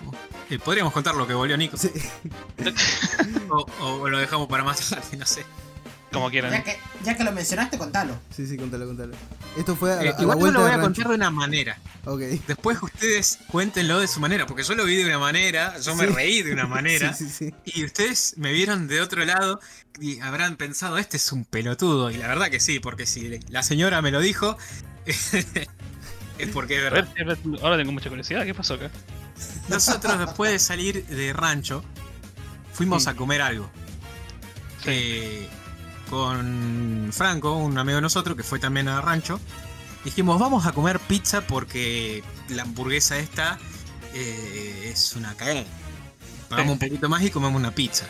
eh, 0.49 0.57
podríamos 0.59 0.93
contar 0.93 1.13
lo 1.15 1.27
que 1.27 1.33
volvió 1.33 1.55
Nico. 1.57 1.77
sí. 1.77 1.91
O, 3.51 3.65
o 3.83 4.09
lo 4.09 4.19
dejamos 4.19 4.47
para 4.47 4.63
más 4.63 4.89
tarde, 4.89 5.17
no 5.17 5.25
sé. 5.25 5.43
Como 6.11 6.29
quieran. 6.31 6.51
Ya 6.51 6.63
que, 6.63 6.77
ya 7.03 7.15
que 7.15 7.23
lo 7.23 7.31
mencionaste, 7.31 7.77
contalo. 7.77 8.19
Sí, 8.35 8.47
sí, 8.47 8.57
contalo, 8.57 8.87
contalo. 8.87 9.13
Esto 9.55 9.75
fue 9.75 9.91
a, 9.93 10.03
Eh, 10.03 10.09
a 10.09 10.13
la 10.15 10.21
igual 10.21 10.39
yo 10.39 10.51
lo 10.51 10.61
voy 10.61 10.71
a 10.71 10.79
contar 10.81 11.07
de 11.07 11.15
una 11.15 11.29
manera. 11.29 11.77
Ok. 12.05 12.19
Después 12.47 12.81
ustedes 12.81 13.37
cuéntenlo 13.47 13.99
de 13.99 14.07
su 14.07 14.19
manera, 14.19 14.47
porque 14.47 14.63
yo 14.63 14.73
lo 14.73 14.85
vi 14.85 14.95
de 14.95 15.05
una 15.05 15.19
manera, 15.19 15.77
yo 15.79 15.95
me 15.95 16.07
reí 16.07 16.41
de 16.41 16.53
una 16.53 16.65
manera, 16.67 17.13
Sí, 17.13 17.29
sí, 17.29 17.51
sí. 17.51 17.53
y 17.65 17.85
ustedes 17.85 18.33
me 18.37 18.51
vieron 18.53 18.87
de 18.87 19.01
otro 19.01 19.23
lado 19.23 19.59
y 19.99 20.19
habrán 20.21 20.55
pensado, 20.57 20.97
este 20.97 21.17
es 21.17 21.31
un 21.31 21.45
pelotudo. 21.45 22.09
Y 22.09 22.17
la 22.17 22.27
verdad 22.27 22.49
que 22.49 22.59
sí, 22.59 22.79
porque 22.79 23.05
si 23.05 23.39
la 23.49 23.61
señora 23.61 24.01
me 24.01 24.09
lo 24.11 24.19
dijo, 24.19 24.57
es 25.05 26.47
porque 26.53 26.77
es 26.77 26.81
A 26.87 26.89
verdad. 26.89 27.13
ver, 27.15 27.37
ahora 27.61 27.77
tengo 27.77 27.91
mucha 27.91 28.09
curiosidad. 28.09 28.45
¿Qué 28.45 28.53
pasó 28.53 28.75
acá? 28.75 28.89
Nosotros 29.67 30.17
después 30.25 30.51
de 30.51 30.59
salir 30.59 31.05
de 31.05 31.33
rancho, 31.33 31.83
fuimos 32.73 33.03
Sí. 33.03 33.09
a 33.09 33.13
comer 33.15 33.41
algo. 33.41 33.69
Sí. 34.83 34.89
Eh, 34.91 35.49
con 36.09 37.09
Franco, 37.11 37.55
un 37.55 37.77
amigo 37.77 37.97
de 37.97 38.01
nosotros 38.01 38.35
que 38.35 38.43
fue 38.43 38.59
también 38.59 38.87
a 38.87 39.01
rancho. 39.01 39.39
Dijimos, 40.03 40.39
vamos 40.39 40.65
a 40.65 40.71
comer 40.71 40.99
pizza 40.99 41.41
porque 41.41 42.23
la 42.49 42.63
hamburguesa 42.63 43.17
esta 43.17 43.59
eh, 44.13 44.89
es 44.91 45.15
una 45.15 45.35
cagada. 45.35 45.65
Pagamos 46.49 46.73
un 46.73 46.79
poquito 46.79 47.09
más 47.09 47.21
y 47.23 47.29
comemos 47.29 47.59
una 47.59 47.71
pizza. 47.71 48.07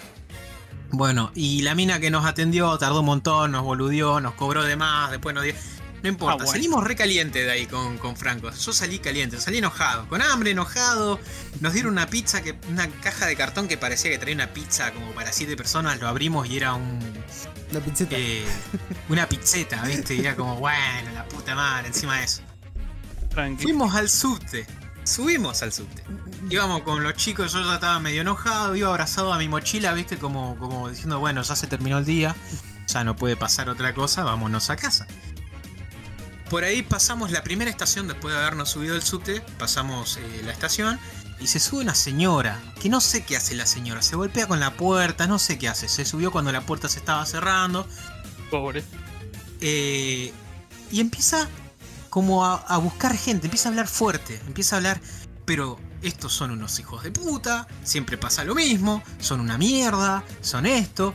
Bueno, 0.91 1.31
y 1.35 1.62
la 1.62 1.75
mina 1.75 1.99
que 1.99 2.09
nos 2.09 2.25
atendió 2.25 2.77
tardó 2.77 3.01
un 3.01 3.05
montón, 3.05 3.51
nos 3.51 3.63
boludió, 3.63 4.19
nos 4.21 4.33
cobró 4.33 4.63
de 4.63 4.75
más, 4.75 5.12
después 5.12 5.35
nos 5.35 5.43
dio... 5.43 5.53
No 6.01 6.09
importa, 6.09 6.33
Ah, 6.33 6.38
bueno. 6.38 6.51
salimos 6.51 6.83
re 6.83 6.95
caliente 6.95 7.43
de 7.43 7.51
ahí 7.51 7.65
con, 7.67 7.97
con 7.97 8.15
Franco. 8.15 8.49
Yo 8.51 8.71
salí 8.73 8.99
caliente, 8.99 9.39
salí 9.41 9.57
enojado, 9.57 10.07
con 10.07 10.21
hambre, 10.21 10.51
enojado. 10.51 11.19
Nos 11.59 11.73
dieron 11.73 11.91
una 11.93 12.07
pizza, 12.07 12.41
que 12.41 12.57
una 12.69 12.88
caja 12.89 13.25
de 13.25 13.35
cartón 13.35 13.67
que 13.67 13.77
parecía 13.77 14.09
que 14.12 14.17
traía 14.17 14.35
una 14.35 14.53
pizza 14.53 14.91
como 14.93 15.12
para 15.12 15.31
siete 15.33 15.57
personas. 15.57 15.99
Lo 15.99 16.07
abrimos 16.07 16.47
y 16.49 16.57
era 16.57 16.73
un, 16.73 16.99
La 17.71 17.79
pizzeta. 17.81 18.15
eh, 18.17 18.45
una 19.09 19.27
pizzeta, 19.27 19.81
¿viste? 19.83 20.15
Y 20.15 20.19
era 20.21 20.35
como, 20.35 20.55
bueno, 20.57 21.12
la 21.13 21.25
puta 21.27 21.53
madre, 21.55 21.88
encima 21.89 22.17
de 22.17 22.23
eso. 22.23 22.41
Tranqui. 23.29 23.63
Fuimos 23.63 23.93
al 23.95 24.09
subte, 24.09 24.65
subimos 25.03 25.62
al 25.62 25.71
subte. 25.73 26.03
Íbamos 26.49 26.81
con 26.83 27.03
los 27.03 27.13
chicos, 27.15 27.51
yo 27.53 27.62
ya 27.63 27.75
estaba 27.75 27.99
medio 27.99 28.21
enojado, 28.21 28.75
iba 28.75 28.89
abrazado 28.89 29.33
a 29.33 29.38
mi 29.38 29.47
mochila, 29.47 29.93
¿viste? 29.93 30.17
Como, 30.17 30.57
como 30.57 30.89
diciendo, 30.89 31.19
bueno, 31.19 31.41
ya 31.43 31.55
se 31.55 31.67
terminó 31.67 31.99
el 31.99 32.05
día, 32.05 32.35
ya 32.88 33.03
no 33.03 33.15
puede 33.15 33.35
pasar 33.35 33.69
otra 33.69 33.93
cosa, 33.93 34.23
vámonos 34.23 34.69
a 34.71 34.75
casa. 34.77 35.05
Por 36.49 36.63
ahí 36.63 36.81
pasamos 36.81 37.31
la 37.31 37.43
primera 37.43 37.69
estación 37.69 38.07
después 38.07 38.33
de 38.33 38.39
habernos 38.39 38.69
subido 38.69 38.95
el 38.95 39.03
subte, 39.03 39.41
pasamos 39.59 40.17
eh, 40.17 40.41
la 40.43 40.51
estación 40.51 40.99
y 41.39 41.47
se 41.47 41.59
sube 41.59 41.81
una 41.81 41.93
señora, 41.95 42.59
que 42.81 42.89
no 42.89 42.99
sé 43.01 43.23
qué 43.23 43.38
hace 43.38 43.53
la 43.55 43.65
señora, 43.67 44.01
se 44.01 44.15
golpea 44.15 44.47
con 44.47 44.59
la 44.59 44.73
puerta, 44.75 45.27
no 45.27 45.38
sé 45.39 45.57
qué 45.59 45.69
hace, 45.69 45.88
se 45.88 46.05
subió 46.05 46.31
cuando 46.31 46.51
la 46.51 46.62
puerta 46.62 46.89
se 46.89 46.99
estaba 46.99 47.25
cerrando, 47.25 47.88
Pobre. 48.49 48.83
eh, 49.62 50.33
y 50.91 50.99
empieza 50.99 51.47
como 52.09 52.43
a, 52.45 52.55
a 52.55 52.77
buscar 52.77 53.15
gente, 53.15 53.45
empieza 53.45 53.69
a 53.69 53.71
hablar 53.71 53.88
fuerte, 53.88 54.41
empieza 54.47 54.75
a 54.75 54.77
hablar, 54.77 54.99
pero 55.45 55.79
estos 56.01 56.33
son 56.33 56.49
unos 56.51 56.79
hijos 56.79 57.03
de 57.03 57.12
puta, 57.12 57.67
siempre 57.83 58.17
pasa 58.17 58.43
lo 58.43 58.55
mismo, 58.55 59.03
son 59.19 59.39
una 59.39 59.57
mierda, 59.59 60.23
son 60.41 60.65
esto, 60.65 61.13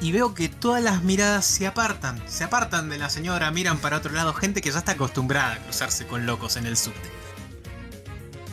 y 0.00 0.12
veo 0.12 0.34
que 0.34 0.48
todas 0.48 0.82
las 0.82 1.02
miradas 1.02 1.44
se 1.44 1.66
apartan, 1.66 2.22
se 2.26 2.44
apartan 2.44 2.88
de 2.88 2.98
la 2.98 3.10
señora, 3.10 3.50
miran 3.50 3.78
para 3.78 3.98
otro 3.98 4.12
lado, 4.12 4.32
gente 4.32 4.62
que 4.62 4.70
ya 4.70 4.78
está 4.78 4.92
acostumbrada 4.92 5.54
a 5.54 5.62
cruzarse 5.62 6.06
con 6.06 6.26
locos 6.26 6.56
en 6.56 6.66
el 6.66 6.76
subte. 6.76 7.10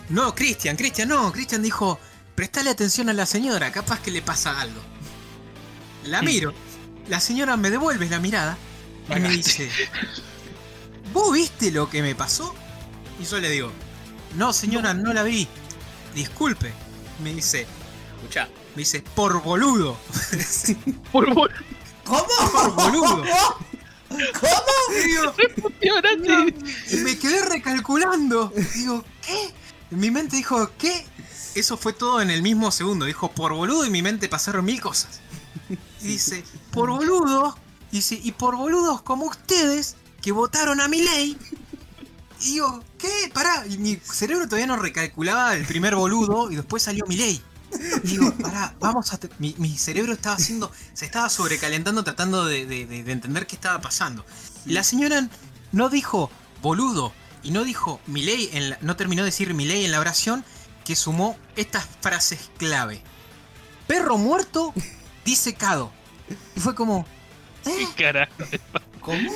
No, 0.09 0.35
Cristian, 0.35 0.75
Cristian, 0.75 1.09
no, 1.09 1.31
Cristian 1.31 1.61
dijo, 1.61 1.99
prestale 2.35 2.69
atención 2.69 3.09
a 3.09 3.13
la 3.13 3.25
señora, 3.25 3.71
capaz 3.71 3.99
que 4.01 4.11
le 4.11 4.21
pasa 4.21 4.59
algo. 4.59 4.81
La 6.05 6.21
miro, 6.21 6.53
la 7.09 7.19
señora 7.19 7.57
me 7.57 7.69
devuelve 7.69 8.09
la 8.09 8.19
mirada 8.19 8.57
y 9.09 9.19
me 9.19 9.29
dice, 9.29 9.69
¿vos 11.13 11.33
viste 11.33 11.71
lo 11.71 11.89
que 11.89 12.01
me 12.01 12.15
pasó? 12.15 12.53
Y 13.19 13.25
yo 13.25 13.39
le 13.39 13.49
digo, 13.49 13.71
no 14.35 14.53
señora, 14.53 14.93
no 14.93 15.13
la 15.13 15.23
vi. 15.23 15.47
Disculpe. 16.13 16.73
Me 17.23 17.33
dice, 17.33 17.65
escucha, 18.17 18.47
me 18.77 18.81
dice, 18.81 19.01
por 19.01 19.41
boludo. 19.41 19.97
Por. 21.11 21.25
¿Cómo? 22.05 22.25
por 22.51 22.75
boludo. 22.75 23.23
¿Cómo? 24.07 25.33
Digo, 25.81 26.53
me 27.03 27.17
quedé 27.17 27.41
recalculando. 27.41 28.53
Digo, 28.75 29.03
¿qué? 29.25 29.51
Mi 29.89 30.11
mente 30.11 30.35
dijo, 30.35 30.69
¿qué? 30.77 31.07
Eso 31.55 31.75
fue 31.75 31.91
todo 31.93 32.21
en 32.21 32.29
el 32.29 32.43
mismo 32.43 32.71
segundo. 32.71 33.05
Dijo, 33.05 33.31
por 33.31 33.51
boludo, 33.53 33.83
y 33.83 33.89
mi 33.89 34.03
mente 34.03 34.29
pasaron 34.29 34.63
mil 34.63 34.79
cosas. 34.79 35.21
Y 36.01 36.09
dice, 36.09 36.43
por 36.71 36.91
boludo. 36.91 37.57
Dice, 37.91 38.19
y 38.23 38.31
por 38.31 38.57
boludos 38.57 39.01
como 39.01 39.25
ustedes 39.25 39.95
que 40.21 40.31
votaron 40.31 40.81
a 40.81 40.87
mi 40.87 41.01
ley. 41.01 41.35
Y 42.41 42.51
digo, 42.53 42.83
¿qué? 42.99 43.31
Pará. 43.33 43.65
Y 43.67 43.79
mi 43.79 43.95
cerebro 43.95 44.45
todavía 44.45 44.67
no 44.67 44.77
recalculaba 44.77 45.55
el 45.55 45.65
primer 45.65 45.95
boludo 45.95 46.51
y 46.51 46.57
después 46.57 46.83
salió 46.83 47.07
mi 47.07 47.15
ley. 47.15 47.41
Y 48.03 48.07
digo, 48.07 48.31
pará, 48.35 48.73
vamos 48.79 49.13
a. 49.13 49.19
Mi, 49.39 49.53
mi 49.57 49.77
cerebro 49.77 50.13
estaba 50.13 50.35
haciendo. 50.35 50.71
Se 50.93 51.05
estaba 51.05 51.29
sobrecalentando 51.29 52.03
tratando 52.03 52.45
de, 52.45 52.65
de- 52.65 52.85
de- 52.85 53.03
de 53.03 53.11
entender 53.11 53.45
qué 53.47 53.55
estaba 53.55 53.81
pasando. 53.81 54.25
La 54.65 54.83
señora 54.83 55.27
no 55.71 55.89
dijo 55.89 56.29
boludo 56.61 57.13
y 57.43 57.51
no 57.51 57.63
dijo 57.63 57.99
mi 58.07 58.23
ley, 58.23 58.49
en 58.53 58.69
la- 58.71 58.77
no 58.81 58.95
terminó 58.95 59.23
de 59.23 59.27
decir 59.27 59.53
mi 59.53 59.65
ley 59.65 59.85
en 59.85 59.91
la 59.91 59.99
oración 59.99 60.43
que 60.85 60.95
sumó 60.95 61.37
estas 61.55 61.85
frases 62.01 62.49
clave. 62.57 63.01
Perro 63.87 64.17
muerto, 64.17 64.73
disecado. 65.25 65.91
Y 66.55 66.59
fue 66.59 66.75
como, 66.75 67.05
¿Qué 67.63 67.87
carajo? 67.97 68.31
¿Cómo? 69.01 69.31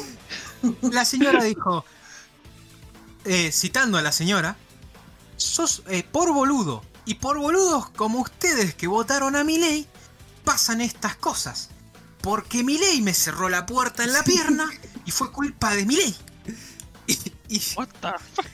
la 0.82 1.05
señora 1.05 1.43
dijo, 1.43 1.84
eh, 3.25 3.51
citando 3.51 3.97
a 3.97 4.01
la 4.01 4.11
señora, 4.11 4.55
sos 5.38 5.84
eh, 5.88 6.03
por 6.09 6.34
boludo. 6.34 6.84
Y 7.05 7.15
por 7.15 7.37
boludos 7.39 7.89
como 7.91 8.19
ustedes 8.21 8.75
que 8.75 8.87
votaron 8.87 9.35
a 9.35 9.43
mi 9.43 9.57
ley, 9.57 9.87
pasan 10.43 10.81
estas 10.81 11.15
cosas. 11.15 11.69
Porque 12.21 12.63
mi 12.63 12.77
ley 12.77 13.01
me 13.01 13.13
cerró 13.13 13.49
la 13.49 13.65
puerta 13.65 14.03
en 14.03 14.13
la 14.13 14.23
pierna 14.23 14.69
y 15.05 15.11
fue 15.11 15.31
culpa 15.31 15.75
de 15.75 15.85
mi 15.85 15.95
ley. 15.95 16.15
Y, 17.07 17.17
y- 17.49 17.61
What 17.75 17.89
the 18.01 18.11
fuck? 18.35 18.45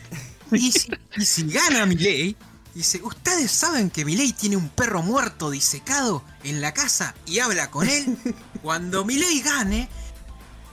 y 0.54 0.72
si, 0.72 0.90
y 1.18 1.26
si 1.26 1.44
gana 1.50 1.86
Milei, 1.86 2.38
dice, 2.74 3.02
¿ustedes 3.04 3.52
saben 3.52 3.90
que 3.90 4.06
Milei 4.06 4.32
tiene 4.32 4.56
un 4.56 4.70
perro 4.70 5.02
muerto 5.04 5.50
disecado 5.52 6.24
en 6.44 6.62
la 6.62 6.74
casa 6.74 7.14
y 7.26 7.40
habla 7.40 7.70
con 7.70 7.88
él? 7.90 8.18
Cuando 8.62 9.04
Milei 9.04 9.42
gane, 9.42 9.90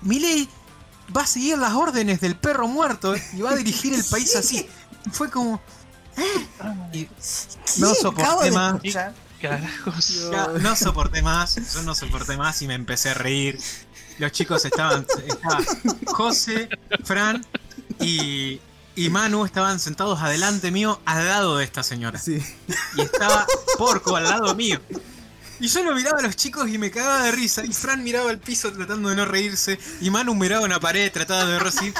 Milei 0.02 0.48
va 1.14 1.22
a 1.22 1.26
seguir 1.26 1.58
las 1.58 1.72
órdenes 1.74 2.20
del 2.20 2.36
perro 2.36 2.68
muerto 2.68 3.14
y 3.32 3.40
va 3.40 3.50
a 3.50 3.56
dirigir 3.56 3.92
el 3.94 4.04
país 4.04 4.36
así. 4.36 4.66
Fue 5.12 5.28
como... 5.30 5.60
Y 6.92 7.08
no 7.78 7.94
soporté 7.94 8.50
más. 8.50 8.80
Carajos. 9.40 10.30
no 10.60 10.74
soporté 10.74 11.20
más, 11.20 11.74
yo 11.74 11.82
no 11.82 11.94
soporté 11.94 12.36
más 12.36 12.62
y 12.62 12.66
me 12.66 12.74
empecé 12.74 13.10
a 13.10 13.14
reír. 13.14 13.58
Los 14.18 14.32
chicos 14.32 14.64
estaban, 14.64 15.06
estaba 15.26 15.60
José, 16.06 16.68
Fran 17.02 17.44
y, 18.00 18.60
y 18.94 19.10
Manu 19.10 19.44
estaban 19.44 19.80
sentados 19.80 20.20
adelante 20.22 20.70
mío 20.70 21.00
al 21.04 21.26
lado 21.26 21.58
de 21.58 21.64
esta 21.64 21.82
señora. 21.82 22.18
Sí. 22.18 22.42
Y 22.96 23.00
estaba 23.02 23.46
Porco 23.76 24.16
al 24.16 24.24
lado 24.24 24.54
mío. 24.54 24.80
Y 25.60 25.68
yo 25.68 25.82
lo 25.82 25.94
miraba 25.94 26.18
a 26.18 26.22
los 26.22 26.36
chicos 26.36 26.68
y 26.68 26.78
me 26.78 26.90
cagaba 26.90 27.24
de 27.24 27.32
risa. 27.32 27.64
Y 27.64 27.72
Fran 27.72 28.02
miraba 28.02 28.30
al 28.30 28.38
piso 28.38 28.72
tratando 28.72 29.08
de 29.08 29.16
no 29.16 29.24
reírse. 29.24 29.78
Y 30.00 30.10
Manu 30.10 30.34
miraba 30.34 30.64
una 30.64 30.80
pared 30.80 31.10
tratando 31.12 31.52
de 31.52 31.58
reír. 31.58 31.94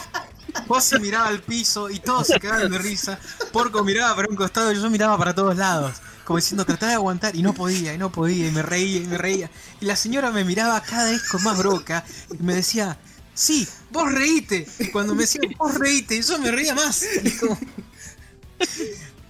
José 0.69 0.99
miraba 1.01 1.29
al 1.29 1.41
piso 1.41 1.91
y 1.91 1.99
todos 1.99 2.27
se 2.29 2.39
cagaban 2.41 2.71
de 2.71 2.79
risa. 2.79 3.19
Porco 3.53 3.83
miraba 3.85 4.15
para 4.17 4.29
un 4.29 4.37
costado 4.37 4.73
y 4.73 4.77
yo 4.77 4.89
miraba 4.91 5.19
para 5.19 5.35
todos 5.35 5.57
lados. 5.57 5.97
Como 6.25 6.39
diciendo, 6.39 6.65
trataba 6.65 6.91
de 6.91 6.97
aguantar 6.97 7.37
y 7.37 7.43
no 7.43 7.53
podía, 7.53 7.93
y 7.93 7.99
no 7.99 8.11
podía, 8.11 8.49
y 8.49 8.51
me 8.51 8.63
reía, 8.63 8.99
y 8.99 9.07
me 9.07 9.19
reía. 9.19 9.51
Y 9.81 9.85
la 9.85 9.95
señora 9.97 10.31
me 10.31 10.45
miraba 10.45 10.81
cada 10.83 11.11
vez 11.11 11.23
con 11.29 11.43
más 11.43 11.59
broca 11.59 12.05
y 12.33 12.43
me 12.43 12.55
decía, 12.55 12.97
sí, 13.35 13.69
vos 13.91 14.11
reíte. 14.11 14.67
Y 14.79 14.91
cuando 14.91 15.15
me 15.15 15.23
decía, 15.23 15.43
vos 15.59 15.75
reíte, 15.75 16.23
yo 16.23 16.39
me 16.39 16.51
reía 16.51 16.75
más. 16.75 17.05
Y 17.23 17.31
como- 17.33 17.59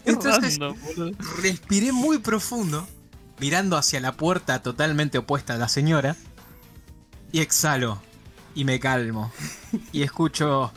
Entonces, 0.05 0.59
Random, 0.59 0.77
respiré 1.43 1.91
muy 1.91 2.19
profundo, 2.19 2.87
mirando 3.41 3.77
hacia 3.77 4.01
la 4.01 4.13
puerta 4.13 4.63
totalmente 4.63 5.19
opuesta 5.19 5.55
a 5.55 5.57
la 5.57 5.69
señora, 5.69 6.15
y 7.33 7.41
exhalo, 7.41 8.01
y 8.55 8.65
me 8.65 8.79
calmo, 8.79 9.33
y 9.93 10.03
escucho 10.03 10.73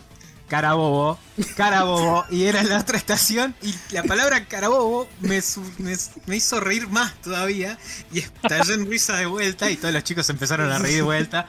carabobo, 0.47 1.19
carabobo, 1.55 2.25
y 2.29 2.45
era 2.45 2.63
la 2.63 2.79
otra 2.79 2.97
estación, 2.97 3.53
y 3.61 3.73
la 3.93 4.03
palabra 4.03 4.45
carabobo 4.45 5.07
me, 5.19 5.41
su- 5.41 5.63
me, 5.77 5.95
me 6.25 6.35
hizo 6.37 6.59
reír 6.59 6.87
más 6.87 7.13
todavía, 7.21 7.77
y 8.13 8.19
estallé 8.19 8.73
en 8.75 8.89
risa 8.89 9.17
de 9.17 9.25
vuelta, 9.25 9.69
y 9.69 9.75
todos 9.77 9.93
los 9.93 10.03
chicos 10.03 10.29
empezaron 10.29 10.71
a 10.71 10.79
reír 10.79 10.97
de 10.97 11.01
vuelta, 11.01 11.47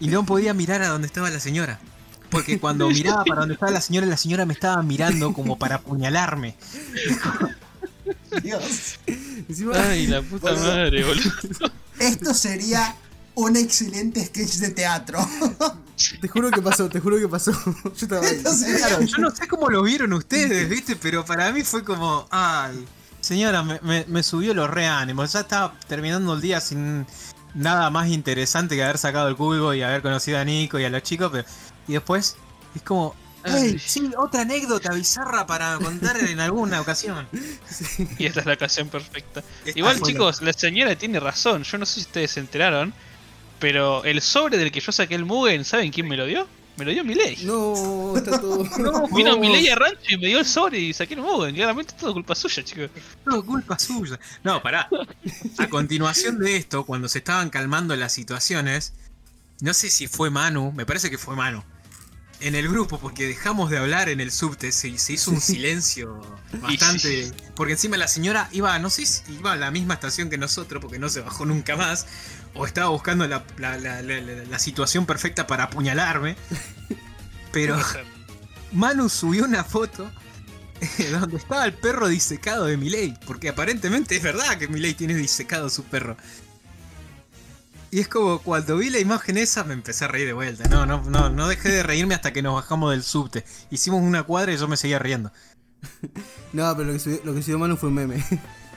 y 0.00 0.08
no 0.08 0.24
podía 0.24 0.54
mirar 0.54 0.82
a 0.82 0.88
donde 0.88 1.06
estaba 1.06 1.28
la 1.30 1.40
señora. 1.40 1.78
Porque 2.30 2.58
cuando 2.60 2.88
miraba 2.90 3.24
para 3.24 3.40
donde 3.40 3.54
estaba 3.54 3.72
la 3.72 3.80
señora, 3.80 4.06
la 4.06 4.18
señora 4.18 4.44
me 4.44 4.52
estaba 4.52 4.82
mirando 4.82 5.32
como 5.32 5.58
para 5.58 5.76
apuñalarme. 5.76 6.56
Dios. 8.42 8.98
Ay, 9.74 10.06
la 10.06 10.22
puta 10.22 10.52
madre, 10.54 11.04
boludo. 11.04 11.32
Esto 11.98 12.34
sería 12.34 12.94
un 13.34 13.56
excelente 13.56 14.24
sketch 14.26 14.56
de 14.56 14.70
teatro. 14.70 15.26
Te 16.20 16.28
juro 16.28 16.50
que 16.50 16.62
pasó, 16.62 16.88
te 16.88 17.00
juro 17.00 17.18
que 17.18 17.28
pasó. 17.28 17.52
Yo 17.84 17.90
estaba 17.94 18.26
ahí. 18.26 18.36
Esto 18.36 18.52
sería- 18.52 18.86
Claro, 18.86 19.02
yo 19.02 19.18
no 19.18 19.30
sé 19.30 19.46
cómo 19.48 19.68
lo 19.68 19.82
vieron 19.82 20.12
ustedes, 20.12 20.68
¿viste? 20.68 20.96
Pero 20.96 21.24
para 21.24 21.50
mí 21.52 21.62
fue 21.62 21.84
como, 21.84 22.26
ay, 22.30 22.84
señora, 23.20 23.62
me, 23.62 23.80
me- 23.82 24.04
me 24.08 24.22
subió 24.22 24.54
los 24.54 24.70
reánimos. 24.70 25.32
Ya 25.32 25.40
estaba 25.40 25.74
terminando 25.88 26.34
el 26.34 26.40
día 26.40 26.60
sin 26.60 27.06
nada 27.54 27.90
más 27.90 28.08
interesante 28.08 28.76
que 28.76 28.84
haber 28.84 28.98
sacado 28.98 29.28
el 29.28 29.36
cubo 29.36 29.74
y 29.74 29.82
haber 29.82 30.02
conocido 30.02 30.38
a 30.38 30.44
Nico 30.44 30.78
y 30.78 30.84
a 30.84 30.90
los 30.90 31.02
chicos, 31.02 31.30
pero... 31.32 31.44
Y 31.88 31.92
después 31.94 32.36
es 32.74 32.82
como, 32.82 33.14
Ay. 33.42 33.78
sí, 33.78 34.10
otra 34.18 34.42
anécdota 34.42 34.92
bizarra 34.92 35.46
para 35.46 35.76
contar 35.78 36.18
en 36.18 36.38
alguna 36.38 36.80
ocasión. 36.82 37.26
Y 38.18 38.26
esta 38.26 38.40
es 38.40 38.46
la 38.46 38.52
ocasión 38.54 38.88
perfecta. 38.88 39.42
Esta 39.64 39.78
Igual, 39.78 40.00
chicos, 40.02 40.42
la 40.42 40.52
señora 40.52 40.94
tiene 40.96 41.18
razón. 41.18 41.62
Yo 41.64 41.78
no 41.78 41.86
sé 41.86 41.94
si 41.94 42.00
ustedes 42.02 42.32
se 42.32 42.40
enteraron. 42.40 42.92
Pero 43.58 44.04
el 44.04 44.20
sobre 44.20 44.56
del 44.56 44.70
que 44.70 44.80
yo 44.80 44.92
saqué 44.92 45.14
el 45.14 45.24
Mugen, 45.24 45.64
¿saben 45.64 45.90
quién 45.90 46.08
me 46.08 46.16
lo 46.16 46.26
dio? 46.26 46.46
Me 46.76 46.84
lo 46.84 46.92
dio 46.92 47.04
Milei. 47.04 47.36
No, 47.42 48.16
está 48.16 48.40
todo. 48.40 48.64
Vino 49.16 49.36
Milei 49.36 49.68
a 49.68 49.74
rancho 49.74 49.98
y 50.10 50.16
me 50.16 50.28
dio 50.28 50.38
el 50.38 50.46
sobre 50.46 50.78
y 50.78 50.92
saqué 50.92 51.14
el 51.14 51.20
Mugen. 51.20 51.54
Claramente 51.54 51.92
es 51.94 52.00
todo 52.00 52.12
culpa 52.12 52.36
suya, 52.36 52.62
chicos. 52.62 52.90
todo 53.24 53.44
culpa 53.44 53.78
suya. 53.78 54.18
No, 54.44 54.62
pará. 54.62 54.88
A 55.58 55.68
continuación 55.68 56.38
de 56.38 56.56
esto, 56.56 56.86
cuando 56.86 57.08
se 57.08 57.18
estaban 57.18 57.50
calmando 57.50 57.96
las 57.96 58.12
situaciones, 58.12 58.92
no 59.60 59.74
sé 59.74 59.90
si 59.90 60.06
fue 60.06 60.30
Manu, 60.30 60.70
me 60.72 60.86
parece 60.86 61.10
que 61.10 61.18
fue 61.18 61.34
Manu. 61.34 61.64
En 62.40 62.54
el 62.54 62.68
grupo, 62.68 63.00
porque 63.00 63.26
dejamos 63.26 63.68
de 63.70 63.78
hablar 63.78 64.08
en 64.08 64.20
el 64.20 64.30
subte, 64.30 64.70
se, 64.70 64.96
se 64.98 65.14
hizo 65.14 65.32
un 65.32 65.40
silencio 65.40 66.22
bastante. 66.62 67.32
Porque 67.56 67.72
encima 67.72 67.96
la 67.96 68.06
señora 68.06 68.48
iba, 68.52 68.78
no 68.78 68.90
sé 68.90 69.04
si 69.04 69.32
iba 69.32 69.54
a 69.54 69.56
la 69.56 69.72
misma 69.72 69.94
estación 69.94 70.30
que 70.30 70.38
nosotros, 70.38 70.80
porque 70.80 71.00
no 71.00 71.08
se 71.08 71.20
bajó 71.20 71.44
nunca 71.44 71.74
más. 71.74 72.06
O 72.54 72.66
estaba 72.66 72.88
buscando 72.88 73.26
la, 73.26 73.44
la- 73.58 73.76
la- 73.78 74.02
la- 74.02 74.20
la- 74.20 74.44
la 74.44 74.58
situación 74.58 75.06
perfecta 75.06 75.46
para 75.46 75.64
apuñalarme. 75.64 76.36
Pero 77.52 77.78
Manu 78.72 79.08
subió 79.08 79.44
una 79.44 79.64
foto 79.64 80.10
donde 81.10 81.36
estaba 81.36 81.64
el 81.64 81.72
perro 81.74 82.08
disecado 82.08 82.66
de 82.66 82.76
Milei. 82.76 83.14
Porque 83.26 83.48
aparentemente 83.48 84.16
es 84.16 84.22
verdad 84.22 84.58
que 84.58 84.68
Milei 84.68 84.94
tiene 84.94 85.14
disecado 85.14 85.70
su 85.70 85.84
perro. 85.84 86.16
Y 87.90 88.00
es 88.00 88.08
como 88.08 88.40
cuando 88.40 88.76
vi 88.76 88.90
la 88.90 88.98
imagen 88.98 89.38
esa 89.38 89.64
me 89.64 89.72
empecé 89.72 90.04
a 90.04 90.08
reír 90.08 90.26
de 90.26 90.34
vuelta. 90.34 90.68
No, 90.68 90.84
no, 90.84 91.02
no, 91.04 91.30
no 91.30 91.48
dejé 91.48 91.70
de 91.70 91.82
reírme 91.82 92.14
hasta 92.14 92.32
que 92.34 92.42
nos 92.42 92.54
bajamos 92.54 92.90
del 92.90 93.02
subte. 93.02 93.44
Hicimos 93.70 94.02
una 94.02 94.24
cuadra 94.24 94.52
y 94.52 94.58
yo 94.58 94.68
me 94.68 94.76
seguía 94.76 94.98
riendo. 94.98 95.32
No, 96.52 96.74
pero 96.76 96.88
lo 96.88 96.92
que 96.94 96.98
subió, 96.98 97.20
lo 97.24 97.34
que 97.34 97.42
subió 97.42 97.58
Manu 97.58 97.76
fue 97.76 97.88
un 97.90 97.94
meme. 97.94 98.24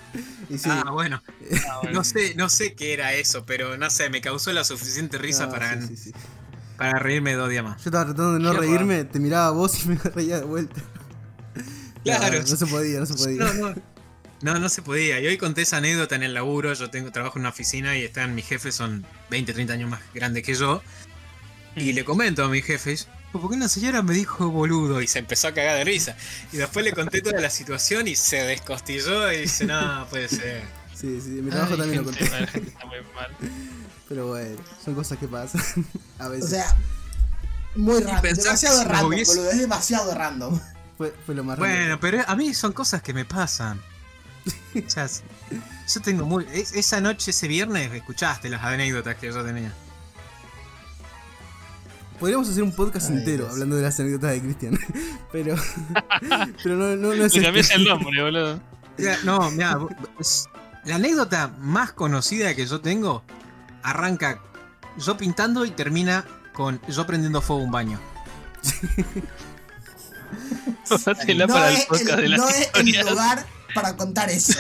Y 0.51 0.57
sí, 0.57 0.69
Ah, 0.69 0.91
bueno. 0.91 1.21
No 1.93 2.03
sé, 2.03 2.35
no 2.35 2.49
sé 2.49 2.73
qué 2.75 2.93
era 2.93 3.13
eso, 3.13 3.45
pero 3.45 3.77
no 3.77 3.89
sé, 3.89 4.09
me 4.09 4.21
causó 4.21 4.51
la 4.51 4.63
suficiente 4.63 5.17
risa 5.17 5.45
no, 5.45 5.51
para, 5.51 5.81
sí, 5.81 5.95
sí, 5.95 5.97
sí. 5.97 6.13
para 6.77 6.99
reírme 6.99 7.33
dos 7.33 7.49
días 7.49 7.63
más. 7.63 7.77
Yo 7.83 7.89
estaba 7.89 8.05
tratando 8.05 8.33
de 8.33 8.39
no 8.39 8.53
reírme, 8.53 9.03
te 9.05 9.19
miraba 9.19 9.47
a 9.47 9.51
vos 9.51 9.83
y 9.85 9.89
me 9.89 9.95
reía 10.15 10.39
de 10.39 10.45
vuelta. 10.45 10.81
Claro. 12.03 12.39
No, 12.41 12.49
no 12.49 12.57
se 12.57 12.65
podía, 12.65 12.99
no 12.99 13.05
se 13.05 13.13
podía. 13.13 13.45
No, 13.45 13.53
no. 13.53 13.75
No, 14.41 14.59
no 14.59 14.69
se 14.69 14.81
podía. 14.81 15.19
Y 15.19 15.27
hoy 15.27 15.37
conté 15.37 15.61
esa 15.61 15.77
anécdota 15.77 16.15
en 16.15 16.23
el 16.23 16.33
laburo. 16.33 16.73
Yo 16.73 16.89
tengo 16.89 17.11
trabajo 17.11 17.37
en 17.37 17.41
una 17.41 17.49
oficina 17.49 17.95
y 17.95 18.03
están 18.03 18.33
mis 18.33 18.47
jefes, 18.47 18.73
son 18.73 19.05
20, 19.29 19.53
30 19.53 19.73
años 19.73 19.89
más 19.89 20.01
grandes 20.15 20.43
que 20.43 20.55
yo. 20.55 20.81
Y 21.75 21.93
le 21.93 22.03
comento 22.03 22.43
a 22.43 22.49
mis 22.49 22.65
jefes, 22.65 23.07
¿por 23.31 23.49
qué 23.49 23.55
una 23.55 23.67
señora 23.67 24.01
me 24.01 24.13
dijo 24.13 24.49
boludo? 24.49 25.01
Y 25.01 25.07
se 25.07 25.19
empezó 25.19 25.47
a 25.47 25.53
cagar 25.53 25.77
de 25.77 25.83
risa. 25.83 26.15
Y 26.51 26.57
después 26.57 26.83
le 26.85 26.91
conté 26.93 27.21
toda 27.21 27.39
la 27.39 27.49
situación 27.49 28.07
y 28.07 28.15
se 28.15 28.37
descostilló 28.43 29.31
y 29.31 29.41
dice, 29.41 29.65
no, 29.65 30.05
puede 30.09 30.27
ser. 30.29 30.63
Sí, 30.95 31.19
sí, 31.21 31.29
mi 31.29 31.49
trabajo 31.49 31.73
Ay, 31.73 31.79
también 31.79 31.97
lo 31.99 32.05
conté. 32.05 32.29
la 32.29 32.47
gente 32.47 32.69
está 32.69 32.85
muy 32.85 32.97
mal. 33.15 33.31
Pero 34.09 34.27
bueno, 34.27 34.57
son 34.83 34.93
cosas 34.95 35.17
que 35.17 35.27
pasan. 35.27 35.61
A 36.19 36.27
O 36.27 36.29
veces. 36.31 36.49
sea, 36.49 36.75
muy 37.75 38.01
random. 38.03 38.21
Demasiado 38.35 38.83
random, 38.83 39.07
hubiese- 39.11 39.35
boludo. 39.35 39.51
Es 39.51 39.59
demasiado 39.59 40.13
random. 40.13 40.59
fue, 40.97 41.13
fue 41.25 41.33
lo 41.35 41.43
más 41.43 41.57
raro. 41.57 41.71
Bueno, 41.73 41.99
pero 41.99 42.21
a 42.27 42.35
mí 42.35 42.53
son 42.53 42.73
cosas 42.73 43.01
que 43.01 43.13
me 43.13 43.25
pasan. 43.25 43.79
O 44.85 44.89
sea, 44.89 45.07
yo 45.07 46.01
tengo 46.01 46.25
muy... 46.25 46.45
es- 46.53 46.73
esa 46.73 46.99
noche, 47.01 47.31
ese 47.31 47.47
viernes, 47.47 47.91
escuchaste 47.93 48.49
las 48.49 48.63
anécdotas 48.63 49.15
que 49.15 49.27
yo 49.27 49.43
tenía. 49.43 49.71
Podríamos 52.21 52.47
hacer 52.47 52.61
un 52.61 52.71
podcast 52.71 53.09
Ay, 53.09 53.17
entero 53.17 53.45
Dios. 53.45 53.53
hablando 53.53 53.77
de 53.77 53.81
las 53.81 53.99
anécdotas 53.99 54.31
de 54.31 54.41
Cristian. 54.41 54.79
pero. 55.31 55.55
pero 56.63 56.75
no, 56.75 56.95
no, 56.95 57.15
no 57.15 57.25
es 57.25 57.35
Le 57.35 57.59
este. 57.59 57.73
el 57.73 57.85
nombre, 57.85 58.21
boludo. 58.21 58.61
No, 59.23 59.49
mira, 59.49 59.79
la 60.85 60.95
anécdota 60.95 61.47
más 61.57 61.93
conocida 61.93 62.53
que 62.53 62.67
yo 62.67 62.79
tengo 62.79 63.23
arranca 63.81 64.39
yo 64.99 65.17
pintando 65.17 65.65
y 65.65 65.71
termina 65.71 66.23
con 66.53 66.79
yo 66.87 67.07
prendiendo 67.07 67.41
fuego 67.41 67.63
a 67.63 67.65
un 67.65 67.71
baño. 67.71 67.99
No 70.89 70.97
para 71.47 71.69
el 71.69 71.77
es, 71.77 71.85
podcast 71.85 72.19
de 72.19 72.25
el, 72.25 72.31
las 72.31 72.39
no 72.39 72.49
es 72.49 72.71
el 72.73 73.09
lugar 73.09 73.45
para 73.73 73.95
contar 73.95 74.29
eso. 74.29 74.59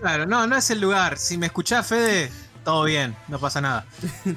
Claro, 0.00 0.26
no, 0.26 0.46
no 0.46 0.56
es 0.56 0.70
el 0.70 0.80
lugar. 0.80 1.18
Si 1.18 1.38
me 1.38 1.46
escuchás, 1.46 1.86
Fede, 1.86 2.30
todo 2.64 2.84
bien, 2.84 3.14
no 3.28 3.38
pasa 3.38 3.60
nada. 3.60 3.86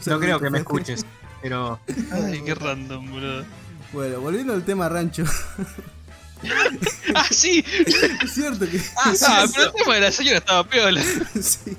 No 0.05 0.20
creo 0.20 0.39
que 0.39 0.49
me 0.49 0.59
escuches, 0.59 1.05
pero 1.44 1.80
Ay, 2.12 2.41
qué 2.44 2.56
random, 2.56 3.12
boludo. 3.12 3.46
Bueno, 3.91 4.20
volviendo 4.22 4.54
al 4.54 4.64
tema 4.66 4.89
rancho. 4.89 5.24
ah, 7.16 7.26
sí. 7.30 7.64
Es 8.24 8.32
cierto 8.34 8.66
que. 8.68 8.82
Ah, 8.98 9.14
sí, 9.14 9.26
Ah, 9.28 9.46
pero 9.54 9.68
el 9.68 9.74
tema 9.74 9.94
de 9.96 10.02
la 10.02 10.12
señora 10.12 10.38
estaba 10.39 10.64
piola. 10.68 11.02
Sí. 11.39 11.78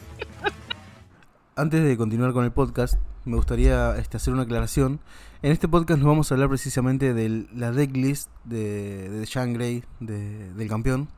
Antes 1.56 1.82
de 1.84 1.96
continuar 1.96 2.32
con 2.32 2.44
el 2.44 2.52
podcast, 2.52 2.94
me 3.24 3.36
gustaría 3.36 3.96
este, 3.96 4.16
hacer 4.16 4.32
una 4.32 4.42
aclaración. 4.42 5.00
En 5.42 5.52
este 5.52 5.68
podcast 5.68 5.98
nos 5.98 6.08
vamos 6.08 6.30
a 6.30 6.34
hablar 6.34 6.48
precisamente 6.48 7.14
de 7.14 7.46
la 7.54 7.70
decklist 7.70 8.28
de, 8.44 9.08
de 9.08 9.24
Shangri 9.26 9.84
de, 10.00 10.52
del 10.54 10.68
campeón. 10.68 11.08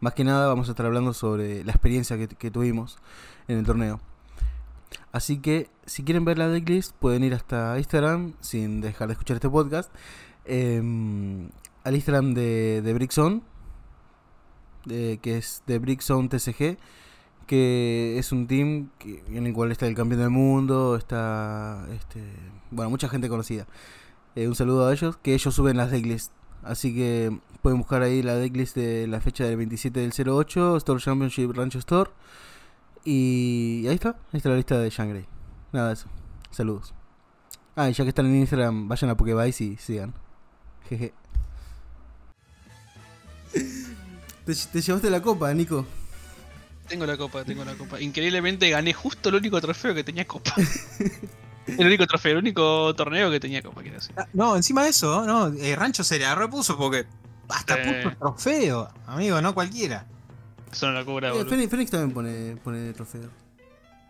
Más 0.00 0.12
que 0.14 0.24
nada 0.24 0.46
vamos 0.48 0.68
a 0.68 0.72
estar 0.72 0.86
hablando 0.86 1.14
sobre 1.14 1.64
la 1.64 1.72
experiencia 1.72 2.16
que, 2.18 2.28
que 2.28 2.50
tuvimos 2.50 2.98
en 3.48 3.58
el 3.58 3.64
torneo. 3.64 4.00
Así 5.12 5.38
que 5.38 5.70
si 5.86 6.02
quieren 6.04 6.24
ver 6.24 6.38
la 6.38 6.48
decklist 6.48 6.94
pueden 6.96 7.24
ir 7.24 7.32
hasta 7.34 7.78
Instagram 7.78 8.34
sin 8.40 8.80
dejar 8.80 9.08
de 9.08 9.12
escuchar 9.12 9.36
este 9.36 9.48
podcast. 9.50 9.92
em, 10.48 11.48
al 11.84 11.94
Instagram 11.96 12.32
de, 12.34 12.80
de 12.82 12.94
Brickzone, 12.94 13.42
de- 14.84 15.18
que 15.20 15.38
es 15.38 15.62
de 15.66 15.78
Brickzone 15.78 16.28
TCG 16.28 16.76
que 17.46 18.18
es 18.18 18.32
un 18.32 18.46
team 18.48 18.90
que- 18.98 19.22
en 19.28 19.46
el 19.46 19.52
cual 19.52 19.70
está 19.72 19.86
el 19.86 19.94
campeón 19.94 20.20
del 20.20 20.30
mundo, 20.30 20.96
está 20.96 21.86
este, 21.94 22.20
bueno, 22.72 22.90
mucha 22.90 23.08
gente 23.08 23.28
conocida. 23.28 23.66
Eh, 24.34 24.48
un 24.48 24.54
saludo 24.56 24.86
a 24.88 24.92
ellos, 24.92 25.16
que 25.18 25.32
ellos 25.34 25.54
suben 25.54 25.76
las 25.76 25.90
decklists. 25.92 26.32
Así 26.64 26.92
que 26.94 27.36
pueden 27.62 27.78
buscar 27.78 28.02
ahí 28.02 28.22
la 28.22 28.34
decklist 28.34 28.74
de 28.76 29.06
la 29.06 29.20
fecha 29.20 29.44
del 29.44 29.56
27 29.58 30.00
del 30.00 30.12
08, 30.12 30.76
Store 30.78 31.00
Championship 31.00 31.52
Rancho 31.54 31.78
Store. 31.78 32.10
Y 33.06 33.86
ahí 33.86 33.94
está, 33.94 34.16
ahí 34.32 34.38
está 34.38 34.48
la 34.48 34.56
lista 34.56 34.78
de 34.80 34.90
Shangri. 34.90 35.24
Nada 35.72 35.88
de 35.88 35.94
eso. 35.94 36.08
Saludos. 36.50 36.92
Ah, 37.76 37.88
y 37.88 37.92
ya 37.92 38.02
que 38.02 38.08
están 38.08 38.26
en 38.26 38.34
Instagram, 38.36 38.88
vayan 38.88 39.10
a 39.10 39.16
Pokevice 39.16 39.62
y 39.62 39.76
sigan. 39.76 40.12
Jeje. 40.88 41.14
Te, 44.44 44.54
te 44.54 44.80
llevaste 44.80 45.08
la 45.08 45.22
copa, 45.22 45.54
Nico. 45.54 45.86
Tengo 46.88 47.06
la 47.06 47.16
copa, 47.16 47.44
tengo 47.44 47.64
la 47.64 47.74
copa. 47.74 48.00
Increíblemente 48.00 48.68
gané 48.70 48.92
justo 48.92 49.28
el 49.28 49.36
único 49.36 49.60
trofeo 49.60 49.94
que 49.94 50.02
tenía 50.02 50.26
copa. 50.26 50.52
el 51.66 51.86
único 51.86 52.08
trofeo, 52.08 52.32
el 52.32 52.38
único 52.38 52.92
torneo 52.96 53.30
que 53.30 53.38
tenía 53.38 53.62
copa, 53.62 53.82
quiero 53.82 53.98
decir. 53.98 54.14
Ah, 54.16 54.26
No, 54.32 54.56
encima 54.56 54.82
de 54.82 54.90
eso, 54.90 55.24
no, 55.24 55.48
eh, 55.48 55.76
Rancho 55.76 56.02
se 56.02 56.18
la 56.18 56.34
repuso 56.34 56.76
porque 56.76 57.06
hasta 57.48 57.76
puso 57.76 58.16
trofeo, 58.18 58.88
amigo, 59.06 59.40
no 59.40 59.54
cualquiera. 59.54 60.06
Es 60.76 60.82
una 60.82 60.92
locura, 60.92 61.28
Eh, 61.28 61.32
boludo. 61.32 61.48
Fénix, 61.50 61.70
Fénix 61.70 61.90
también 61.90 62.12
pone, 62.12 62.56
pone 62.62 62.92
trofeo. 62.92 63.30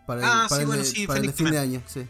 Para 0.05 0.21
Ah, 0.23 0.43
el, 0.43 0.49
para 0.49 0.55
sí, 0.55 0.61
el 0.61 0.67
bueno, 0.67 0.83
sí, 0.83 1.07
para 1.07 1.19
el 1.21 1.33
fin 1.33 1.49
de 1.51 1.59
año, 1.59 1.81
sí. 1.85 2.05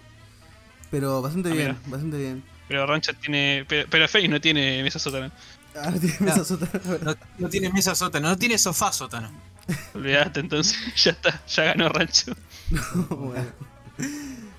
Pero 0.90 1.22
bastante 1.22 1.50
Ah, 1.50 1.54
bien, 1.54 1.68
mira. 1.68 1.80
bastante 1.86 2.18
bien. 2.18 2.44
Pero 2.68 2.86
Rancha 2.86 3.14
tiene. 3.14 3.66
Pero, 3.68 3.88
pero 3.90 4.08
Fénix 4.08 4.30
no 4.32 4.42
tiene 4.42 4.84
mesa 4.84 5.00
sótana. 5.00 5.32
Ah, 5.76 5.92
no 5.92 6.00
tiene 6.00 6.16
No. 6.20 6.26
mesa 6.26 6.44
sótana. 6.46 6.72
No, 7.04 7.16
no 7.38 7.50
tiene 7.50 7.70
mesa 7.72 7.94
sótano, 7.96 8.30
no 8.30 8.38
tiene 8.38 8.58
sofá 8.58 8.92
sótano. 8.92 9.30
Olvidaste, 9.94 10.40
entonces 10.40 10.76
ya 11.04 11.12
está, 11.12 11.44
ya 11.48 11.64
ganó 11.66 11.90
Rancho. 11.90 12.34
Bueno. 13.10 13.46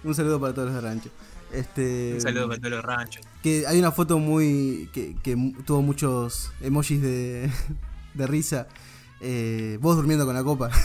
Un 0.04 0.14
saludo 0.14 0.40
para 0.40 0.54
todos 0.54 0.72
los 0.72 0.74
de 0.82 0.88
rancho. 0.88 1.10
Este, 1.52 2.12
Un 2.14 2.20
saludo 2.20 2.46
para 2.48 2.58
todos 2.60 2.70
los 2.72 2.84
ranchos. 2.84 3.22
Que 3.42 3.66
hay 3.66 3.78
una 3.78 3.90
foto 3.92 4.18
muy. 4.18 4.88
que, 4.92 5.16
que 5.22 5.36
tuvo 5.66 5.82
muchos 5.82 6.52
emojis 6.60 7.00
de, 7.02 7.50
de 8.14 8.26
risa. 8.26 8.68
Eh, 9.20 9.78
vos 9.80 9.96
durmiendo 9.96 10.24
con 10.26 10.34
la 10.34 10.44
copa. 10.44 10.70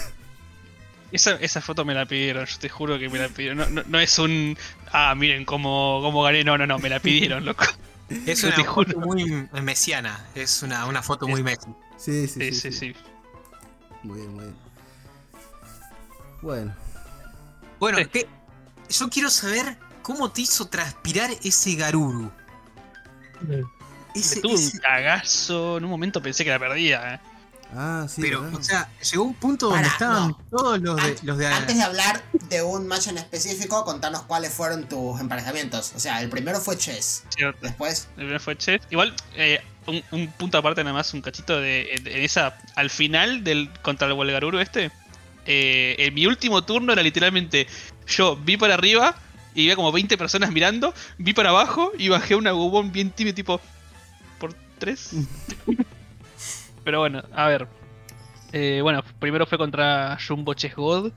Esa, 1.12 1.34
esa 1.36 1.62
foto 1.62 1.86
me 1.86 1.94
la 1.94 2.08
pidieron, 2.08 2.44
yo 2.44 2.58
te 2.58 2.70
juro 2.70 2.98
que 2.98 3.08
me 3.08 3.20
la 3.20 3.30
pidieron. 3.30 3.58
No, 3.60 3.70
no, 3.70 3.84
no 3.88 4.00
es 4.00 4.18
un. 4.18 4.58
Ah, 4.92 5.14
miren 5.16 5.46
cómo, 5.46 6.00
cómo 6.02 6.24
gané. 6.24 6.44
No, 6.44 6.58
no, 6.58 6.66
no, 6.66 6.80
me 6.80 6.90
la 6.90 7.00
pidieron, 7.00 7.46
loco. 7.46 7.66
Es 8.26 8.42
Yo 8.42 8.48
una 8.48 8.56
te 8.56 8.64
foto 8.64 8.94
juro. 8.94 9.00
muy 9.06 9.48
mesiana, 9.62 10.26
es 10.34 10.64
una, 10.64 10.88
una 10.88 11.04
foto 11.04 11.28
muy 11.28 11.44
Messi. 11.44 11.68
Sí, 11.98 12.28
sí, 12.28 12.40
Sí, 12.40 12.52
sí. 12.52 12.72
sí, 12.72 12.72
sí. 12.72 12.96
Muy 14.02 14.22
bien, 14.22 14.34
muy 14.34 14.44
bien. 14.46 14.56
Bueno. 16.42 16.76
Bueno, 17.80 18.00
Sí. 18.00 18.06
que 18.06 18.28
yo 18.90 19.10
quiero 19.10 19.30
saber 19.30 19.78
cómo 20.02 20.32
te 20.32 20.42
hizo 20.42 20.66
transpirar 20.68 21.30
ese 21.44 21.76
Garuru. 21.76 22.32
Ese, 24.16 24.38
Me 24.38 24.42
tuve 24.42 24.56
un 24.56 24.80
cagazo. 24.80 25.78
En 25.78 25.86
un 25.86 25.92
momento 25.92 26.22
pensé 26.24 26.44
que 26.44 26.50
la 26.50 26.58
perdía. 26.60 27.14
eh. 27.16 27.20
Ah, 27.76 28.06
sí. 28.10 28.22
pero, 28.22 28.42
¿verdad? 28.42 28.60
o 28.60 28.64
sea, 28.64 28.90
llegó 29.12 29.24
un 29.24 29.34
punto 29.34 29.68
donde 29.68 29.82
Pará, 29.84 29.94
estaban 29.94 30.28
no. 30.30 30.40
todos 30.50 30.80
los 30.80 30.96
de, 30.96 31.02
Ant- 31.02 31.22
los 31.24 31.38
de 31.38 31.48
Antes 31.48 31.76
de 31.78 31.82
hablar 31.84 32.24
de 32.50 32.62
un 32.62 32.88
match 32.88 33.08
en 33.08 33.18
específico, 33.18 33.84
contanos 33.86 34.22
cuáles 34.24 34.54
fueron 34.54 34.88
tus 34.88 35.20
emparejamientos. 35.20 35.94
O 35.96 36.00
sea, 36.00 36.22
el 36.22 36.30
primero 36.30 36.60
fue 36.60 36.78
Chess. 36.78 37.24
Cierto. 37.36 37.60
Después, 37.62 38.08
El 38.18 38.24
primer 38.26 38.40
fue 38.40 38.56
Chess. 38.58 38.82
Igual, 38.92 39.14
eh, 39.36 39.60
un, 39.88 40.04
un 40.12 40.28
punto 40.32 40.58
aparte, 40.58 40.84
nada 40.84 40.94
más, 40.96 41.14
un 41.14 41.22
cachito 41.22 41.60
de, 41.60 42.00
de- 42.04 42.10
de 42.12 42.26
esa. 42.26 42.58
Al 42.76 42.90
final 42.90 43.44
del 43.44 43.70
contra 43.82 44.08
el 44.08 44.14
Volgaruru 44.14 44.60
este. 44.60 44.92
eh, 45.46 45.96
en 46.00 46.14
mi 46.14 46.26
último 46.26 46.64
turno 46.64 46.94
era 46.94 47.02
literalmente. 47.02 47.68
Yo 48.08 48.36
vi 48.36 48.56
para 48.58 48.76
arriba 48.76 49.16
y 49.56 49.62
había 49.64 49.76
como 49.76 49.92
20 49.92 50.18
personas 50.18 50.52
mirando. 50.52 50.94
Vi 51.18 51.34
para 51.34 51.50
abajo 51.50 51.92
y 51.98 52.10
bajé 52.10 52.36
una 52.36 52.52
Gubón 52.52 52.92
bien 52.92 53.12
tibia, 53.12 53.34
tipo. 53.34 53.60
Por 54.40 54.54
3. 54.80 55.12
Pero 56.84 57.00
bueno, 57.00 57.24
a 57.34 57.48
ver. 57.48 57.68
Eh, 58.52 58.80
bueno, 58.82 59.04
primero 59.20 59.46
fue 59.46 59.58
contra 59.58 60.18
Jumbo 60.26 60.54
Chess 60.54 60.76
God. 60.76 61.12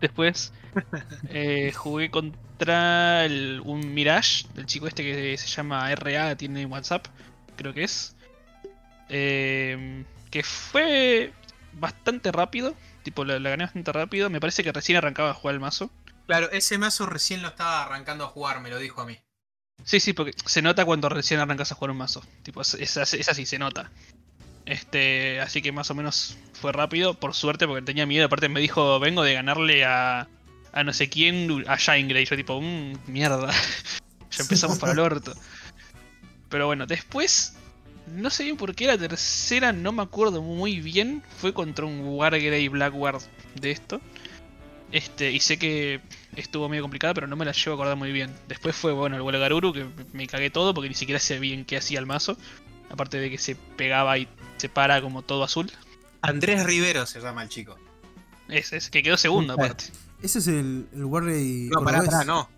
Después 0.00 0.52
eh, 1.30 1.72
jugué 1.72 2.10
contra 2.10 3.24
el- 3.24 3.60
un 3.64 3.92
Mirage, 3.94 4.46
del 4.54 4.66
chico 4.66 4.86
este 4.86 5.02
que 5.02 5.36
se 5.36 5.46
llama 5.48 5.90
RA, 5.92 6.36
tiene 6.36 6.64
WhatsApp, 6.66 7.06
creo 7.56 7.74
que 7.74 7.84
es. 7.84 8.16
Eh, 9.08 10.04
que 10.30 10.42
fue 10.42 11.32
bastante 11.72 12.32
rápido, 12.32 12.74
tipo 13.02 13.24
la, 13.24 13.38
la 13.38 13.50
gané 13.50 13.64
bastante 13.64 13.92
rápido. 13.92 14.30
Me 14.30 14.40
parece 14.40 14.62
que 14.62 14.72
recién 14.72 14.98
arrancaba 14.98 15.30
a 15.30 15.34
jugar 15.34 15.54
el 15.54 15.60
mazo. 15.60 15.90
Claro, 16.26 16.50
ese 16.50 16.76
mazo 16.76 17.06
recién 17.06 17.40
lo 17.42 17.48
estaba 17.48 17.84
arrancando 17.84 18.24
a 18.24 18.28
jugar, 18.28 18.60
me 18.60 18.68
lo 18.70 18.78
dijo 18.78 19.00
a 19.00 19.06
mí. 19.06 19.18
Sí, 19.84 20.00
sí, 20.00 20.12
porque 20.12 20.32
se 20.44 20.60
nota 20.60 20.84
cuando 20.84 21.08
recién 21.08 21.40
arrancas 21.40 21.72
a 21.72 21.74
jugar 21.74 21.92
un 21.92 21.96
mazo. 21.98 22.22
Tipo, 22.42 22.60
es, 22.60 22.74
es, 22.74 22.96
es 23.14 23.28
así, 23.28 23.46
se 23.46 23.58
nota. 23.58 23.90
Este, 24.68 25.40
así 25.40 25.62
que 25.62 25.72
más 25.72 25.90
o 25.90 25.94
menos 25.94 26.36
fue 26.52 26.72
rápido, 26.72 27.14
por 27.14 27.34
suerte, 27.34 27.66
porque 27.66 27.80
tenía 27.80 28.04
miedo. 28.04 28.26
Aparte 28.26 28.50
me 28.50 28.60
dijo, 28.60 29.00
vengo 29.00 29.22
de 29.22 29.32
ganarle 29.32 29.86
a, 29.86 30.28
a 30.72 30.84
no 30.84 30.92
sé 30.92 31.08
quién, 31.08 31.64
a 31.66 31.76
Shine 31.76 32.22
yo 32.26 32.36
tipo, 32.36 32.60
mmm, 32.60 32.92
mierda. 33.06 33.50
ya 34.30 34.42
empezamos 34.42 34.78
para 34.78 34.92
el 34.92 34.98
orto. 34.98 35.32
Pero 36.50 36.66
bueno, 36.66 36.84
después, 36.84 37.56
no 38.08 38.28
sé 38.28 38.44
bien 38.44 38.58
por 38.58 38.74
qué 38.74 38.86
la 38.86 38.98
tercera, 38.98 39.72
no 39.72 39.92
me 39.92 40.02
acuerdo 40.02 40.42
muy 40.42 40.80
bien. 40.80 41.22
Fue 41.38 41.54
contra 41.54 41.86
un 41.86 42.02
Wargrey 42.04 42.68
Blackguard 42.68 43.22
de 43.54 43.70
esto. 43.70 44.02
Este, 44.92 45.32
y 45.32 45.40
sé 45.40 45.58
que 45.58 46.02
estuvo 46.36 46.68
medio 46.68 46.82
complicada, 46.82 47.14
pero 47.14 47.26
no 47.26 47.36
me 47.36 47.46
la 47.46 47.52
llevo 47.52 47.70
a 47.70 47.74
acordar 47.74 47.96
muy 47.96 48.12
bien. 48.12 48.34
Después 48.48 48.76
fue, 48.76 48.92
bueno, 48.92 49.16
el 49.16 49.38
Garuru, 49.38 49.72
que 49.72 49.86
me 50.12 50.26
cagué 50.26 50.50
todo 50.50 50.74
porque 50.74 50.90
ni 50.90 50.94
siquiera 50.94 51.18
sé 51.18 51.38
bien 51.38 51.64
qué 51.64 51.78
hacía 51.78 51.98
el 51.98 52.06
mazo. 52.06 52.36
Aparte 52.90 53.18
de 53.18 53.30
que 53.30 53.38
se 53.38 53.54
pegaba 53.54 54.16
y 54.18 54.28
se 54.56 54.68
para 54.68 55.00
como 55.02 55.22
todo 55.22 55.44
azul. 55.44 55.70
Andrés 56.22 56.64
Rivero 56.64 57.06
se 57.06 57.20
llama 57.20 57.42
el 57.42 57.48
chico. 57.48 57.76
Ese, 58.48 58.78
ese 58.78 58.90
que 58.90 59.02
quedó 59.02 59.16
segundo 59.16 59.52
aparte. 59.54 59.84
Ese 60.22 60.38
es 60.40 60.46
el, 60.48 60.88
el 60.92 61.04
Warrior. 61.04 61.36
No, 61.72 61.84
pará, 61.84 62.02
pará, 62.02 62.24
no. 62.24 62.48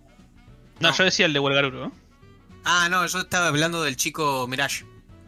No, 0.80 0.88
No. 0.90 0.94
yo 0.94 1.04
decía 1.04 1.26
el 1.26 1.32
de 1.32 1.40
¿no? 1.40 1.92
Ah, 2.64 2.88
no, 2.90 3.04
yo 3.06 3.20
estaba 3.20 3.48
hablando 3.48 3.82
del 3.82 3.96
chico 3.96 4.46
Mirage. 4.48 4.84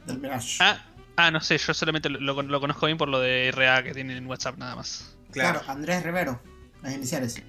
del 0.07 0.19
Mirage. 0.19 0.57
Ah, 0.61 0.83
ah, 1.17 1.31
no 1.31 1.41
sé, 1.41 1.59
yo 1.59 1.75
solamente 1.75 2.09
lo, 2.09 2.21
lo- 2.21 2.43
lo 2.43 2.61
conozco 2.61 2.87
bien 2.87 2.97
por 2.99 3.09
lo 3.09 3.21
de 3.21 3.51
RA 3.53 3.83
que 3.83 3.93
tiene 3.93 4.17
en 4.17 4.27
WhatsApp 4.27 4.57
nada 4.57 4.77
más. 4.77 5.15
claro. 5.31 5.61
Andrés 5.67 6.03
Rivero. 6.05 6.41
Las 6.83 6.95
iniciales. 6.95 7.43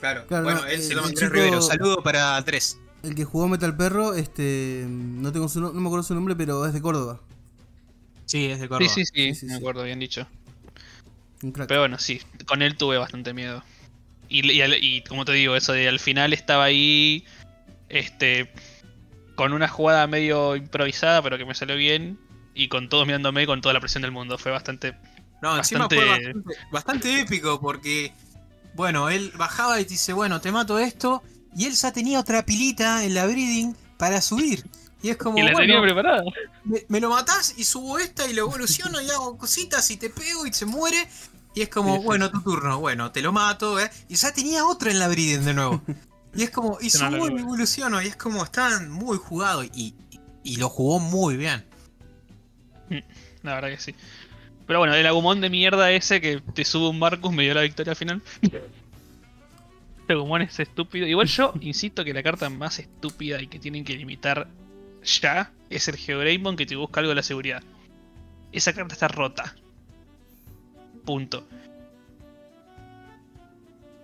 claro. 0.00 0.26
Claro, 0.26 0.44
bueno, 0.44 0.60
no, 0.62 0.66
él 0.66 0.80
se 0.80 0.88
el 0.88 0.94
llama 0.96 1.08
Andrés 1.08 1.20
chico- 1.28 1.32
Rivero. 1.34 1.62
Saludo 1.62 2.02
para 2.02 2.36
Andrés. 2.36 2.78
El 3.04 3.14
que 3.14 3.24
jugó 3.24 3.48
Metal 3.48 3.76
Perro, 3.76 4.14
este. 4.14 4.86
No 4.88 5.30
tengo 5.32 5.48
su 5.48 5.60
no, 5.60 5.72
no 5.72 5.80
me 5.80 5.86
acuerdo 5.88 6.02
su 6.02 6.14
nombre, 6.14 6.34
pero 6.34 6.64
es 6.66 6.72
de 6.72 6.80
Córdoba. 6.80 7.20
Sí, 8.24 8.46
es 8.46 8.60
de 8.60 8.68
Córdoba. 8.68 8.90
sí, 8.90 9.04
sí, 9.04 9.12
Sí, 9.14 9.34
sí, 9.34 9.46
me 9.46 9.52
sí. 9.52 9.58
acuerdo, 9.58 9.82
bien 9.84 9.98
dicho. 10.00 10.26
Un 11.42 11.52
crack. 11.52 11.68
Pero 11.68 11.80
bueno, 11.80 11.98
sí, 11.98 12.20
con 12.46 12.62
él 12.62 12.76
tuve 12.76 12.96
bastante 12.96 13.34
miedo. 13.34 13.62
Y, 14.28 14.50
y 14.50 14.62
y 14.62 15.02
como 15.02 15.24
te 15.26 15.32
digo, 15.32 15.54
eso 15.56 15.72
de 15.72 15.86
al 15.88 16.00
final 16.00 16.32
estaba 16.32 16.64
ahí, 16.64 17.24
este, 17.90 18.50
con 19.34 19.52
una 19.52 19.68
jugada 19.68 20.06
medio 20.06 20.56
improvisada, 20.56 21.20
pero 21.22 21.36
que 21.36 21.44
me 21.44 21.54
salió 21.54 21.76
bien, 21.76 22.18
y 22.54 22.68
con 22.68 22.88
todos 22.88 23.06
mirándome 23.06 23.44
con 23.46 23.60
toda 23.60 23.74
la 23.74 23.80
presión 23.80 24.00
del 24.02 24.12
mundo. 24.12 24.38
Fue 24.38 24.50
bastante... 24.50 24.94
No, 25.42 25.58
encima 25.58 25.80
Bastante- 25.88 25.96
fue 25.96 26.06
bastante, 26.06 26.54
bastante 26.72 27.20
épico 27.20 27.60
porque, 27.60 28.14
bueno, 28.74 29.10
él 29.10 29.30
bajaba 29.36 29.78
y 29.78 29.84
te 29.84 29.90
dice, 29.90 30.14
bueno, 30.14 30.40
te 30.40 30.50
mato 30.50 30.78
esto, 30.78 31.22
y 31.56 31.66
él 31.66 31.72
ya 31.72 31.92
tenía 31.92 32.20
otra 32.20 32.44
pilita 32.44 33.04
en 33.04 33.14
la 33.14 33.26
breeding 33.26 33.76
para 33.96 34.20
subir. 34.20 34.64
Y 35.02 35.10
es 35.10 35.16
como, 35.16 35.38
y 35.38 35.42
la 35.42 35.52
bueno, 35.52 35.66
tenía 35.66 35.82
preparada. 35.82 36.22
me, 36.64 36.84
me 36.88 37.00
lo 37.00 37.10
matás 37.10 37.54
y 37.58 37.64
subo 37.64 37.98
esta 37.98 38.26
y 38.26 38.32
lo 38.32 38.42
evoluciono 38.42 39.00
y 39.02 39.10
hago 39.10 39.36
cositas 39.36 39.90
y 39.90 39.96
te 39.96 40.10
pego 40.10 40.46
y 40.46 40.52
se 40.52 40.66
muere. 40.66 41.06
Y 41.54 41.62
es 41.62 41.68
como, 41.68 42.02
bueno, 42.02 42.30
tu 42.30 42.40
turno, 42.40 42.80
bueno, 42.80 43.12
te 43.12 43.22
lo 43.22 43.32
mato, 43.32 43.78
¿eh? 43.78 43.88
Y 44.08 44.16
ya 44.16 44.32
tenía 44.32 44.66
otro 44.66 44.90
en 44.90 44.98
la 44.98 45.08
breeding 45.08 45.44
de 45.44 45.54
nuevo. 45.54 45.82
Y 46.34 46.42
es 46.42 46.50
como, 46.50 46.78
y 46.80 46.90
subo 46.90 47.08
y 47.08 47.12
locura. 47.12 47.42
evoluciono, 47.42 48.02
y 48.02 48.06
es 48.06 48.16
como, 48.16 48.42
estaban 48.42 48.90
muy 48.90 49.18
jugados 49.18 49.66
y, 49.74 49.94
y 50.42 50.56
lo 50.56 50.68
jugó 50.68 50.98
muy 50.98 51.36
bien. 51.36 51.64
La 53.42 53.54
verdad 53.54 53.68
que 53.68 53.78
sí. 53.78 53.94
Pero 54.66 54.78
bueno, 54.78 54.94
el 54.94 55.06
agumón 55.06 55.40
de 55.40 55.50
mierda 55.50 55.90
ese 55.92 56.20
que 56.20 56.40
te 56.40 56.64
sube 56.64 56.88
un 56.88 56.98
Marcus 56.98 57.32
me 57.32 57.42
dio 57.42 57.54
la 57.54 57.62
victoria 57.62 57.94
final. 57.94 58.22
Este 60.06 60.44
es 60.44 60.60
estúpido. 60.60 61.06
Igual 61.06 61.26
yo 61.28 61.54
insisto 61.60 62.04
que 62.04 62.12
la 62.12 62.22
carta 62.22 62.50
más 62.50 62.78
estúpida 62.78 63.40
y 63.40 63.46
que 63.46 63.58
tienen 63.58 63.84
que 63.84 63.96
limitar 63.96 64.48
ya 65.02 65.50
es 65.70 65.88
el 65.88 65.96
Geogreymon 65.96 66.56
que 66.56 66.66
te 66.66 66.76
busca 66.76 67.00
algo 67.00 67.10
de 67.10 67.16
la 67.16 67.22
seguridad. 67.22 67.62
Esa 68.52 68.72
carta 68.72 68.94
está 68.94 69.08
rota. 69.08 69.54
Punto. 71.04 71.46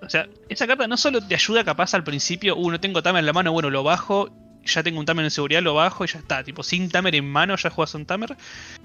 O 0.03 0.09
sea, 0.09 0.29
esa 0.49 0.67
carta 0.67 0.87
no 0.87 0.97
solo 0.97 1.21
te 1.21 1.35
ayuda 1.35 1.65
capaz 1.65 1.95
al 1.95 2.05
principio, 2.05 2.57
uh, 2.57 2.71
no 2.71 2.81
tengo 2.81 3.03
tamer 3.03 3.21
en 3.21 3.27
la 3.27 3.33
mano, 3.35 3.53
bueno, 3.53 3.69
lo 3.69 3.83
bajo, 3.83 4.31
ya 4.65 4.83
tengo 4.83 4.99
un 4.99 5.07
tamer 5.07 5.25
en 5.25 5.31
seguridad, 5.31 5.63
lo 5.63 5.75
bajo 5.75 6.05
y 6.05 6.09
ya 6.09 6.19
está. 6.19 6.43
Tipo, 6.43 6.63
sin 6.63 6.91
tamer 6.91 7.15
en 7.15 7.31
mano 7.31 7.57
ya 7.57 7.71
juegas 7.71 7.95
un 7.95 8.07
tamer. 8.07 8.37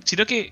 Sino 0.03 0.26
que 0.26 0.51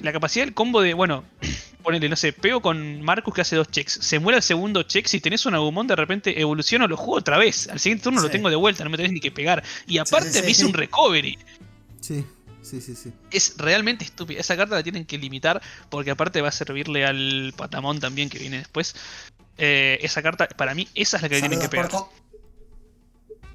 la 0.00 0.12
capacidad 0.12 0.44
del 0.44 0.54
combo 0.54 0.80
de, 0.80 0.94
bueno, 0.94 1.24
ponele, 1.82 2.08
no 2.08 2.16
sé, 2.16 2.32
pego 2.32 2.60
con 2.60 3.02
Marcus 3.02 3.34
que 3.34 3.40
hace 3.40 3.56
dos 3.56 3.68
checks. 3.70 3.98
Se 4.02 4.18
muere 4.18 4.36
el 4.38 4.42
segundo 4.42 4.82
check, 4.82 5.06
si 5.06 5.20
tenés 5.20 5.46
un 5.46 5.54
Agumon, 5.54 5.86
de 5.86 5.96
repente 5.96 6.40
evoluciono, 6.40 6.86
lo 6.88 6.96
juego 6.96 7.14
otra 7.16 7.38
vez. 7.38 7.68
Al 7.68 7.78
siguiente 7.78 8.04
turno 8.04 8.20
lo 8.20 8.30
tengo 8.30 8.50
de 8.50 8.56
vuelta, 8.56 8.84
no 8.84 8.90
me 8.90 8.96
tenés 8.96 9.12
ni 9.12 9.20
que 9.20 9.30
pegar. 9.30 9.62
Y 9.86 9.98
aparte 9.98 10.30
sí, 10.30 10.42
me 10.42 10.50
hice 10.50 10.62
sí. 10.62 10.66
un 10.66 10.74
recovery. 10.74 11.38
Sí, 12.00 12.24
sí, 12.62 12.80
sí, 12.80 12.94
sí. 12.94 13.12
Es 13.30 13.54
realmente 13.56 14.04
estúpida. 14.04 14.40
Esa 14.40 14.56
carta 14.56 14.74
la 14.76 14.82
tienen 14.82 15.04
que 15.04 15.18
limitar 15.18 15.60
porque 15.88 16.10
aparte 16.10 16.40
va 16.42 16.48
a 16.48 16.52
servirle 16.52 17.04
al 17.06 17.52
Patamón 17.56 18.00
también 18.00 18.28
que 18.28 18.38
viene 18.38 18.58
después. 18.58 18.94
Eh, 19.56 19.98
esa 20.02 20.22
carta, 20.22 20.46
para 20.48 20.74
mí, 20.74 20.86
esa 20.94 21.16
es 21.16 21.22
la 21.22 21.28
que 21.28 21.34
le 21.36 21.40
tienen 21.40 21.60
que 21.60 21.68
pegar. 21.68 21.88
Porco. 21.88 22.12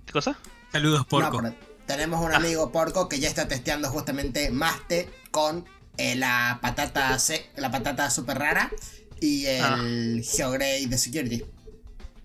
¿Qué 0.06 0.12
cosa? 0.12 0.38
Saludos, 0.72 1.06
porco. 1.06 1.42
tenemos 1.86 2.20
un 2.26 2.32
Ah. 2.34 2.38
amigo 2.38 2.72
porco 2.72 3.08
que 3.08 3.20
ya 3.20 3.28
está 3.30 3.48
testeando 3.48 3.90
justamente 3.90 4.50
Maste 4.52 5.10
con 5.32 5.66
eh, 5.98 6.16
la 6.16 6.60
patata 6.62 7.18
la 7.58 7.72
patata 7.72 8.10
super 8.10 8.38
rara 8.38 8.72
y 9.22 9.46
Ah. 9.48 9.78
el 9.82 10.24
Geogrey 10.24 10.86
de 10.86 10.98
Security. 10.98 11.44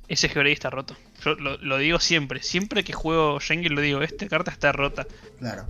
Ese 0.09 0.29
Geogrey 0.29 0.53
está 0.53 0.71
roto. 0.71 0.97
Yo 1.25 1.35
lo, 1.35 1.59
lo 1.59 1.77
digo 1.79 2.01
siempre. 2.01 2.43
Siempre 2.43 2.83
que 2.83 2.93
juego 2.93 3.39
Schengen 3.41 3.75
lo 3.75 3.81
digo. 3.81 4.03
Esta 4.03 4.27
carta 4.29 4.51
está 4.51 4.73
rota. 4.73 5.07
Claro. 5.39 5.67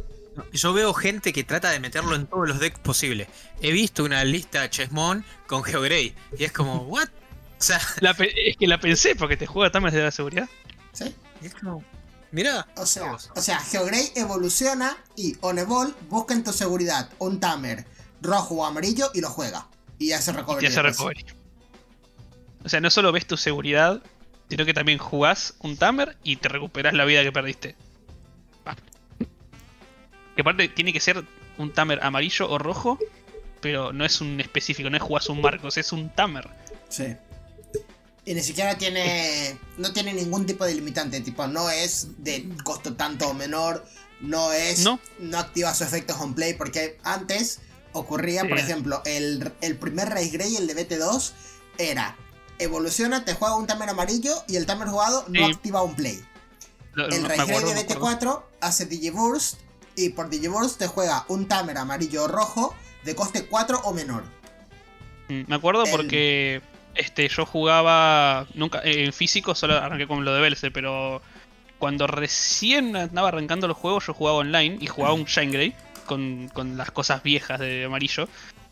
Yo 0.52 0.72
veo 0.72 0.94
gente 0.94 1.32
que 1.32 1.42
trata 1.42 1.70
de 1.70 1.80
meterlo 1.80 2.14
en 2.14 2.26
todos 2.26 2.48
los 2.48 2.60
decks 2.60 2.78
posibles. 2.78 3.26
He 3.60 3.72
visto 3.72 4.04
una 4.04 4.22
lista 4.24 4.70
Chessmon 4.70 5.24
con 5.48 5.64
Geogrey 5.64 6.14
y 6.38 6.44
es 6.44 6.52
como, 6.52 6.82
¿what? 6.82 7.08
O 7.58 7.62
sea, 7.62 7.80
La 8.00 8.12
es 8.12 8.56
que 8.56 8.68
la 8.68 8.78
pensé 8.78 9.16
porque 9.16 9.36
te 9.36 9.46
juega 9.46 9.72
también 9.72 9.92
de 9.94 10.02
la 10.02 10.12
seguridad. 10.12 10.48
¿Sí? 10.92 11.12
y 11.42 11.46
es 11.46 11.54
como, 11.54 11.82
mira, 12.30 12.66
O 12.76 12.86
sea, 12.86 13.12
o 13.12 13.40
sea, 13.40 13.58
Geogrey 13.60 14.12
evoluciona 14.14 14.96
y 15.16 15.36
Oneball 15.40 15.94
busca 16.08 16.34
en 16.34 16.44
tu 16.44 16.52
seguridad 16.52 17.10
un 17.18 17.40
Tamer 17.40 17.86
rojo 18.20 18.56
o 18.56 18.64
amarillo 18.64 19.10
y 19.14 19.20
lo 19.20 19.30
juega. 19.30 19.66
Y 19.98 20.12
hace 20.12 20.32
recovery. 20.32 20.64
Y 20.64 20.68
hace 20.68 20.82
recovery. 20.82 21.24
O 22.64 22.68
sea, 22.68 22.80
no 22.80 22.90
solo 22.90 23.12
ves 23.12 23.26
tu 23.26 23.36
seguridad, 23.36 24.02
sino 24.48 24.64
que 24.64 24.74
también 24.74 24.98
jugás 24.98 25.54
un 25.60 25.76
Tamer 25.76 26.16
y 26.22 26.36
te 26.36 26.48
recuperas 26.48 26.94
la 26.94 27.04
vida 27.04 27.22
que 27.22 27.32
perdiste. 27.32 27.76
Que 30.34 30.42
aparte 30.42 30.68
tiene 30.68 30.92
que 30.92 31.00
ser 31.00 31.24
un 31.56 31.72
Tamer 31.72 32.00
amarillo 32.02 32.48
o 32.48 32.58
rojo, 32.58 32.98
pero 33.60 33.92
no 33.92 34.04
es 34.04 34.20
un 34.20 34.40
específico, 34.40 34.88
no 34.90 34.96
es 34.96 35.02
jugás 35.02 35.28
un 35.28 35.40
Marcos, 35.40 35.76
es 35.76 35.92
un 35.92 36.10
Tamer. 36.14 36.48
Sí. 36.88 37.16
Y 38.28 38.34
ni 38.34 38.42
siquiera 38.42 38.76
tiene. 38.76 39.58
No 39.78 39.90
tiene 39.94 40.12
ningún 40.12 40.44
tipo 40.44 40.66
de 40.66 40.74
limitante. 40.74 41.20
Tipo, 41.22 41.46
no 41.46 41.70
es 41.70 42.08
de 42.18 42.46
costo 42.62 42.94
tanto 42.94 43.28
o 43.28 43.32
menor. 43.34 43.86
No 44.20 44.52
es. 44.52 44.80
No. 44.80 45.00
activa 45.38 45.74
su 45.74 45.84
efecto 45.84 46.14
home 46.20 46.34
play. 46.34 46.52
Porque 46.52 46.98
antes 47.04 47.60
ocurría, 47.92 48.46
por 48.46 48.58
ejemplo, 48.58 49.00
el, 49.06 49.50
el 49.62 49.76
primer 49.78 50.10
Race 50.10 50.28
Grey, 50.28 50.56
el 50.56 50.66
de 50.66 50.76
BT2, 50.76 51.32
era. 51.78 52.16
Evoluciona, 52.58 53.24
te 53.24 53.32
juega 53.32 53.56
un 53.56 53.66
tamer 53.66 53.88
amarillo 53.88 54.34
y 54.46 54.56
el 54.56 54.66
tamer 54.66 54.88
jugado 54.88 55.24
no 55.28 55.46
Sí. 55.46 55.52
activa 55.52 55.82
un 55.82 55.94
play. 55.94 56.20
El 56.96 57.24
Race 57.24 57.44
Grey 57.46 57.60
de 57.64 57.74
me 57.74 57.80
acuerdo. 57.80 58.18
BT4 58.18 58.42
hace 58.60 58.84
Digiburst 58.84 59.54
y 59.96 60.10
por 60.10 60.28
Digiburst 60.28 60.76
te 60.78 60.86
juega 60.86 61.24
un 61.28 61.48
tamer 61.48 61.78
amarillo 61.78 62.24
o 62.24 62.28
rojo 62.28 62.74
de 63.04 63.14
coste 63.14 63.46
4 63.46 63.80
o 63.84 63.94
menor. 63.94 64.24
Mm, 65.28 65.44
Me 65.48 65.54
acuerdo 65.54 65.84
El- 65.84 65.90
porque 65.92 66.60
este, 66.98 67.28
yo 67.28 67.46
jugaba 67.46 68.46
nunca 68.54 68.80
eh, 68.84 69.04
en 69.04 69.12
físico, 69.12 69.54
solo 69.54 69.76
arranqué 69.78 70.06
con 70.06 70.24
lo 70.24 70.34
de 70.34 70.40
Belce, 70.40 70.70
pero 70.70 71.22
cuando 71.78 72.06
recién 72.06 72.94
andaba 72.96 73.28
arrancando 73.28 73.68
los 73.68 73.76
juegos, 73.76 74.06
yo 74.06 74.14
jugaba 74.14 74.38
online 74.38 74.78
y 74.80 74.86
jugaba 74.88 75.14
un 75.14 75.24
Shine 75.24 75.52
Grey 75.52 75.74
con, 76.06 76.48
con 76.52 76.76
las 76.76 76.90
cosas 76.90 77.22
viejas 77.22 77.60
de 77.60 77.84
amarillo. 77.84 78.28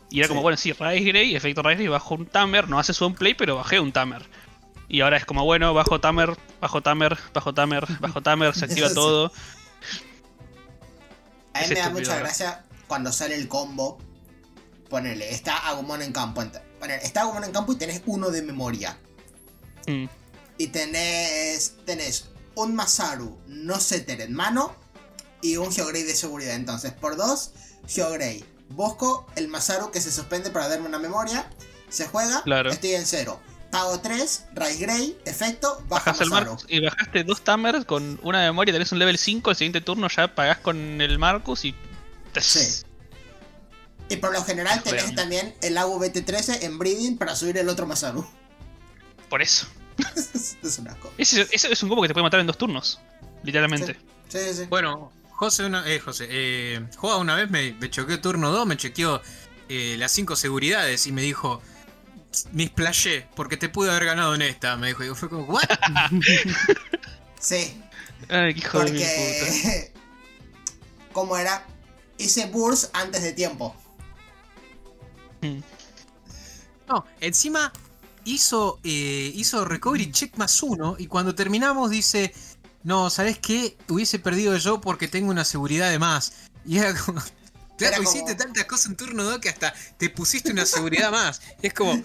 Y 0.09 0.19
era 0.19 0.27
como, 0.27 0.41
bueno, 0.41 0.57
sí, 0.57 0.71
Rise 0.73 1.05
Grey, 1.05 1.35
efecto 1.35 1.61
Rise 1.63 1.75
Grey, 1.77 1.87
bajo 1.87 2.15
un 2.15 2.25
Tamer, 2.25 2.69
no 2.69 2.79
hace 2.79 2.93
su 2.93 3.13
play, 3.13 3.33
pero 3.33 3.55
bajé 3.55 3.79
un 3.79 3.91
Tamer. 3.91 4.23
Y 4.89 5.01
ahora 5.01 5.17
es 5.17 5.25
como, 5.25 5.43
bueno, 5.43 5.73
bajo 5.73 5.99
Tamer, 5.99 6.35
bajo 6.61 6.81
Tamer, 6.81 7.17
bajo 7.33 7.53
Tamer, 7.53 7.85
bajo 7.99 8.21
Tamer, 8.21 8.53
se 8.55 8.65
activa 8.69 8.89
Sí. 8.89 8.95
todo. 8.95 9.31
A 11.53 11.59
mí 11.59 11.63
Es 11.63 11.69
me 11.69 11.75
da 11.75 11.81
estúpido, 11.81 12.09
mucha 12.09 12.19
gracia 12.19 12.63
cuando 12.87 13.11
sale 13.11 13.35
el 13.35 13.47
combo. 13.47 13.97
Ponele, 14.89 15.29
está 15.29 15.57
Agumon 15.67 16.01
en 16.01 16.13
campo. 16.13 16.41
Está 17.01 17.21
Agumon 17.21 17.43
en 17.43 17.51
campo 17.51 17.73
y 17.73 17.75
tenés 17.77 18.01
uno 18.05 18.29
de 18.29 18.41
memoria. 18.41 18.97
Mm, 19.87 20.05
Y 20.57 20.67
tenés. 20.67 21.73
Tenés 21.85 22.25
un 22.55 22.75
Masaru 22.75 23.37
no 23.47 23.79
setter 23.79 24.21
en 24.21 24.33
mano. 24.33 24.75
Y 25.41 25.57
un 25.57 25.71
Geogrey 25.71 26.03
de 26.03 26.15
seguridad. 26.15 26.55
Entonces, 26.55 26.91
por 26.93 27.15
dos, 27.15 27.51
Geogrey. 27.87 28.43
Busco 28.69 29.27
el 29.35 29.47
Masaru 29.47 29.91
que 29.91 30.01
se 30.01 30.11
suspende 30.11 30.49
para 30.49 30.67
darme 30.67 30.87
una 30.87 30.99
memoria. 30.99 31.49
Se 31.89 32.07
juega, 32.07 32.41
Claro. 32.43 32.69
estoy 32.71 32.91
en 32.95 33.05
cero. 33.05 33.39
Pago 33.71 33.99
3, 33.99 34.45
Rise 34.55 34.77
Grey, 34.77 35.17
efecto, 35.25 35.83
baja 35.89 36.11
Bajás 36.11 36.21
el 36.21 36.29
Masaru. 36.29 36.51
Marcus 36.51 36.65
y 36.69 36.79
bajaste 36.79 37.23
dos 37.25 37.43
Tamers 37.43 37.83
con 37.85 38.17
una 38.23 38.39
memoria, 38.41 38.73
tenés 38.73 38.91
un 38.93 38.99
level 38.99 39.17
5, 39.17 39.49
el 39.51 39.55
siguiente 39.57 39.81
turno 39.81 40.07
ya 40.07 40.33
pagás 40.33 40.57
con 40.59 41.01
el 41.01 41.19
Marcus 41.19 41.65
y... 41.65 41.75
Sí. 42.39 42.85
Y 44.09 44.17
por 44.17 44.31
lo 44.31 44.43
general 44.43 44.81
tenés 44.83 45.13
también 45.15 45.53
el 45.61 45.77
AU 45.77 45.99
BT13 45.99 46.63
en 46.63 46.77
Breeding 46.77 47.17
para 47.17 47.35
subir 47.35 47.57
el 47.57 47.67
otro 47.69 47.85
Masaru. 47.85 48.25
Por 49.29 49.41
eso. 49.41 49.67
es 50.15 50.79
un 50.79 50.87
asco. 50.87 51.11
Ese, 51.17 51.47
ese 51.51 51.71
es 51.71 51.83
un 51.83 51.89
combo 51.89 52.01
que 52.01 52.07
te 52.07 52.13
puede 52.13 52.23
matar 52.23 52.39
en 52.39 52.47
dos 52.47 52.57
turnos. 52.57 53.01
Literalmente. 53.43 53.97
Sí, 54.29 54.39
sí, 54.39 54.53
sí. 54.53 54.63
Bueno, 54.69 55.11
José, 55.31 55.65
una, 55.65 55.87
eh, 55.87 55.99
José, 55.99 56.27
eh, 56.29 56.87
Joa 56.95 57.17
una 57.17 57.35
vez 57.35 57.49
me, 57.49 57.73
me 57.73 57.89
choqueó 57.89 58.19
turno 58.19 58.51
2, 58.51 58.65
me 58.65 58.77
chequeó 58.77 59.21
eh, 59.69 59.95
las 59.97 60.11
5 60.11 60.35
seguridades 60.35 61.05
y 61.07 61.11
me 61.11 61.21
dijo, 61.21 61.61
me 62.51 62.63
explayé 62.63 63.27
porque 63.35 63.57
te 63.57 63.69
pude 63.69 63.89
haber 63.89 64.05
ganado 64.05 64.35
en 64.35 64.41
esta. 64.41 64.77
Me 64.77 64.87
dijo, 64.87 65.03
y 65.03 65.09
fue 65.15 65.29
como, 65.29 65.43
¿what? 65.45 65.63
Sí, 67.39 67.79
Ay, 68.29 68.53
qué 68.55 68.59
hijo 68.59 68.79
de 68.83 68.91
mil 68.91 69.01
puta. 69.01 69.45
porque. 69.45 69.93
¿Cómo 71.13 71.37
era? 71.37 71.65
Hice 72.17 72.47
burst 72.47 72.89
antes 72.93 73.21
de 73.21 73.33
tiempo. 73.33 73.75
No, 76.87 77.05
encima 77.21 77.71
hizo, 78.23 78.79
eh, 78.83 79.31
hizo 79.35 79.65
recovery 79.65 80.11
check 80.11 80.35
más 80.37 80.61
uno 80.63 80.95
y 80.97 81.07
cuando 81.07 81.35
terminamos 81.35 81.89
dice, 81.91 82.33
no, 82.83 83.09
¿sabes 83.09 83.39
qué? 83.39 83.75
Hubiese 83.89 84.19
perdido 84.19 84.55
yo 84.57 84.79
porque 84.81 85.07
tengo 85.07 85.29
una 85.31 85.43
seguridad 85.45 85.89
de 85.89 85.99
más. 85.99 86.33
Y 86.65 86.77
era 86.77 86.93
como... 86.95 87.21
Claro, 87.77 87.93
Era 87.97 88.03
como- 88.03 88.09
hiciste 88.09 88.33
tantas 88.33 88.65
cosas 88.65 88.87
en 88.87 88.95
turno 88.95 89.23
2 89.23 89.37
que 89.37 89.49
hasta 89.49 89.71
te 89.97 90.09
pusiste 90.09 90.51
una 90.51 90.65
seguridad 90.65 91.11
más. 91.11 91.41
Es 91.61 91.75
como, 91.75 91.91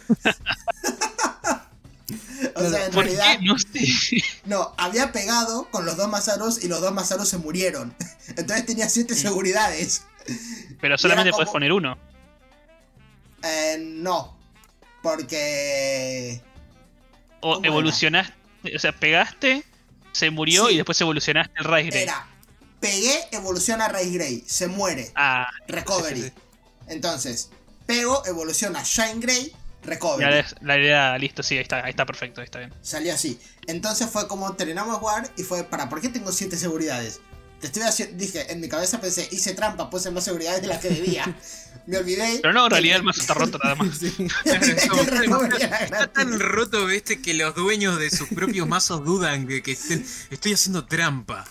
O 2.54 2.68
sea, 2.68 2.86
en 2.86 2.92
¿Por 2.92 3.04
realidad, 3.04 3.38
qué? 3.38 3.46
No 3.46 3.58
sé. 3.58 4.22
no, 4.44 4.74
había 4.76 5.12
pegado 5.12 5.68
con 5.70 5.86
los 5.86 5.96
dos 5.96 6.08
Masarus 6.08 6.62
y 6.62 6.68
los 6.68 6.80
dos 6.82 6.92
Masarus 6.92 7.28
se 7.28 7.38
murieron. 7.38 7.94
Entonces 8.36 8.66
tenía 8.66 8.88
siete 8.90 9.14
seguridades. 9.14 10.02
Pero 10.80 10.98
solamente 10.98 11.30
como- 11.30 11.38
puedes 11.38 11.52
poner 11.52 11.72
uno. 11.72 11.96
Eh, 13.42 13.76
no, 13.80 14.36
porque. 15.02 16.40
O 17.40 17.54
¿Cómo 17.54 17.66
evolucionaste. 17.66 18.34
O 18.74 18.78
sea, 18.78 18.92
pegaste, 18.92 19.64
se 20.12 20.30
murió 20.30 20.68
Sí. 20.68 20.74
y 20.74 20.76
después 20.76 21.00
evolucionaste 21.00 21.52
el 21.58 21.64
Rise 21.64 21.90
Grey. 21.90 22.02
Era. 22.04 22.26
Pegué, 22.80 23.20
evoluciona 23.32 23.88
Rise 23.88 24.10
Grey, 24.10 24.44
se 24.46 24.66
muere, 24.68 25.10
Ah, 25.14 25.48
recovery. 25.68 26.20
sí, 26.22 26.28
sí. 26.28 26.32
Entonces, 26.88 27.50
pego, 27.86 28.24
evoluciona 28.26 28.82
Shine 28.82 29.20
Grey, 29.20 29.52
recovery. 29.84 30.44
la, 30.60 30.78
idea, 30.78 31.16
listo, 31.18 31.42
sí, 31.44 31.56
ahí 31.56 31.62
está, 31.62 31.84
ahí 31.84 31.90
está 31.90 32.04
perfecto, 32.06 32.40
ahí 32.40 32.44
está 32.46 32.58
bien. 32.58 32.74
Salió 32.82 33.14
así. 33.14 33.38
Entonces 33.68 34.08
fue 34.10 34.26
como 34.26 34.52
terminamos 34.54 34.96
a 34.96 34.98
jugar 34.98 35.30
y 35.36 35.42
fue, 35.44 35.62
¿para 35.64 35.88
por 35.88 36.00
qué 36.00 36.08
tengo 36.08 36.32
siete 36.32 36.56
seguridades? 36.56 37.20
Te 37.62 37.68
estoy 37.68 37.82
haciendo, 37.84 38.16
dije, 38.18 38.50
en 38.52 38.60
mi 38.60 38.68
cabeza 38.68 39.00
pensé, 39.00 39.28
hice 39.30 39.54
trampa, 39.54 39.88
puse 39.88 40.10
más 40.10 40.24
seguridades 40.24 40.60
de 40.62 40.66
las 40.68 40.80
que 40.80 40.88
debía. 40.90 41.24
Me 41.86 41.96
olvidé. 41.96 42.40
Pero 42.42 42.52
no, 42.52 42.64
en 42.66 42.70
realidad 42.72 42.96
el 42.96 43.02
mazo 43.04 43.20
está 43.20 43.34
roto 43.34 43.58
nada 43.62 43.76
más. 43.76 43.98
Sí. 44.00 44.12
Está 45.80 46.12
tan 46.12 46.38
roto, 46.40 46.86
viste, 46.86 47.22
que 47.22 47.34
los 47.34 47.54
dueños 47.54 47.98
de 48.00 48.10
sus 48.10 48.28
propios 48.28 48.66
mazos 48.68 49.04
dudan 49.04 49.46
que, 49.46 49.62
que 49.62 49.72
estén- 49.72 50.04
estoy 50.30 50.52
haciendo 50.54 50.84
trampa. 50.86 51.44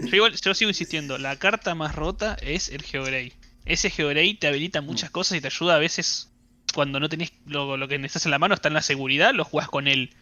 Yo, 0.00 0.16
igual, 0.16 0.34
yo 0.34 0.54
sigo 0.54 0.68
insistiendo, 0.70 1.16
la 1.18 1.36
carta 1.38 1.74
más 1.74 1.94
rota 1.94 2.36
es 2.42 2.68
el 2.68 2.82
Geogrey. 2.82 3.32
ese 3.64 3.90
Geogrey 3.90 4.34
te 4.34 4.48
habilita 4.48 4.80
muchas 4.82 5.10
cosas 5.10 5.38
y 5.38 5.40
te 5.40 5.46
ayuda 5.48 5.76
a 5.76 5.78
veces 5.78 6.28
cuando 6.74 7.00
no 7.00 7.08
tenés 7.08 7.32
lo, 7.46 7.76
lo 7.76 7.88
que 7.88 7.98
necesitas 7.98 8.26
en 8.26 8.32
la 8.32 8.38
mano, 8.38 8.54
está 8.54 8.68
en 8.68 8.74
la 8.74 8.82
seguridad, 8.82 9.32
lo 9.32 9.44
jugás 9.44 9.68
con 9.68 9.88
él. 9.88 10.14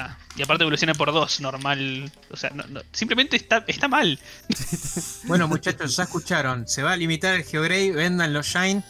Ah, 0.00 0.16
y 0.36 0.42
aparte 0.42 0.62
evoluciona 0.62 0.94
por 0.94 1.12
dos, 1.12 1.40
normal. 1.40 2.12
O 2.30 2.36
sea, 2.36 2.50
no- 2.50 2.62
no, 2.68 2.80
simplemente 2.92 3.36
está, 3.36 3.64
está 3.66 3.88
mal. 3.88 4.18
Bueno, 5.24 5.48
muchachos, 5.48 5.96
ya 5.96 6.04
escucharon. 6.04 6.68
Se 6.68 6.82
va 6.82 6.92
a 6.92 6.96
limitar 6.96 7.34
el 7.34 7.42
Geogrey, 7.44 7.90
vendan 7.90 8.32
los 8.32 8.46
Shine, 8.46 8.82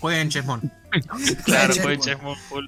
jueguen 0.00 0.30
Chessmon. 0.30 0.72
Claro, 1.44 1.74
fue 1.74 1.98
Chessmon 1.98 2.36
full. 2.48 2.66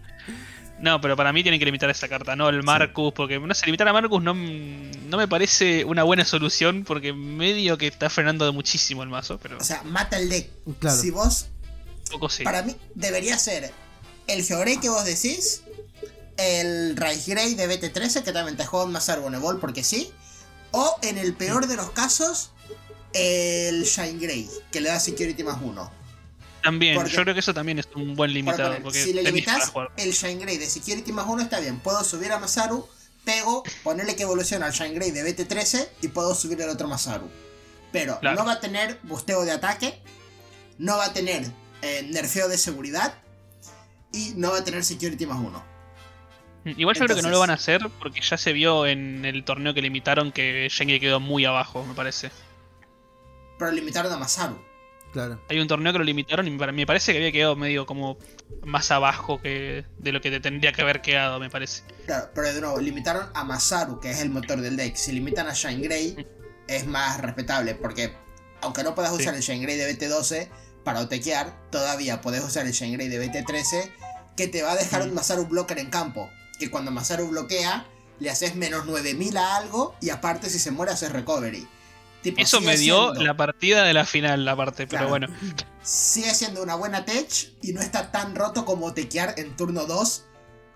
No, 0.79 1.01
pero 1.01 1.17
para 1.17 1.33
mí 1.33 1.43
tienen 1.43 1.59
que 1.59 1.65
limitar 1.65 1.89
esa 1.89 2.07
carta, 2.07 2.37
no 2.37 2.51
el 2.51 2.63
Marcus, 2.63 3.15
porque 3.15 3.39
no 3.39 3.55
sé, 3.55 3.65
limitar 3.65 3.89
a 3.89 3.95
Marcus 3.95 4.23
no, 4.23 4.35
no 4.35 5.17
me 5.17 5.27
parece 5.27 5.85
una 5.87 6.03
buena 6.03 6.25
solución, 6.27 6.85
porque 6.85 7.15
medio 7.15 7.79
que 7.79 7.87
está 7.87 8.11
frenando 8.11 8.45
de 8.45 8.51
muchísimo 8.53 9.03
el 9.03 9.09
mazo, 9.09 9.39
pero 9.39 9.57
O 9.57 9.65
sea, 9.65 9.83
mata 9.85 10.19
el 10.19 10.29
deck. 10.29 10.51
Claro. 10.79 11.01
Si 11.01 11.11
vos, 11.11 11.47
poco 12.11 12.29
sí. 12.29 12.45
para 12.45 12.61
mí, 12.63 12.77
debería 12.95 13.39
ser 13.39 13.73
el 14.27 14.45
Geogrey 14.45 14.79
que 14.79 14.91
vos 14.91 15.05
decís, 15.05 15.63
el 16.37 16.97
Rice 16.97 17.31
Grey 17.31 17.55
de 17.55 17.69
BT13, 17.69 18.23
que 18.23 18.33
también 18.33 18.57
te 18.57 18.67
juega 18.67 18.85
un 18.87 18.93
Masaru 18.93 19.23
Ball 19.41 19.59
porque 19.59 19.83
sí, 19.85 20.13
o 20.73 20.97
en 21.03 21.19
el 21.19 21.35
peor 21.35 21.67
de 21.67 21.77
los 21.77 21.91
casos, 21.91 22.51
el 23.13 23.85
Shine 23.85 24.19
Grey, 24.19 24.51
que 24.71 24.81
le 24.81 24.89
da 24.91 25.01
Security 25.01 25.43
más 25.43 25.59
uno. 25.63 25.91
También, 26.63 26.97
porque- 26.97 27.11
yo 27.13 27.23
creo 27.23 27.33
que 27.35 27.41
eso 27.41 27.55
también 27.55 27.79
es 27.79 27.87
un 27.95 28.15
buen 28.17 28.17
Por 28.17 28.31
limitado, 28.31 28.69
poner, 28.71 28.83
porque 28.83 29.03
si 29.03 29.13
le 29.13 29.23
limitas 29.23 29.73
el 29.97 30.13
Shine 30.13 30.41
Grey 30.41 30.59
de 30.59 30.69
Security 30.69 31.13
más 31.13 31.27
uno 31.29 31.43
está 31.43 31.61
bien. 31.61 31.79
Puedo 31.81 32.03
subir 32.05 32.33
a 32.33 32.39
Masaru, 32.39 32.87
pego, 33.25 33.63
ponerle 33.85 34.17
que 34.17 34.25
evoluciona 34.25 34.67
al 34.67 34.73
Shine 34.73 34.95
Grey 34.95 35.11
de 35.13 35.23
BT13 35.25 35.89
y 36.03 36.09
puedo 36.09 36.35
subir 36.35 36.61
el 36.61 36.69
otro 36.69 36.89
Masaru. 36.89 37.31
Pero 37.93 38.19
Claro. 38.21 38.37
no 38.41 38.45
va 38.45 38.53
a 38.53 38.61
tener 38.61 38.99
busteo 39.05 39.45
de 39.45 39.53
ataque, 39.53 40.03
no 40.79 40.97
va 40.99 41.07
a 41.07 41.13
tener 41.13 41.51
eh, 41.83 42.03
nerfeo 42.11 42.49
de 42.49 42.59
seguridad 42.59 43.15
y 44.13 44.33
no 44.37 44.51
va 44.51 44.59
a 44.59 44.65
tener 44.65 44.83
Security 44.85 45.25
más 45.27 45.39
uno. 45.39 45.63
Igual 46.77 46.97
yo 46.97 47.05
creo 47.05 47.17
que 47.17 47.23
no 47.23 47.31
lo 47.31 47.39
van 47.39 47.51
a 47.51 47.55
hacer 47.55 47.89
porque 48.01 48.21
ya 48.21 48.37
se 48.37 48.53
vio 48.53 48.87
en 48.87 49.25
el 49.25 49.45
torneo 49.45 49.73
que 49.75 49.83
limitaron 49.83 50.33
que 50.33 50.69
Shengi 50.71 50.99
quedó 51.01 51.21
muy 51.21 51.45
abajo, 51.45 51.85
me 51.85 51.95
parece. 51.95 52.31
Pero 53.59 53.71
limitaron 53.73 54.13
a 54.13 54.17
Masaru. 54.19 54.59
Claro. 55.13 55.41
Hay 55.49 55.59
un 55.61 55.69
torneo 55.69 55.93
que 55.93 55.99
lo 55.99 56.05
limitaron 56.05 56.47
y 56.47 56.51
me 56.51 56.59
pare- 56.59 56.73
me 56.73 56.85
parece 56.87 57.13
que 57.13 57.19
había 57.19 57.33
quedado 57.33 57.57
medio 57.57 57.87
como 57.87 58.19
más 58.65 58.91
abajo 58.91 59.41
que 59.41 59.85
de 59.99 60.13
lo 60.13 60.21
que 60.21 60.31
te 60.31 60.41
tendría 60.41 60.73
que 60.73 60.83
haber 60.83 61.01
quedado, 61.01 61.41
me 61.41 61.49
parece. 61.49 61.85
Claro, 62.05 62.31
pero 62.35 62.53
de 62.53 62.61
nuevo, 62.61 62.79
limitaron 62.81 63.27
a 63.35 63.45
Masaru, 63.45 63.99
que 64.01 64.11
es 64.11 64.21
el 64.21 64.29
motor 64.31 64.61
del 64.61 64.77
deck. 64.77 64.95
Si 64.97 65.13
limitan 65.13 65.47
a 65.47 65.55
Shine 65.55 65.81
Grey, 65.83 66.27
es 66.69 66.87
más 66.87 67.19
respetable, 67.21 67.75
porque 67.77 68.13
aunque 68.61 68.83
no 68.83 68.95
puedas 68.95 69.15
Sí. 69.17 69.23
usar 69.23 69.35
el 69.35 69.41
Shine 69.41 69.63
Grey 69.63 69.77
de 69.79 69.87
BT12 69.95 70.49
para 70.85 71.01
otequear, 71.01 71.71
todavía 71.71 72.21
podés 72.21 72.45
usar 72.45 72.67
el 72.67 72.73
Shine 72.73 72.97
Grey 72.97 73.09
de 73.09 73.19
BT13, 73.25 73.91
que 74.37 74.49
te 74.49 74.63
va 74.63 74.73
a 74.73 74.77
dejar 74.77 75.03
un 75.03 75.15
Masaru 75.15 75.47
blocker 75.47 75.79
en 75.79 75.89
campo. 75.89 76.29
Que 76.59 76.71
cuando 76.71 76.91
Masaru 76.91 77.29
bloquea, 77.29 77.87
le 78.21 78.31
haces 78.31 78.55
menos 78.57 78.87
9000 78.87 79.37
a 79.37 79.57
algo, 79.57 79.95
y 80.01 80.11
aparte, 80.11 80.49
si 80.51 80.59
se 80.59 80.71
muere, 80.71 80.93
haces 80.93 81.13
recovery. 81.13 81.67
Tipo, 82.23 82.41
Eso 82.41 82.61
me 82.61 82.77
dio 82.77 83.05
siendo- 83.13 83.23
la 83.23 83.37
partida 83.37 83.85
de 83.85 83.93
la 83.95 84.05
final, 84.05 84.45
la 84.45 84.57
parte, 84.57 84.87
pero 84.87 85.09
bueno. 85.09 85.29
Sigue 85.83 86.35
siendo 86.35 86.63
una 86.63 86.75
buena 86.75 87.05
tech 87.05 87.29
y 87.63 87.73
no 87.73 87.81
está 87.81 88.11
tan 88.11 88.35
roto 88.35 88.65
como 88.65 88.93
tequear 88.95 89.35
en 89.37 89.55
turno 89.57 89.85
2 89.87 90.25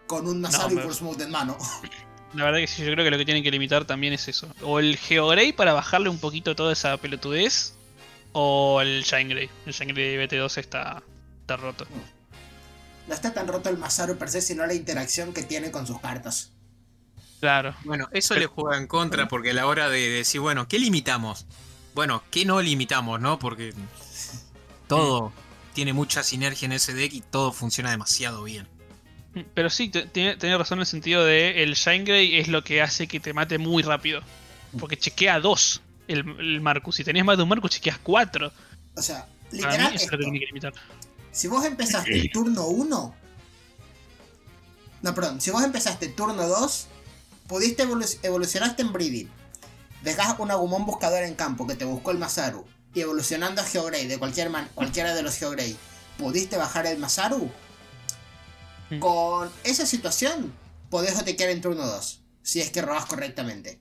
con 0.06 0.28
un 0.28 0.40
Masaru 0.40 0.72
y 0.72 0.74
pero- 0.76 0.88
Force 0.88 1.02
Mode 1.02 1.24
en 1.24 1.30
mano. 1.30 1.56
La 2.34 2.44
verdad 2.44 2.58
que 2.60 2.68
sí, 2.68 2.84
yo 2.84 2.92
creo 2.92 3.04
que 3.04 3.10
lo 3.10 3.18
que 3.18 3.24
tienen 3.24 3.42
que 3.42 3.50
limitar 3.50 3.84
también 3.86 4.12
es 4.12 4.28
eso. 4.28 4.46
O 4.62 4.78
el 4.78 4.96
Geogrey 4.96 5.52
para 5.52 5.72
bajarle 5.72 6.08
un 6.10 6.18
poquito 6.18 6.54
toda 6.54 6.72
esa 6.72 6.96
pelotudez, 6.96 7.74
o 8.32 8.80
el 8.80 9.02
Shine 9.02 9.34
Grey. 9.34 9.50
El 9.66 9.72
Shine 9.72 9.92
Grey 9.92 10.16
de 10.16 10.28
BT2 10.28 10.58
está, 10.58 11.02
está 11.40 11.56
roto. 11.56 11.86
No 13.10 13.14
está 13.14 13.34
tan 13.34 13.46
roto 13.46 13.68
el 13.68 13.76
Masaru 13.76 14.16
per 14.16 14.30
se, 14.30 14.40
sino 14.40 14.66
la 14.66 14.72
interacción 14.74 15.34
que 15.34 15.42
tiene 15.42 15.70
con 15.70 15.86
sus 15.86 16.00
cartas. 16.00 16.54
Claro. 17.40 17.74
Bueno, 17.84 18.08
eso 18.12 18.36
le 18.36 18.46
juega 18.46 18.76
en 18.78 18.86
contra 18.86 19.26
porque 19.28 19.50
a 19.50 19.54
la 19.54 19.66
hora 19.66 19.88
de 19.88 20.08
decir, 20.08 20.40
bueno, 20.40 20.68
¿qué 20.68 20.78
limitamos? 20.78 21.46
Bueno, 21.94 22.22
¿qué 22.30 22.44
no 22.44 22.60
limitamos, 22.62 23.20
no? 23.20 23.38
Porque 23.38 23.74
todo 24.86 25.32
tiene 25.72 25.92
mucha 25.92 26.22
sinergia 26.22 26.66
en 26.66 26.72
ese 26.72 26.94
deck 26.94 27.12
y 27.14 27.20
todo 27.20 27.52
funciona 27.52 27.90
demasiado 27.90 28.42
bien. 28.44 28.68
Pero 29.54 29.70
sí, 29.70 29.88
te- 29.90 30.06
tiene, 30.06 30.36
tiene 30.36 30.58
razón 30.58 30.78
en 30.78 30.80
el 30.80 30.86
sentido 30.86 31.24
de 31.24 31.62
el 31.62 31.74
Shine 31.74 32.04
Grey 32.04 32.38
es 32.38 32.48
lo 32.48 32.64
que 32.64 32.82
hace 32.82 33.06
que 33.06 33.20
te 33.20 33.32
mate 33.32 33.58
muy 33.58 33.82
rápido. 33.82 34.22
Porque 34.78 34.96
chequea 34.98 35.40
dos 35.40 35.82
el, 36.08 36.20
el 36.40 36.60
Marcus. 36.60 36.96
Si 36.96 37.04
tenés 37.04 37.24
más 37.24 37.36
de 37.36 37.42
un 37.44 37.48
Marcus, 37.48 37.70
chequeas 37.72 37.98
cuatro. 37.98 38.52
O 38.96 39.02
sea, 39.02 39.26
Para 39.60 39.78
literal, 39.78 39.78
mí 39.78 39.94
eso 39.94 40.06
es 40.06 40.12
esto, 40.12 40.16
lo 40.16 40.18
que 40.18 40.24
tiene 40.24 40.40
que 40.40 40.46
limitar. 40.46 40.72
Si 41.32 41.48
vos 41.48 41.64
empezaste 41.64 42.28
turno 42.32 42.66
1, 42.66 43.14
no, 45.02 45.14
perdón, 45.14 45.40
si 45.40 45.50
vos 45.50 45.62
empezaste 45.64 46.08
turno 46.08 46.46
2, 46.46 46.86
pudiste 47.46 47.86
evolu- 47.86 48.18
evolucionaste 48.22 48.82
en 48.82 48.92
Breeding, 48.92 49.30
dejás 50.02 50.38
un 50.38 50.50
Agumon 50.50 50.84
buscador 50.86 51.22
en 51.22 51.34
campo 51.34 51.66
que 51.66 51.74
te 51.74 51.84
buscó 51.84 52.10
el 52.10 52.18
Masaru, 52.18 52.64
y 52.94 53.00
evolucionando 53.00 53.60
a 53.62 53.64
Geogrey 53.64 54.06
de 54.06 54.18
cualquier 54.18 54.50
man- 54.50 54.68
cualquiera 54.74 55.14
de 55.14 55.22
los 55.22 55.36
Geogrey, 55.36 55.76
pudiste 56.18 56.56
bajar 56.56 56.86
el 56.86 56.98
Masaru, 56.98 57.50
Mm. 58.90 58.98
con 58.98 59.50
esa 59.64 59.86
situación 59.86 60.52
podés 60.90 61.16
otequear 61.18 61.50
en 61.50 61.60
turno 61.60 61.86
2, 61.86 62.22
si 62.42 62.60
es 62.60 62.70
que 62.70 62.82
robas 62.82 63.06
correctamente. 63.06 63.80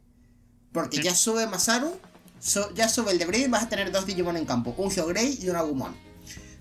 Porque 0.72 1.02
ya 1.02 1.16
sube 1.16 1.48
Masaru, 1.48 2.00
su- 2.40 2.72
ya 2.76 2.88
sube 2.88 3.12
el 3.12 3.18
de 3.18 3.26
Breeding, 3.26 3.50
vas 3.50 3.64
a 3.64 3.70
tener 3.70 3.92
dos 3.92 4.06
Digimon 4.06 4.38
en 4.38 4.46
campo, 4.46 4.76
un 4.78 4.92
Geogrey 4.92 5.40
y 5.42 5.50
un 5.50 5.56
Agumon. 5.56 5.96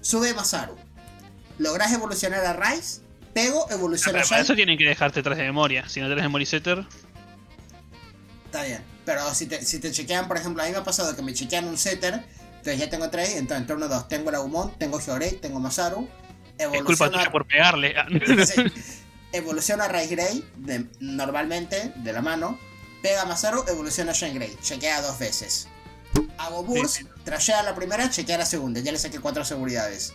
Sube 0.01 0.33
Masaru. 0.35 0.77
Lográs 1.59 1.93
evolucionar 1.93 2.45
a 2.45 2.53
Rice, 2.53 3.01
pego, 3.35 3.67
Ah, 3.69 3.75
evoluciona 3.75 4.13
pero 4.19 4.27
a 4.27 4.29
para 4.29 4.41
eso 4.43 4.55
tienen 4.55 4.79
que 4.79 4.85
dejarte 4.85 5.23
tres 5.23 5.39
de 5.39 5.45
memoria. 5.45 5.89
Si 5.89 6.01
no 6.01 6.09
tenés 6.09 6.23
memory 6.25 6.47
setter, 6.47 6.85
Está 8.47 8.63
bien. 8.63 8.83
Pero 9.05 9.35
si 9.35 9.47
te, 9.47 9.63
si 9.65 9.79
te 9.79 9.91
chequean, 9.91 10.27
por 10.29 10.37
ejemplo, 10.37 10.63
a 10.63 10.67
mí 10.67 10.73
me 10.73 10.79
ha 10.79 10.85
pasado 10.85 11.15
que 11.15 11.23
me 11.23 11.35
chequean 11.35 11.67
un 11.67 11.77
setter, 11.77 12.15
entonces 12.57 12.79
ya 12.79 12.89
tengo 12.91 13.11
tres, 13.11 13.31
entonces 13.37 13.61
en 13.63 13.67
turno 13.67 13.89
2 13.89 14.09
tengo 14.09 14.31
el 14.31 14.37
Agumon, 14.37 14.73
tengo 14.79 14.99
Geogrey, 15.01 15.33
tengo 15.37 15.61
Masaru. 15.61 16.09
es 16.59 16.83
culpa 16.83 17.11
tuya 17.11 17.31
por 17.31 17.47
pegarle. 17.47 17.95
Sí. 18.47 18.63
evoluciona 19.33 19.85
a 19.85 19.89
Rice 19.89 20.09
Grey, 20.15 20.45
de- 20.57 20.87
normalmente, 21.01 21.93
de 21.97 22.13
la 22.13 22.23
mano. 22.23 22.59
Pega 23.03 23.23
a 23.23 23.27
Masaru, 23.27 23.65
evoluciona 23.69 24.13
a 24.13 24.29
Grey. 24.29 24.57
Chequea 24.63 25.03
dos 25.03 25.19
veces. 25.19 25.69
Hago 26.39 26.63
Burst, 26.65 26.97
Sí, 26.97 27.07
trashea 27.25 27.63
la 27.63 27.75
primera, 27.75 28.09
chequea 28.11 28.39
la 28.39 28.47
segunda. 28.47 28.81
Ya 28.81 28.93
le 28.93 28.99
saqué 28.99 29.21
cuatro 29.21 29.45
seguridades. 29.45 30.13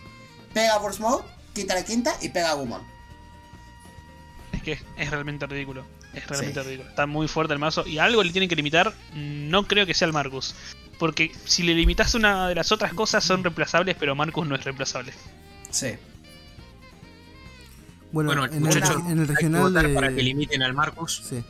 Pega 0.52 0.78
Burst 0.78 1.00
Mode, 1.00 1.24
quita 1.54 1.74
la 1.74 1.84
quinta 1.84 2.14
y 2.22 2.28
pega 2.30 2.48
a 2.48 2.52
Agumon. 2.52 2.82
Es 4.52 4.62
que 4.62 4.78
es 4.96 5.10
realmente 5.10 5.46
ridículo. 5.46 5.84
Es 6.14 6.26
realmente 6.26 6.60
Sí. 6.62 6.66
ridículo. 6.66 6.90
Está 6.90 7.06
muy 7.06 7.28
fuerte 7.28 7.52
el 7.52 7.58
mazo. 7.58 7.86
Y 7.86 7.98
algo 7.98 8.22
le 8.22 8.30
tienen 8.32 8.48
que 8.48 8.56
limitar. 8.56 8.94
No 9.14 9.66
creo 9.66 9.84
que 9.86 9.94
sea 9.94 10.06
el 10.06 10.12
Marcus. 10.12 10.54
Porque 10.98 11.32
si 11.44 11.62
le 11.64 11.74
limitas 11.74 12.14
una 12.14 12.48
de 12.48 12.54
las 12.54 12.70
otras 12.72 12.94
cosas 12.94 13.24
son 13.24 13.42
reemplazables, 13.42 13.96
pero 13.98 14.14
Marcus 14.14 14.46
no 14.46 14.54
es 14.54 14.62
reemplazable. 14.64 15.12
Sí. 15.70 15.94
Bueno, 18.12 18.28
Bueno, 18.30 18.44
en, 18.46 18.54
el, 18.54 18.60
muchachos, 18.60 18.96
en 19.08 19.18
el 19.18 19.20
Hay 19.22 19.26
que 19.26 19.32
regional 19.34 19.62
votar 19.62 19.88
de... 19.88 19.94
para 19.94 20.08
que 20.14 20.22
limiten 20.22 20.62
al 20.62 20.72
Marcus. 20.72 21.22
Sí. 21.28 21.42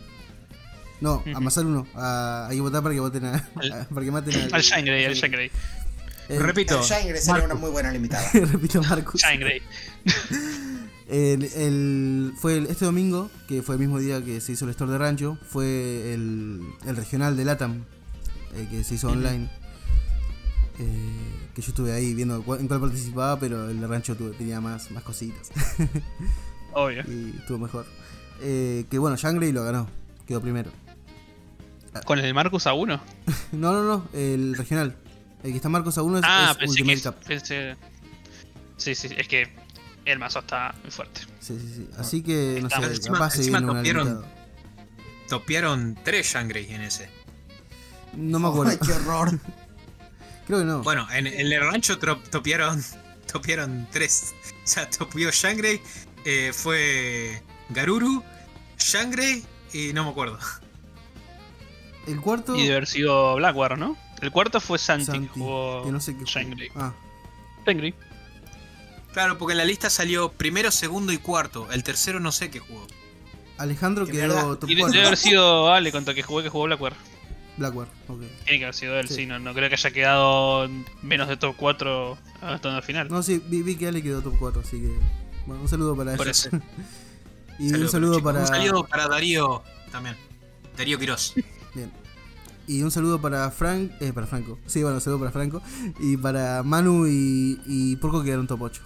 No, 1.01 1.23
a 1.27 1.31
Ujú. 1.31 1.41
Masaru 1.41 1.69
no. 1.69 1.87
A- 1.95 2.47
hay 2.49 2.57
que 2.57 2.63
votar 2.63 2.83
para 2.83 2.95
que 2.95 3.01
voten 3.01 3.25
a, 3.27 3.35
a- 3.37 3.85
para 3.89 4.05
que 4.07 4.11
maten 4.13 4.35
al, 4.41 4.55
Al 4.55 4.63
Shine 4.63 4.83
Grey, 4.83 5.05
al 5.05 5.15
Shine 5.15 5.29
Grey. 5.29 5.51
Eh, 6.29 6.39
Repito, 6.39 6.79
El 6.79 6.85
Shine 6.85 7.09
Grey 7.11 7.21
sería 7.21 7.45
una 7.45 7.55
muy 7.55 7.71
buena 7.71 7.91
limitada. 7.93 8.27
repito, 8.33 8.83
Marcus. 8.83 9.21
Shine 9.23 9.39
Grey. 9.45 9.63
El, 11.07 11.45
el- 11.45 12.33
fue 12.39 12.57
el- 12.57 12.67
este 12.69 12.87
domingo, 12.87 13.31
que 13.47 13.61
fue 13.63 13.75
el 13.75 13.81
mismo 13.81 13.99
día 13.99 14.25
que 14.25 14.41
se 14.41 14.53
hizo 14.53 14.65
el 14.65 14.71
store 14.71 14.93
de 14.93 14.99
rancho, 14.99 15.37
fue 15.47 16.15
el, 16.15 16.63
el 16.87 16.97
regional 16.97 17.37
de 17.37 17.45
LATAM, 17.45 17.85
eh, 18.55 18.67
que 18.71 18.83
se 18.85 18.95
hizo 18.95 19.11
online. 19.11 19.51
Eh, 20.79 21.45
que 21.55 21.61
yo 21.61 21.69
estuve 21.69 21.93
ahí 21.93 22.15
viendo 22.15 22.43
cuál- 22.43 22.61
en 22.61 22.69
cuál 22.69 22.81
participaba, 22.81 23.39
pero 23.39 23.69
el 23.69 23.81
de 23.81 23.87
rancho 23.87 24.17
tuve- 24.17 24.35
tenía 24.37 24.63
más, 24.63 24.91
más 24.93 25.03
cositas 25.05 25.51
Obvio. 26.73 27.03
y 27.07 27.35
estuvo 27.39 27.59
mejor. 27.59 27.85
Eh, 28.41 28.87
que 28.91 28.99
bueno, 28.99 29.15
Shangri 29.17 29.53
lo 29.53 29.63
ganó, 29.63 29.87
quedó 30.27 30.41
primero. 30.41 30.71
¿Con 32.05 32.19
el 32.19 32.35
Marcus 32.35 32.67
a 32.67 32.73
uno? 32.75 33.01
No, 33.53 33.73
no, 33.73 33.83
no, 33.85 34.09
el 34.13 34.57
regional. 34.57 34.97
El 35.43 35.51
que 35.53 35.57
está 35.57 35.69
Marcos 35.69 35.97
a 35.99 36.03
uno 36.03 36.19
es, 36.19 36.25
Ah, 36.27 36.49
es 36.53 36.57
pensé 36.57 36.77
que. 36.77 36.83
Ultimate 36.83 37.03
Cup. 37.17 37.25
pensé- 37.29 37.77
Sí, 38.77 38.95
sí, 38.97 39.09
es 39.17 39.29
que 39.29 39.49
el 40.05 40.19
mazo 40.19 40.41
está 40.41 40.75
muy 40.83 40.91
fuerte. 40.91 41.21
Sí, 41.41 41.57
sí, 41.61 41.73
sí. 41.77 41.89
Así 41.97 42.23
que, 42.23 42.59
no 42.61 42.67
Estamos- 42.67 42.89
sé, 42.89 42.95
encima- 42.97 43.19
capaz 43.19 43.31
se 43.31 43.39
encima 43.39 43.59
viene 43.61 43.71
una 43.71 43.83
topearon-. 43.83 44.25
Topearon 45.29 45.99
tres 46.05 46.27
Shangri 46.33 46.67
en 46.71 46.83
ese. 46.83 47.09
No 48.15 48.39
me 48.39 48.49
acuerdo. 48.49 48.73
Ay, 48.73 48.79
qué 48.85 48.93
horror. 48.93 49.39
Creo 50.47 50.59
que 50.59 50.65
no. 50.65 50.83
Bueno, 50.83 51.07
en, 51.13 51.27
en 51.27 51.53
el 51.53 51.61
rancho 51.61 51.99
topearon, 51.99 52.83
topearon 53.33 53.87
tres. 53.93 54.35
O 54.65 54.67
sea, 54.67 54.89
topió 54.91 55.31
Shangri, 55.31 55.81
eh, 56.25 56.53
fue 56.53 57.43
Garuru, 57.71 58.23
Shangri 58.79 59.45
y 59.73 59.93
no 59.93 60.05
me 60.05 60.11
acuerdo. 60.11 60.39
El 62.07 62.21
cuarto. 62.21 62.57
Y 62.57 62.67
de 62.67 62.73
haber 62.73 62.87
sido 62.87 63.37
Blackwater, 63.37 63.79
¿no? 63.79 63.97
El 64.21 64.31
cuarto 64.31 64.61
fue 64.61 64.79
Santi, 64.79 65.07
Santi, 65.07 65.21
que 65.29 65.29
jugó 65.29 65.85
que 65.85 65.93
no 65.93 66.01
sé 66.01 66.17
qué 66.17 66.25
jugó. 66.25 66.31
Ah, 66.77 66.93
Shine 67.67 67.95
Claro, 69.13 69.39
porque 69.39 69.53
en 69.53 69.59
la 69.59 69.65
lista 69.65 69.91
salió 69.91 70.31
primero, 70.33 70.71
segundo 70.71 71.13
y 71.13 71.19
cuarto. 71.19 71.71
El 71.71 71.85
tercero 71.85 72.19
no 72.21 72.33
sé 72.33 72.51
qué 72.51 72.59
jugó. 72.59 72.87
Alejandro 73.59 74.07
Qué 74.07 74.13
quedó 74.13 74.59
top 74.59 74.69
Y 74.69 74.75
de- 74.75 74.81
4. 74.81 74.93
debe 74.93 75.07
haber 75.07 75.19
sido 75.19 75.73
Ale 75.73 75.93
contra 75.93 76.11
el 76.13 76.17
que 76.17 76.23
jugué 76.23 76.43
que 76.43 76.49
jugó 76.49 76.65
Blackwater. 76.65 76.99
Blackwater, 77.57 77.93
ok. 78.09 78.21
Tiene 78.45 78.59
que 78.59 78.65
haber 78.65 78.75
sido 78.75 78.99
él, 78.99 79.07
Sí. 79.09 79.15
sí. 79.15 79.27
no, 79.27 79.39
no 79.39 79.55
creo 79.55 79.69
que 79.69 79.77
haya 79.77 79.91
quedado 79.93 80.69
menos 81.03 81.29
de 81.29 81.37
top 81.37 81.55
4 81.57 82.19
hasta 82.43 82.77
el 82.77 82.83
final. 82.83 83.09
No, 83.09 83.23
sí, 83.23 83.41
vi, 83.47 83.63
vi 83.63 83.77
que 83.77 83.87
Ale 83.87 84.03
quedó 84.03 84.21
top 84.23 84.35
4, 84.39 84.63
así 84.63 84.81
que. 84.81 84.93
Bueno, 85.47 85.63
un 85.63 85.69
saludo 85.69 85.95
para 85.97 86.17
Por 86.17 86.27
ellos. 86.27 86.47
eso. 86.47 86.57
y 87.61 87.73
un 87.73 87.89
saludo 87.89 88.17
chicos. 88.17 88.33
para. 88.33 88.41
Un 88.41 88.47
saludo 88.49 88.85
para 88.85 89.07
Darío 89.07 89.63
también. 89.93 90.17
Darío 90.77 90.99
Quirós. 90.99 91.35
Bien. 91.75 91.91
Y 92.67 92.83
un 92.83 92.91
saludo 92.91 93.21
para 93.21 93.51
Frank. 93.51 93.93
Eh, 94.01 94.13
para 94.13 94.27
Franco. 94.27 94.59
Sí, 94.67 94.83
bueno, 94.83 94.97
un 94.97 95.01
saludo 95.01 95.19
para 95.21 95.31
Franco. 95.33 95.63
Y 96.01 96.17
para 96.17 96.63
Manu 96.63 97.07
y, 97.07 97.61
y 97.67 97.97
Porco 97.97 98.21
que 98.21 98.27
quedaron 98.27 98.47
top 98.47 98.63
8. 98.63 98.83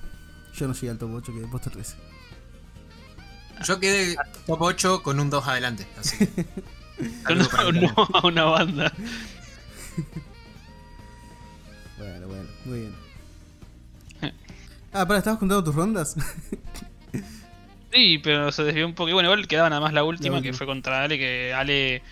Yo 0.55 0.67
no 0.67 0.75
llegué 0.75 0.91
al 0.91 0.99
top 0.99 1.15
8, 1.15 1.33
quedé 1.33 1.47
puesto 1.47 1.71
13. 1.71 1.97
Yo 3.65 3.79
quedé 3.81 4.17
top 4.47 4.63
8 4.63 5.03
con 5.03 5.21
un 5.21 5.31
2 5.31 5.47
adelante. 5.47 5.87
Así 5.99 6.19
que. 6.27 6.47
No, 7.29 7.71
no 7.73 8.09
a 8.15 8.27
una 8.27 8.45
banda. 8.45 8.93
Bueno, 11.99 12.27
bueno, 12.29 12.49
muy 12.65 12.79
bien. 12.81 12.95
Ah, 14.93 15.07
para, 15.07 15.19
¿estabas 15.19 15.39
contando 15.39 15.65
tus 15.65 15.75
rondas? 15.75 16.17
Sí, 17.93 18.19
pero 18.23 18.53
se 18.53 18.63
desvió 18.65 18.87
un 18.87 18.95
poco. 18.95 19.11
Y 19.11 19.13
bueno, 19.13 19.29
igual 19.29 19.47
quedaba 19.49 19.69
nada 19.71 19.81
más 19.81 19.93
la 19.93 20.05
última, 20.05 20.37
La 20.37 20.43
que 20.43 20.49
última. 20.49 20.59
fue 20.59 20.67
contra 20.67 21.03
Ale, 21.05 21.19
que 21.19 21.53
Ale. 21.55 22.03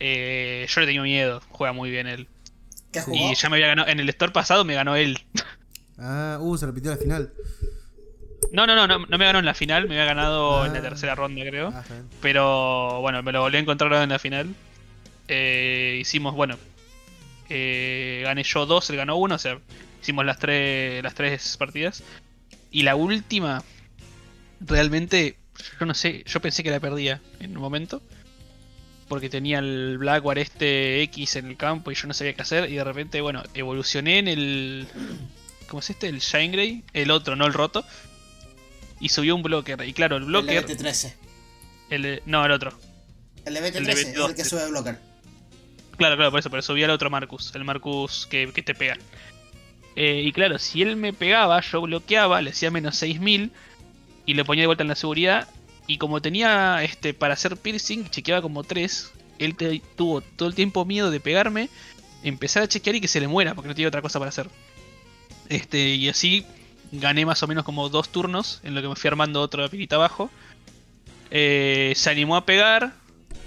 Eh, 0.00 0.66
yo 0.68 0.80
le 0.80 0.86
tenía 0.86 1.02
miedo, 1.02 1.42
juega 1.50 1.72
muy 1.72 1.90
bien 1.90 2.06
él. 2.06 2.28
¿Qué? 2.92 3.00
Y 3.12 3.34
ya 3.34 3.48
me 3.50 3.56
había 3.56 3.68
ganado. 3.68 3.88
En 3.88 4.00
el 4.00 4.08
store 4.10 4.32
pasado 4.32 4.64
me 4.64 4.74
ganó 4.74 4.96
él. 4.96 5.18
ah, 5.98 6.38
uh, 6.40 6.56
se 6.56 6.66
repitió 6.66 6.90
la 6.90 6.96
final. 6.96 7.32
No, 8.52 8.66
no, 8.66 8.74
no, 8.74 8.86
no, 8.86 9.04
no 9.06 9.18
me 9.18 9.24
ganó 9.26 9.40
en 9.40 9.44
la 9.44 9.52
final, 9.54 9.88
me 9.88 9.94
había 9.94 10.06
ganado 10.06 10.64
en 10.64 10.72
la 10.72 10.78
Ah. 10.78 10.82
tercera 10.82 11.14
ronda, 11.14 11.42
creo. 11.44 11.68
Ah. 11.74 11.84
Pero 12.22 13.00
bueno, 13.02 13.22
me 13.22 13.32
lo 13.32 13.42
volví 13.42 13.56
a 13.58 13.60
encontrar 13.60 13.92
en 14.02 14.08
la 14.08 14.18
final. 14.18 14.54
Eh, 15.28 15.98
hicimos, 16.00 16.34
bueno, 16.34 16.56
eh, 17.50 18.22
gané 18.24 18.42
yo 18.44 18.64
dos, 18.64 18.88
él 18.88 18.96
ganó 18.96 19.16
uno, 19.16 19.34
o 19.34 19.38
sea, 19.38 19.58
hicimos 20.00 20.24
las 20.24 20.38
tres, 20.38 21.02
las 21.02 21.14
tres 21.14 21.56
partidas. 21.58 22.02
Y 22.70 22.82
la 22.84 22.96
última, 22.96 23.62
realmente, 24.60 25.36
yo 25.78 25.84
no 25.86 25.92
sé, 25.94 26.22
yo 26.26 26.40
pensé 26.40 26.62
que 26.62 26.70
la 26.70 26.80
perdía 26.80 27.20
en 27.40 27.54
un 27.56 27.62
momento. 27.62 28.00
Porque 29.08 29.28
tenía 29.30 29.58
el 29.60 29.96
Blackware 29.98 30.38
este 30.38 31.02
X 31.04 31.36
en 31.36 31.46
el 31.46 31.56
campo 31.56 31.90
y 31.90 31.94
yo 31.94 32.06
no 32.06 32.14
sabía 32.14 32.34
qué 32.34 32.42
hacer. 32.42 32.70
Y 32.70 32.74
de 32.76 32.84
repente, 32.84 33.20
bueno, 33.20 33.42
evolucioné 33.54 34.18
en 34.18 34.28
el. 34.28 34.86
¿Cómo 35.68 35.80
es 35.80 35.90
este? 35.90 36.08
El 36.08 36.18
Shine 36.20 36.52
Grey. 36.52 36.84
El 36.92 37.10
otro, 37.10 37.34
no 37.36 37.46
el 37.46 37.52
roto. 37.54 37.84
Y 39.00 39.08
subió 39.08 39.34
un 39.34 39.42
blocker. 39.42 39.82
Y 39.86 39.92
claro, 39.92 40.16
el 40.16 40.24
El 40.24 40.28
blocker. 40.28 40.66
de 40.66 40.76
BT13. 40.76 41.14
El 41.90 42.02
de- 42.02 42.22
no, 42.26 42.44
el 42.44 42.52
otro. 42.52 42.72
El 43.46 43.54
de 43.54 43.60
BT13 43.62 43.76
El 43.78 43.88
es 43.88 43.98
el 44.06 44.12
que 44.34 44.42
BT12. 44.42 44.44
sube 44.44 44.68
blocker. 44.70 44.98
Claro, 45.96 46.16
claro, 46.16 46.30
por 46.30 46.40
eso, 46.40 46.50
pero 46.50 46.62
subía 46.62 46.84
al 46.84 46.90
otro 46.92 47.08
Marcus, 47.10 47.52
el 47.54 47.64
Marcus 47.64 48.26
que, 48.30 48.52
que 48.52 48.62
te 48.62 48.74
pega. 48.74 48.96
Eh, 49.96 50.22
y 50.24 50.32
claro, 50.32 50.58
si 50.58 50.82
él 50.82 50.94
me 50.96 51.12
pegaba, 51.12 51.60
yo 51.60 51.80
bloqueaba, 51.80 52.40
le 52.40 52.50
hacía 52.50 52.70
menos 52.70 52.94
6000 52.96 53.50
y 54.26 54.34
le 54.34 54.44
ponía 54.44 54.62
de 54.62 54.66
vuelta 54.66 54.82
en 54.84 54.88
la 54.88 54.94
seguridad. 54.94 55.48
Y 55.88 55.96
como 55.96 56.22
tenía 56.22 56.84
este 56.84 57.14
para 57.14 57.34
hacer 57.34 57.56
piercing, 57.56 58.04
chequeaba 58.10 58.42
como 58.42 58.62
3, 58.62 59.10
él 59.38 59.56
tuvo 59.96 60.20
todo 60.20 60.48
el 60.48 60.54
tiempo 60.54 60.84
miedo 60.84 61.10
de 61.10 61.18
pegarme, 61.18 61.70
empezar 62.22 62.62
a 62.62 62.68
chequear 62.68 62.96
y 62.96 63.00
que 63.00 63.08
se 63.08 63.20
le 63.20 63.26
muera, 63.26 63.54
porque 63.54 63.68
no 63.68 63.74
tenía 63.74 63.88
otra 63.88 64.02
cosa 64.02 64.18
para 64.18 64.28
hacer. 64.28 64.48
Este, 65.48 65.94
y 65.94 66.10
así 66.10 66.44
gané 66.92 67.24
más 67.24 67.42
o 67.42 67.46
menos 67.46 67.64
como 67.64 67.88
dos 67.88 68.10
turnos, 68.10 68.60
en 68.64 68.74
lo 68.74 68.82
que 68.82 68.88
me 68.88 68.96
fui 68.96 69.08
armando 69.08 69.40
otra 69.40 69.66
pilita 69.68 69.96
abajo. 69.96 70.30
Eh, 71.30 71.94
se 71.96 72.10
animó 72.10 72.36
a 72.36 72.44
pegar, 72.44 72.94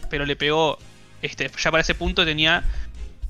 pero 0.10 0.26
le 0.26 0.36
pegó. 0.36 0.80
Este, 1.22 1.52
ya 1.56 1.70
para 1.70 1.82
ese 1.82 1.94
punto 1.94 2.26
tenía 2.26 2.64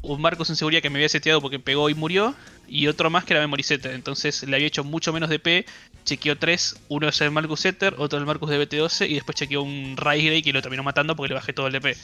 un 0.04 0.22
Marcos 0.22 0.50
en 0.50 0.56
seguridad 0.56 0.82
que 0.82 0.90
me 0.90 0.98
había 1.00 1.10
seteado 1.10 1.42
porque 1.42 1.60
pegó 1.60 1.90
y 1.90 1.94
murió. 1.96 2.36
Y 2.68 2.88
otro 2.88 3.10
más 3.10 3.26
que 3.26 3.34
era 3.34 3.42
Memory 3.42 3.64
Setter. 3.64 3.94
Entonces 3.94 4.44
le 4.44 4.56
había 4.56 4.68
hecho 4.68 4.84
mucho 4.84 5.12
menos 5.14 5.30
DP. 5.30 5.66
Chequeó 6.06 6.38
tres. 6.38 6.78
Uno 6.88 7.08
es 7.10 7.20
el 7.22 7.32
Marcus 7.32 7.60
Setter, 7.62 7.96
otro 7.98 8.18
el 8.18 8.26
Marcus 8.26 8.50
de 8.50 8.58
BT12. 8.68 9.10
Y 9.10 9.16
después 9.16 9.36
chequeó 9.36 9.62
un 9.62 9.96
Rise 9.98 10.26
Grey 10.26 10.42
que 10.42 10.54
lo 10.54 10.62
terminó 10.62 10.82
matando 10.84 11.16
porque 11.16 11.30
le 11.30 11.36
bajé 11.36 11.54
todo 11.54 11.68
el 11.68 11.74
DP. 11.74 11.96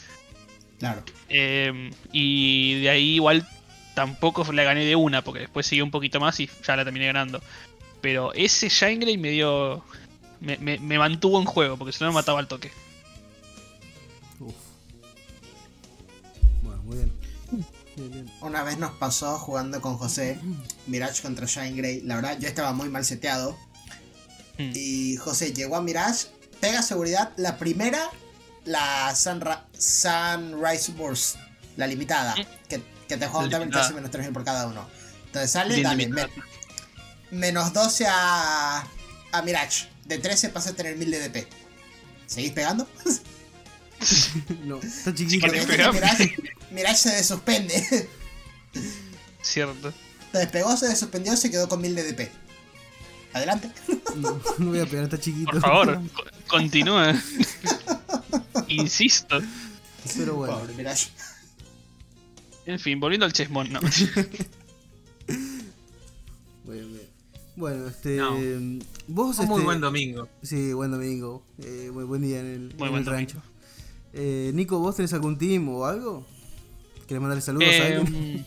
Claro. 0.79 1.03
Eh, 1.29 1.89
y 2.11 2.81
de 2.81 2.89
ahí 2.89 3.15
igual 3.15 3.47
tampoco 3.95 4.51
la 4.51 4.63
gané 4.63 4.85
de 4.85 4.95
una, 4.95 5.23
porque 5.23 5.39
después 5.39 5.65
siguió 5.65 5.83
un 5.83 5.89
poquito 5.91 6.19
más 6.19 6.39
y 6.39 6.47
ya 6.65 6.75
la 6.75 6.83
terminé 6.83 7.07
ganando. 7.07 7.41
Pero 8.01 8.31
ese 8.33 8.69
Shine 8.69 8.97
Grey 8.99 9.17
me 9.17 9.29
dio. 9.31 9.83
Me, 10.39 10.57
me- 10.57 10.77
me 10.77 10.99
mantuvo 10.99 11.39
en 11.39 11.45
juego, 11.45 11.77
porque 11.77 11.93
si 11.93 12.03
no 12.03 12.11
me 12.11 12.13
mataba 12.13 12.39
al 12.39 12.47
toque. 12.47 12.69
Uf. 14.39 14.53
Bueno, 16.61 16.83
muy 16.83 16.97
bien. 16.97 17.11
Una 18.41 18.63
vez 18.63 18.77
nos 18.77 18.91
pasó 18.97 19.37
jugando 19.39 19.81
con 19.81 19.97
José, 19.97 20.39
Mirage 20.85 21.21
contra 21.21 21.45
Shine 21.45 21.71
Grey. 21.75 22.01
La 22.01 22.15
verdad, 22.15 22.37
yo 22.39 22.47
estaba 22.47 22.73
muy 22.73 22.89
mal 22.89 23.03
seteado. 23.05 23.57
Mm. 24.57 24.71
Y 24.75 25.17
José 25.17 25.53
llegó 25.53 25.75
a 25.75 25.81
Mirage, 25.81 26.27
pega 26.59 26.81
seguridad. 26.81 27.31
La 27.37 27.57
primera, 27.57 28.09
la 28.65 29.13
Sunra- 29.15 29.65
Sunrise 29.77 30.91
Burst, 30.93 31.35
la 31.75 31.87
limitada, 31.87 32.35
que, 32.67 32.81
que 33.07 33.17
te 33.17 33.27
juega 33.27 33.45
un 33.45 33.49
damage 33.51 33.79
hace 33.79 33.93
menos 33.93 34.11
3000 34.11 34.33
por 34.33 34.43
cada 34.43 34.67
uno. 34.67 34.87
Entonces 35.25 35.51
sale, 35.51 35.75
Bien 35.75 36.11
dale, 36.11 36.29
menos 37.31 37.73
12 37.73 38.05
a, 38.07 38.87
a 39.31 39.41
Mirage. 39.41 39.87
De 40.05 40.17
13 40.19 40.49
pasa 40.49 40.69
a 40.69 40.73
tener 40.73 40.95
1000 40.97 41.11
de 41.11 41.29
DP. 41.29 41.47
¿Seguís 42.25 42.51
pegando? 42.51 42.87
No, 44.65 44.77
está 44.81 45.13
chiquito. 45.13 45.47
Mirage, 46.71 46.95
se 46.97 47.09
desuspende. 47.15 48.09
Cierto. 49.41 49.93
Entonces 50.27 50.51
pegó, 50.51 50.75
se 50.77 50.87
desuspendió, 50.87 51.35
se 51.37 51.49
quedó 51.49 51.67
con 51.69 51.81
1000 51.81 51.95
de 51.95 52.03
DP. 52.13 52.31
Adelante. 53.33 53.71
No, 54.15 54.39
no 54.57 54.69
voy 54.69 54.79
a 54.79 54.85
pegar, 54.85 55.05
está 55.05 55.19
chiquito. 55.19 55.51
Por 55.51 55.61
favor, 55.61 56.01
co- 56.13 56.23
continúa. 56.47 57.15
Insisto. 58.67 59.39
Pero 60.17 60.35
bueno. 60.35 60.59
Pobre 60.59 60.73
Mirage. 60.73 61.09
En 62.65 62.79
fin, 62.79 62.99
volviendo 62.99 63.25
al 63.25 63.33
Chessmon, 63.33 63.71
no. 63.71 63.79
Bueno, 66.65 66.87
bien. 66.87 67.07
Bueno, 67.55 67.87
este. 67.87 68.17
No. 68.17 68.35
Vos, 69.07 69.37
Un 69.37 69.43
este. 69.43 69.47
muy 69.47 69.63
buen 69.63 69.81
domingo. 69.81 70.27
Sí, 70.43 70.73
buen 70.73 70.91
domingo. 70.91 71.43
Eh, 71.59 71.89
muy 71.93 72.03
buen 72.03 72.21
día 72.21 72.39
en 72.41 72.45
el, 72.47 72.59
Muy 72.77 72.87
en 72.87 72.93
buen 72.93 72.95
el 72.97 73.05
rancho. 73.05 73.41
Eh, 74.17 74.51
Nico, 74.53 74.79
¿vos 74.79 74.95
tenés 74.95 75.13
algún 75.13 75.37
team 75.37 75.69
o 75.69 75.85
algo? 75.85 76.25
¿Querés 77.07 77.21
mandarle 77.21 77.41
saludos 77.41 77.67
a 77.67 77.71
Eh, 77.71 77.95
alguien? 77.97 78.45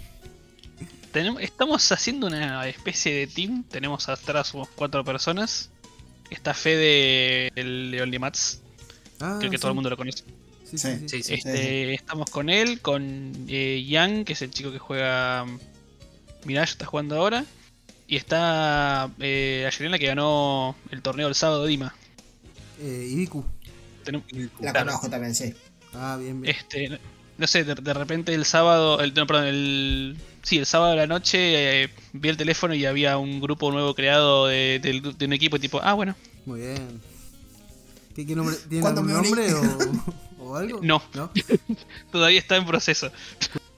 tenemos, 1.13 1.43
estamos 1.43 1.91
haciendo 1.93 2.27
una 2.27 2.67
especie 2.69 3.15
de 3.15 3.27
team. 3.29 3.65
Tenemos 3.65 4.09
atrás 4.09 4.49
somos 4.49 4.69
cuatro 4.75 5.05
personas. 5.05 5.71
Está 6.29 6.55
Fede, 6.55 7.49
el 7.55 7.91
de 7.93 8.03
Only 8.03 8.19
Mats. 8.19 8.61
Ah, 9.21 9.37
Creo 9.39 9.51
que 9.51 9.57
sí. 9.59 9.61
todo 9.61 9.71
el 9.71 9.75
mundo 9.75 9.91
lo 9.91 9.97
conoce. 9.97 10.25
Sí, 10.65 10.79
sí, 10.79 10.79
Sí. 10.79 10.99
sí. 11.01 11.09
Sí, 11.09 11.23
sí. 11.23 11.35
Este, 11.35 11.95
Estamos 11.95 12.31
con 12.31 12.49
él, 12.51 12.81
con 12.81 13.33
eh, 13.49 13.85
Yang, 13.89 14.25
que 14.25 14.33
es 14.35 14.43
el 14.43 14.51
chico 14.51 14.71
que 14.73 14.79
juega 14.79 15.45
mm, 15.45 15.59
Mirage, 16.47 16.73
está 16.73 16.87
jugando 16.87 17.17
ahora. 17.17 17.45
Y 18.07 18.17
está 18.17 19.11
eh, 19.21 19.65
Ayelena 19.67 19.99
que 19.99 20.07
ganó 20.07 20.75
el 20.91 21.01
torneo 21.03 21.29
el 21.29 21.35
sábado 21.37 21.65
Dima. 21.67 21.95
Eh, 22.81 23.09
Ibiku. 23.13 23.45
Tenemos- 24.05 24.27
La 24.61 24.73
Claro. 24.73 24.87
conozco 24.87 25.11
también, 25.11 25.35
sí. 25.35 25.55
Ah, 25.95 26.17
bien, 26.21 26.41
bien. 26.41 26.55
Este, 26.57 27.01
no 27.39 27.47
sé, 27.47 27.65
de, 27.65 27.75
de 27.75 27.95
repente 27.95 28.35
el 28.35 28.45
sábado, 28.45 29.01
el, 29.01 29.13
no, 29.15 29.27
perdón, 29.27 29.47
el, 29.47 30.17
sí, 30.43 30.59
el 30.59 30.67
sábado 30.67 30.91
de 30.93 30.97
la 30.99 31.07
noche 31.07 31.83
eh, 31.85 31.91
vi 32.13 32.29
el 32.29 32.37
teléfono 32.37 32.75
y 32.75 32.85
había 32.87 33.19
un 33.19 33.41
grupo 33.41 33.71
nuevo 33.73 33.95
creado 33.95 34.47
de, 34.47 34.79
de 35.17 35.25
un 35.27 35.33
equipo 35.33 35.57
y 35.57 35.61
tipo, 35.61 35.81
ah, 35.83 35.95
bueno, 35.95 36.15
Muy 36.47 36.61
bien. 36.61 37.01
¿Qué, 38.15 38.27
qué 38.27 38.35
nombre? 38.35 38.57
¿Tiene 38.69 38.83
¿Cuándo 38.83 39.01
algún 39.01 39.15
nombre 39.15 39.55
o, 39.55 40.45
o 40.45 40.57
algo? 40.57 40.81
No. 40.83 41.03
¿No? 41.15 41.31
todavía 42.13 42.39
está 42.41 42.57
en 42.57 42.67
proceso. 42.67 43.11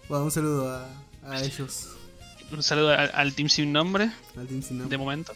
Bueno, 0.09 0.25
un 0.25 0.31
saludo 0.31 0.71
a, 0.75 0.89
a 1.31 1.43
ellos. 1.43 1.89
Un 2.51 2.63
saludo 2.63 2.91
al, 2.91 3.11
al 3.15 3.35
team 3.35 3.49
sin 3.49 3.73
nombre, 3.73 4.11
Al 4.37 4.47
team 4.47 4.63
sin 4.63 4.77
de 4.77 4.83
nombre. 4.83 4.99
momento. 4.99 5.33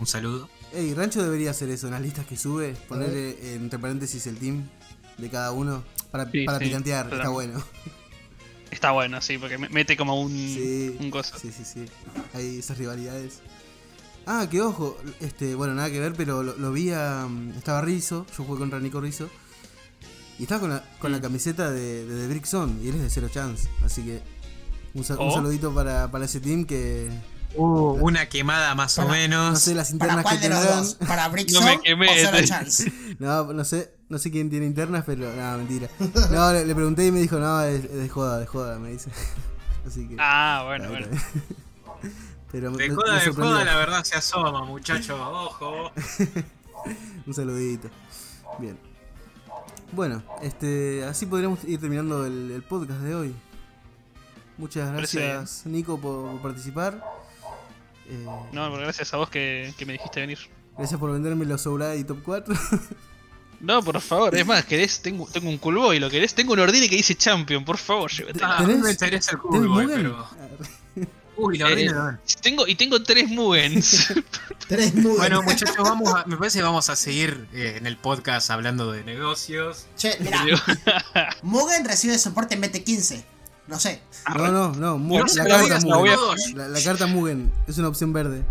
Un 0.00 0.06
saludo. 0.06 0.48
Ey, 0.72 0.94
Rancho 0.94 1.22
debería 1.22 1.50
hacer 1.52 1.70
eso 1.70 1.86
en 1.86 1.92
las 1.94 2.02
listas 2.02 2.26
que 2.26 2.36
sube. 2.36 2.74
Ponerle 2.88 3.54
entre 3.54 3.78
paréntesis 3.78 4.26
el 4.26 4.36
team 4.38 4.68
de 5.18 5.30
cada 5.30 5.52
uno. 5.52 5.82
Para, 6.10 6.30
Sí, 6.30 6.44
para 6.44 6.58
sí, 6.58 6.64
picantear. 6.66 7.12
Está 7.12 7.28
bueno. 7.28 7.62
Está 8.70 8.90
bueno, 8.90 9.20
sí, 9.22 9.38
porque 9.38 9.58
me- 9.58 9.68
mete 9.68 9.96
como 9.96 10.20
un, 10.20 10.30
Sí. 10.30 10.96
un 11.00 11.10
coso. 11.10 11.38
Sí, 11.38 11.50
sí, 11.56 11.64
sí. 11.64 11.86
Hay 12.34 12.58
esas 12.58 12.76
rivalidades. 12.78 13.40
Ah, 14.26 14.48
que 14.50 14.60
ojo, 14.60 14.98
este, 15.20 15.54
bueno, 15.54 15.72
nada 15.74 15.88
que 15.90 16.00
ver, 16.00 16.12
pero 16.14 16.42
lo, 16.42 16.56
lo 16.56 16.72
vi 16.72 16.90
a. 16.90 17.26
mm, 17.28 17.50
Estaba 17.56 17.80
Rizzo, 17.80 18.26
yo 18.36 18.44
jugué 18.44 18.58
contra 18.58 18.80
Nico 18.80 19.00
Rizzo. 19.00 19.30
Y 20.38 20.42
está 20.42 20.58
con 20.58 20.68
la, 20.70 20.84
con 20.98 21.12
la 21.12 21.20
camiseta 21.20 21.70
de, 21.70 22.04
de 22.04 22.22
The 22.22 22.28
Brick 22.28 22.44
Zone 22.44 22.82
y 22.82 22.88
él 22.88 22.96
es 22.96 23.02
de 23.02 23.10
Zero 23.10 23.28
Chance. 23.30 23.68
Así 23.84 24.02
que 24.02 24.20
un, 24.94 25.00
un 25.02 25.16
Oh. 25.18 25.32
saludito 25.32 25.72
para, 25.72 26.10
para 26.10 26.24
ese 26.26 26.40
team 26.40 26.64
que 26.66 27.08
Uh, 27.56 27.98
una 28.04 28.28
quemada 28.28 28.74
más 28.74 28.98
o 28.98 29.02
Para- 29.02 29.12
menos. 29.14 29.50
no 29.52 29.56
sé 29.56 29.74
las 29.74 29.88
¿Para 29.92 29.94
internas 29.94 30.22
cuál 30.24 30.36
que 30.40 30.42
de 30.42 30.48
los 30.50 30.58
tendrán. 30.60 30.82
dos? 30.84 30.94
¿Para 31.06 31.28
Brick 31.28 31.50
No 31.52 31.60
me 31.62 31.80
quemé, 31.80 32.08
o 32.08 32.14
Zero 32.30 32.46
Chance? 32.46 32.92
No, 33.18 33.52
no 33.52 33.64
sé, 33.64 33.94
no 34.10 34.18
sé 34.18 34.30
quién 34.30 34.50
tiene 34.50 34.66
internas, 34.66 35.04
pero 35.06 35.32
nada, 35.34 35.56
mentira. 35.56 35.88
No, 36.30 36.52
le, 36.52 36.66
le 36.66 36.74
pregunté 36.74 37.06
y 37.06 37.12
me 37.12 37.20
dijo, 37.20 37.38
no, 37.38 37.62
es, 37.62 37.84
es 37.84 37.92
de 37.94 38.08
joda, 38.10 38.38
de 38.38 38.46
joda, 38.46 38.78
me 38.78 38.90
dice. 38.90 39.10
Así 39.86 40.06
que. 40.08 40.16
Ah, 40.18 40.64
bueno, 40.66 40.88
bueno. 40.90 41.06
Pero 42.52 42.70
De 42.72 42.88
me- 42.88 42.94
joda, 42.94 43.14
me 43.16 43.24
de 43.24 43.32
joda, 43.32 43.64
la 43.64 43.76
verdad 43.76 44.04
se 44.04 44.16
asoma, 44.16 44.64
muchacho. 44.64 45.16
Ojo. 45.16 45.90
Un 47.26 47.34
saludito. 47.34 47.88
Bien. 48.58 48.78
Bueno, 49.92 50.22
este, 50.42 51.04
así 51.04 51.26
podríamos 51.26 51.64
ir 51.64 51.80
terminando 51.80 52.24
el, 52.26 52.50
el 52.50 52.62
podcast 52.62 53.00
de 53.00 53.14
hoy. 53.14 53.34
Muchas 54.58 54.92
gracias, 54.92 55.62
Nico, 55.66 55.98
por, 55.98 56.30
por 56.32 56.40
participar. 56.42 57.02
Eh, 58.08 58.24
No, 58.52 58.70
pero 58.70 58.78
gracias 58.78 59.12
a 59.14 59.16
vos 59.16 59.28
que, 59.30 59.72
que 59.76 59.84
me 59.86 59.94
dijiste 59.94 60.20
venir. 60.20 60.38
Gracias 60.76 60.98
por 61.00 61.10
venderme 61.12 61.44
los 61.46 61.62
Soulai 61.62 62.04
Top 62.04 62.18
4. 62.24 62.54
No, 63.58 63.82
por 63.82 63.98
favor, 64.02 64.34
es 64.36 64.44
más, 64.46 64.66
querés, 64.66 65.00
tengo, 65.00 65.26
tengo 65.32 65.48
un 65.48 65.56
Cool 65.56 65.76
Boy, 65.78 65.98
lo 65.98 66.10
querés, 66.10 66.34
tengo 66.34 66.52
un 66.52 66.58
Ordine 66.60 66.90
que 66.90 66.96
dice 66.96 67.14
Champion, 67.14 67.64
por 67.64 67.78
favor, 67.78 68.10
llévatelo. 68.12 68.44
Ah, 68.46 68.58
¿Tenés- 68.60 68.82
me 68.82 68.90
interesa 68.90 69.30
el 69.32 69.38
¿Tenés 69.40 69.40
culo, 69.40 69.70
Mugen? 69.70 69.88
pero. 69.88 70.28
Uy, 71.38 71.58
Eh, 71.58 71.64
ordeno, 71.64 71.92
lo 71.94 71.98
ordeno. 72.04 72.18
Tengo, 72.42 72.66
y 72.66 72.74
tengo 72.74 73.02
tres 73.02 73.30
Mugens. 73.30 74.12
Tres 74.68 74.94
Mugen. 74.94 75.16
Bueno, 75.16 75.42
muchachos, 75.42 75.74
vamos 75.78 76.12
a, 76.12 76.24
me 76.26 76.36
parece 76.36 76.58
que 76.58 76.64
vamos 76.64 76.90
a 76.90 76.96
seguir 76.96 77.46
eh, 77.54 77.76
en 77.78 77.86
el 77.86 77.96
podcast 77.96 78.50
hablando 78.50 78.92
de 78.92 79.04
negocios. 79.04 79.86
Che, 79.96 80.18
mira, 80.20 80.44
Mugen 81.42 81.86
recibe 81.86 82.18
soporte 82.18 82.56
en 82.56 82.62
BT15. 82.62 83.24
No 83.68 83.78
sé. 83.80 84.00
No, 84.36 84.48
no, 84.52 84.72
no, 84.72 84.98
Mu- 84.98 85.18
No 85.18 85.24
la 85.26 85.44
carta 85.44 85.80
Mugen. 85.80 86.18
La, 86.56 86.68
la 86.68 86.82
carta 86.82 87.06
Mugen 87.06 87.52
es 87.66 87.78
una 87.78 87.88
opción 87.88 88.12
verde. 88.12 88.44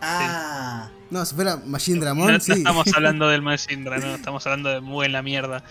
Ah. 0.00 0.90
No, 1.10 1.24
si 1.26 1.34
fuera 1.34 1.56
Machine 1.66 1.98
No, 1.98 2.04
Dramon, 2.04 2.32
no 2.32 2.40
sí. 2.40 2.52
estamos 2.52 2.86
hablando 2.94 3.28
del 3.28 3.42
Masindra, 3.42 3.98
no, 3.98 4.14
estamos 4.14 4.44
hablando 4.46 4.70
de 4.70 4.80
Mugen 4.80 5.12
la 5.12 5.22
mierda. 5.22 5.62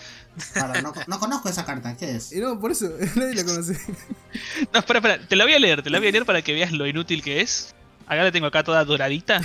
Claro, 0.52 0.80
no, 0.80 0.92
no 1.06 1.18
conozco 1.18 1.48
esa 1.48 1.64
carta. 1.64 1.96
¿Qué 1.96 2.16
es? 2.16 2.32
Y 2.32 2.40
no, 2.40 2.58
por 2.58 2.70
eso, 2.70 2.88
nadie 3.16 3.34
la 3.34 3.44
conoce. 3.44 3.78
No, 4.72 4.78
espera, 4.78 4.98
espera, 5.00 5.18
te 5.26 5.36
la 5.36 5.44
voy 5.44 5.54
a 5.54 5.58
leer, 5.58 5.82
te 5.82 5.90
la 5.90 5.98
voy 5.98 6.08
a 6.08 6.12
leer 6.12 6.24
para 6.24 6.40
que 6.42 6.52
veas 6.54 6.72
lo 6.72 6.86
inútil 6.86 7.22
que 7.22 7.40
es. 7.40 7.74
Acá 8.06 8.22
la 8.22 8.32
tengo 8.32 8.46
acá 8.46 8.62
toda 8.62 8.84
doradita. 8.84 9.40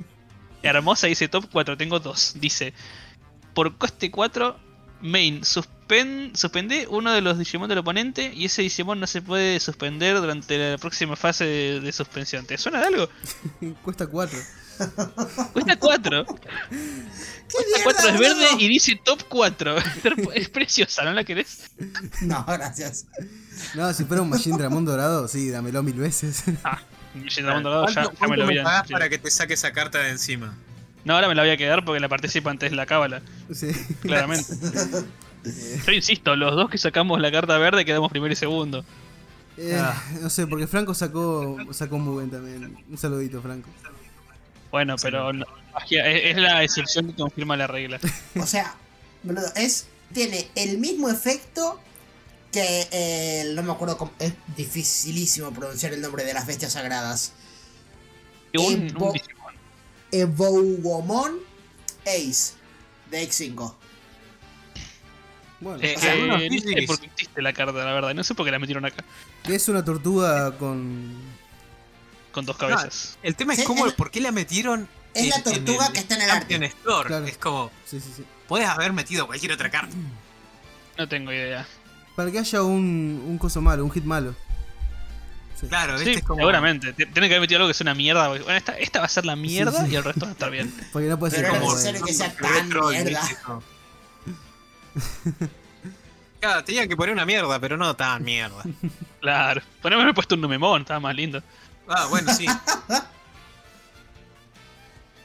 Hermosa, 0.62 1.08
dice 1.08 1.26
top 1.28 1.46
4, 1.50 1.76
tengo 1.76 1.98
dos. 1.98 2.34
Dice, 2.38 2.72
por 3.52 3.76
coste 3.76 4.10
4, 4.12 4.56
main, 5.02 5.44
suspen, 5.92 6.32
suspende 6.34 6.86
uno 6.88 7.12
de 7.12 7.20
los 7.20 7.38
Digimon 7.38 7.68
del 7.68 7.78
oponente 7.78 8.32
y 8.34 8.46
ese 8.46 8.62
Digimon 8.62 8.98
no 9.00 9.06
se 9.06 9.20
puede 9.20 9.60
suspender 9.60 10.18
durante 10.20 10.56
la 10.58 10.78
próxima 10.78 11.16
fase 11.16 11.44
de, 11.44 11.80
de 11.80 11.92
suspensión. 11.92 12.46
¿Te 12.46 12.56
suena 12.58 12.80
de 12.80 12.86
algo? 12.86 13.08
Cuesta 13.82 14.06
4. 14.06 14.38
Cuesta 15.52 15.76
4. 15.78 16.26
Cuesta 16.26 17.78
4 17.84 18.08
es 18.08 18.18
verde 18.18 18.46
y 18.58 18.68
dice 18.68 18.98
top 19.04 19.22
4. 19.28 19.76
Es 20.34 20.48
preciosa, 20.48 21.04
¿no 21.04 21.12
la 21.12 21.24
querés? 21.24 21.70
No, 22.22 22.44
gracias. 22.46 23.06
No, 23.74 23.92
si 23.92 24.04
fuera 24.04 24.22
un 24.22 24.30
Machine 24.30 24.56
Dramon 24.56 24.84
dorado, 24.84 25.28
sí, 25.28 25.50
dámelo 25.50 25.82
mil 25.82 25.94
veces. 25.94 26.44
Ah, 26.64 26.80
Shinramon 27.14 27.62
Dorado 27.62 27.86
ya, 27.88 28.04
¿Cuánto, 28.04 28.20
ya 28.20 28.28
me 28.28 28.36
lo 28.38 28.46
me 28.46 28.62
pagás 28.62 28.90
para 28.90 29.08
que 29.10 29.18
te 29.18 29.30
saque 29.30 29.54
esa 29.54 29.72
carta 29.72 29.98
de 29.98 30.10
encima? 30.10 30.54
No, 31.04 31.14
ahora 31.14 31.28
me 31.28 31.34
la 31.34 31.42
voy 31.42 31.50
a 31.50 31.56
quedar 31.58 31.84
porque 31.84 32.00
la 32.00 32.08
participante 32.08 32.64
es 32.64 32.72
la 32.72 32.86
cábala, 32.86 33.20
Sí. 33.52 33.72
claramente. 34.00 34.46
Yo 35.86 35.92
insisto, 35.92 36.36
los 36.36 36.54
dos 36.54 36.70
que 36.70 36.78
sacamos 36.78 37.20
la 37.20 37.32
carta 37.32 37.58
verde 37.58 37.84
quedamos 37.84 38.10
primero 38.10 38.32
y 38.32 38.36
segundo. 38.36 38.84
Eh, 39.56 39.76
Ah. 39.78 40.02
No 40.20 40.30
sé, 40.30 40.46
porque 40.46 40.66
Franco 40.66 40.94
sacó, 40.94 41.56
sacó 41.72 41.98
Mugen 41.98 42.30
también. 42.30 42.76
Un 42.88 42.96
saludito, 42.98 43.42
Franco. 43.42 43.68
Bueno, 44.70 44.96
pero 45.02 45.32
no, 45.32 45.44
es, 45.90 46.36
la 46.36 46.62
excepción 46.64 47.08
que 47.08 47.14
confirma 47.14 47.56
la 47.56 47.66
regla. 47.66 48.00
O 48.40 48.46
sea, 48.46 48.74
boludo, 49.22 49.46
es. 49.56 49.86
Tiene 50.14 50.50
el 50.54 50.78
mismo 50.78 51.08
efecto 51.10 51.80
que 52.52 52.86
el. 53.42 53.54
No 53.54 53.62
me 53.62 53.72
acuerdo 53.72 53.98
cómo. 53.98 54.12
Es 54.18 54.32
dificilísimo 54.56 55.50
pronunciar 55.52 55.92
el 55.92 56.00
nombre 56.00 56.24
de 56.24 56.34
las 56.34 56.46
bestias 56.46 56.72
sagradas. 56.72 57.32
Y 58.52 58.58
un, 58.58 58.88
Evo- 58.90 59.12
un. 59.12 59.20
Evowomon 60.12 61.32
Ace 62.06 62.54
de 63.10 63.28
X5. 63.28 63.74
Bueno, 65.62 65.78
Eh, 65.82 65.94
eh, 66.02 66.10
algunos 66.10 66.40
no 66.42 66.58
sé 66.60 66.86
por 66.86 66.98
qué 67.00 67.06
existe 67.06 67.40
la 67.42 67.52
carta, 67.52 67.72
la 67.72 67.92
verdad. 67.92 68.14
No 68.14 68.24
sé 68.24 68.34
por 68.34 68.44
qué 68.44 68.50
la 68.52 68.58
metieron 68.58 68.84
acá. 68.84 69.04
que 69.44 69.54
es 69.54 69.68
una 69.68 69.84
tortuga 69.84 70.56
con. 70.58 71.14
Con 72.32 72.46
dos 72.46 72.56
cabezas. 72.56 73.18
El 73.22 73.36
tema 73.36 73.52
es 73.52 73.60
Sí, 73.60 73.64
cómo, 73.66 73.86
es- 73.86 73.92
por 73.94 74.10
qué 74.10 74.20
la 74.20 74.32
metieron. 74.32 74.88
Es 75.14 75.28
la 75.28 75.36
en- 75.36 75.42
tortuga 75.44 75.86
el 75.88 75.92
que 75.92 75.98
está 76.00 76.14
en 76.14 76.22
el 76.22 76.28
Champion 76.28 76.62
arte. 76.64 76.76
Store. 76.78 77.06
Claro. 77.06 77.26
Es 77.26 77.36
como, 77.36 77.70
Sí, 77.84 78.00
sí, 78.00 78.10
sí. 78.16 78.24
podés 78.48 78.66
haber 78.68 78.92
metido 78.94 79.26
cualquier 79.26 79.52
otra 79.52 79.70
carta. 79.70 79.94
No 80.98 81.08
tengo 81.08 81.30
idea. 81.32 81.66
Para 82.16 82.30
que 82.30 82.38
haya 82.38 82.62
un, 82.62 83.22
un 83.26 83.38
coso 83.38 83.60
malo, 83.60 83.84
un 83.84 83.90
hit 83.90 84.04
malo. 84.04 84.34
Sí. 85.60 85.66
Claro, 85.68 85.96
Sí, 85.98 86.04
este 86.08 86.20
es 86.20 86.24
como. 86.24 86.38
seguramente. 86.38 86.92
T- 86.94 87.06
Tienen 87.06 87.28
que 87.28 87.34
haber 87.36 87.40
metido 87.42 87.58
algo 87.58 87.68
que 87.68 87.74
sea 87.74 87.84
una 87.84 87.94
mierda. 87.94 88.26
porque, 88.28 88.42
Bueno, 88.42 88.56
esta, 88.58 88.72
esta 88.78 88.98
va 89.00 89.04
a 89.04 89.08
ser 89.08 89.26
la 89.26 89.36
mierda 89.36 89.84
sí. 89.84 89.92
y 89.92 89.96
el 89.96 90.02
resto 90.04 90.20
va 90.22 90.28
a 90.28 90.32
estar 90.32 90.50
bien. 90.50 90.74
Porque 90.92 91.08
no 91.08 91.18
puede 91.18 91.36
ser 91.36 91.42
Pero 91.46 91.60
como. 91.60 91.74
bueno. 91.74 92.04
que 92.06 92.12
sea 92.14 92.34
tan 92.34 92.68
mierda. 92.68 93.22
Claro, 96.40 96.64
tenían 96.64 96.88
que 96.88 96.96
poner 96.96 97.12
una 97.14 97.24
mierda, 97.24 97.60
pero 97.60 97.76
no 97.76 97.94
tan 97.94 98.24
mierda. 98.24 98.64
Claro. 99.20 99.62
Haber 99.84 100.12
puesto 100.14 100.34
un 100.34 100.40
Numemon, 100.40 100.80
estaba 100.82 100.98
más 100.98 101.14
lindo. 101.14 101.40
Ah, 101.86 102.06
bueno, 102.10 102.34
sí. 102.34 102.46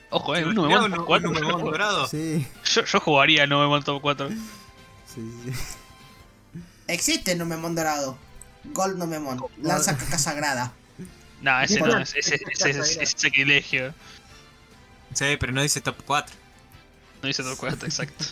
Ojo, 0.10 0.36
eh, 0.36 0.46
un 0.46 0.58
un- 0.58 0.70
top 0.70 1.00
un 1.00 1.06
4. 1.06 1.30
Numemon 1.32 1.64
dorado. 1.66 2.08
Sí, 2.08 2.48
Yo, 2.66 2.84
yo 2.86 3.00
jugaría 3.00 3.44
el 3.44 3.50
Numemon 3.50 3.84
top 3.84 4.02
4. 4.02 4.30
sí, 4.30 4.36
sí. 5.44 5.52
Existe 6.88 7.36
Numemon 7.36 7.76
dorado. 7.76 8.18
Gold 8.66 8.98
Numemon. 8.98 9.44
Lanza 9.62 9.98
caca 9.98 10.18
sagrada. 10.18 10.72
Nah, 11.42 11.64
ese 11.64 11.80
Bueno, 11.80 11.96
no, 11.96 12.02
es, 12.02 12.16
ese, 12.16 12.36
ese, 12.52 12.70
ese- 12.70 13.04
es 13.04 13.14
sacrilegio. 13.18 13.94
Sí, 15.14 15.38
pero 15.40 15.52
no 15.52 15.62
dice 15.62 15.82
top 15.82 15.98
4. 16.06 16.36
No 17.22 17.28
dice 17.28 17.44
top 17.44 17.58
4, 17.58 17.86
exacto. 17.88 18.26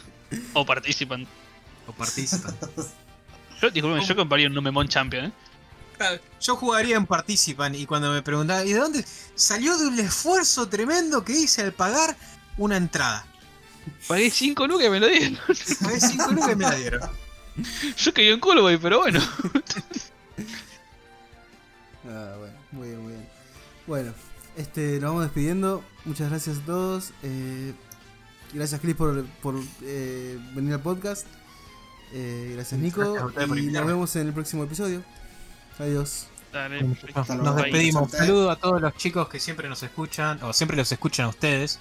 O 0.54 0.66
participan. 0.66 1.28
O 1.88 1.92
participan. 1.92 2.56
Yo, 3.62 3.70
disculpen, 3.72 4.04
yo 4.04 4.16
compraría 4.18 4.48
un 4.48 4.54
Numemon 4.54 4.88
Champion, 4.90 5.26
¿eh? 5.28 5.32
Claro, 5.98 6.22
Yo 6.42 6.58
jugaría 6.58 6.98
en 6.98 7.06
Participan 7.06 7.74
y 7.74 7.86
cuando 7.86 8.12
me 8.12 8.22
preguntaban, 8.22 8.68
¿y 8.68 8.74
de 8.74 8.80
dónde? 8.80 9.06
Salió 9.34 9.78
de 9.78 9.88
un 9.88 9.98
esfuerzo 9.98 10.68
tremendo 10.68 11.24
que 11.24 11.32
hice 11.32 11.62
al 11.62 11.72
pagar 11.72 12.18
una 12.58 12.76
entrada. 12.76 13.26
Pagué 14.08 14.30
5 14.30 14.68
lucas 14.68 14.88
y 14.88 14.90
me 14.90 15.00
lo 15.00 15.08
dieron. 15.08 15.40
Pagué 15.82 16.00
5 16.02 16.32
lucas 16.32 16.52
y 16.52 16.56
me 16.56 16.64
la 16.64 16.76
dieron. 16.76 17.02
Yo 17.98 18.14
caí 18.14 18.28
en 18.28 18.40
culo, 18.40 18.64
güey, 18.64 18.78
pero 18.78 19.00
bueno. 19.00 19.20
Ah, 22.08 22.36
bueno, 22.38 22.54
muy 22.72 22.90
bien, 22.90 23.02
muy 23.02 23.14
bien. 23.14 23.28
Bueno, 23.88 24.14
este, 24.56 25.00
nos 25.00 25.10
vamos 25.10 25.24
despidiendo. 25.24 25.84
Muchas 26.06 26.30
gracias 26.30 26.58
a 26.60 26.62
todos. 26.62 27.14
Eh, 27.24 27.74
gracias, 28.56 28.82
Chris, 28.82 28.96
por, 28.96 29.26
por 29.42 29.56
eh, 29.84 30.40
venir 30.54 30.74
al 30.74 30.82
podcast. 30.82 31.28
Eh, 32.14 32.54
gracias, 32.56 32.80
Nico. 32.80 33.14
Gracias 33.14 33.58
y 33.58 33.68
nos 33.68 33.86
vemos 33.86 34.16
en 34.16 34.28
el 34.28 34.34
próximo 34.34 34.64
episodio. 34.64 35.04
Adiós. 35.78 36.28
Dale, 36.54 36.82
Nos 36.82 37.56
despedimos. 37.58 38.04
Un 38.04 38.10
saludo 38.10 38.50
a 38.50 38.56
todos 38.56 38.82
los 38.82 38.96
chicos 38.96 39.28
que 39.28 39.40
siempre 39.40 39.68
nos 39.68 39.84
escuchan, 39.84 40.42
o 40.42 40.54
siempre 40.54 40.78
los 40.78 40.90
escuchan 40.90 41.26
a 41.26 41.30
ustedes, 41.30 41.80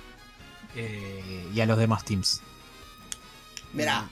eh, 0.75 1.49
y 1.55 1.61
a 1.61 1.67
los 1.67 1.79
demás 1.79 2.05
teams. 2.05 2.41
Mira, 3.73 4.09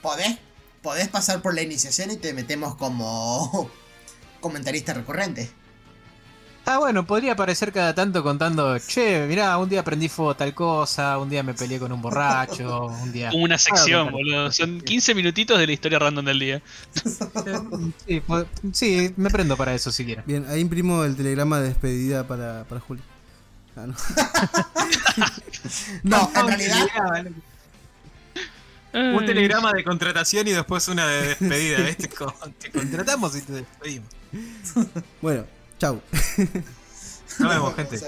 podés, 0.00 0.38
podés 0.82 1.08
pasar 1.08 1.42
por 1.42 1.54
la 1.54 1.62
iniciación 1.62 2.12
y 2.12 2.16
te 2.16 2.32
metemos 2.32 2.76
como 2.76 3.68
comentarista 4.40 4.94
recurrente. 4.94 5.50
Ah, 6.68 6.78
bueno, 6.78 7.06
podría 7.06 7.32
aparecer 7.34 7.72
cada 7.72 7.94
tanto 7.94 8.24
contando, 8.24 8.76
che, 8.80 9.24
mirá, 9.28 9.56
un 9.56 9.68
día 9.68 9.80
aprendí 9.80 10.08
fuego 10.08 10.34
tal 10.34 10.52
cosa, 10.52 11.16
un 11.16 11.30
día 11.30 11.44
me 11.44 11.54
peleé 11.54 11.78
con 11.78 11.92
un 11.92 12.02
borracho, 12.02 12.86
un 12.86 13.12
día... 13.12 13.30
Como 13.30 13.44
una 13.44 13.56
sección, 13.56 14.08
Ah, 14.08 14.10
boludo. 14.10 14.52
Son 14.52 14.80
15 14.80 15.14
minutitos 15.14 15.60
de 15.60 15.66
la 15.68 15.72
historia 15.72 16.00
random 16.00 16.24
del 16.24 16.38
día. 16.40 16.62
Eh, 17.46 17.62
Sí, 18.06 18.22
sí, 18.72 19.14
me 19.16 19.30
prendo 19.30 19.56
para 19.56 19.74
eso 19.74 19.92
si 19.92 20.04
quieren. 20.04 20.24
Bien, 20.26 20.44
ahí 20.48 20.60
imprimo 20.60 21.04
el 21.04 21.14
telegrama 21.14 21.60
de 21.60 21.68
despedida 21.68 22.26
para, 22.26 22.64
para 22.64 22.80
Julio. 22.80 23.04
Ah, 23.76 23.86
no. 23.86 23.94
No, 26.02 26.30
en 26.34 26.46
realidad, 26.48 27.26
Un 28.92 29.26
telegrama 29.26 29.72
de 29.72 29.84
contratación 29.84 30.46
y 30.48 30.52
después 30.52 30.88
una 30.88 31.06
de 31.06 31.28
despedida, 31.28 31.78
¿viste? 31.78 32.08
Como, 32.16 32.32
te 32.58 32.70
contratamos 32.70 33.36
y 33.36 33.42
te 33.42 33.52
despedimos. 33.52 34.08
Bueno, 35.20 35.44
chau. 35.78 36.02
Nos 37.38 37.48
vemos, 37.50 37.74
gente. 37.74 37.98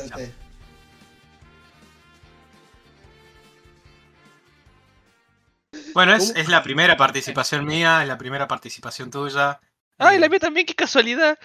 Bueno, 5.94 6.14
es, 6.14 6.32
es 6.36 6.48
la 6.48 6.62
primera 6.62 6.96
participación 6.96 7.66
mía, 7.66 8.02
es 8.02 8.08
la 8.08 8.18
primera 8.18 8.46
participación 8.48 9.10
tuya. 9.10 9.60
Ay, 9.98 10.16
Eh, 10.16 10.20
la 10.20 10.28
mía 10.28 10.38
también, 10.38 10.66
qué 10.66 10.74
casualidad. 10.74 11.38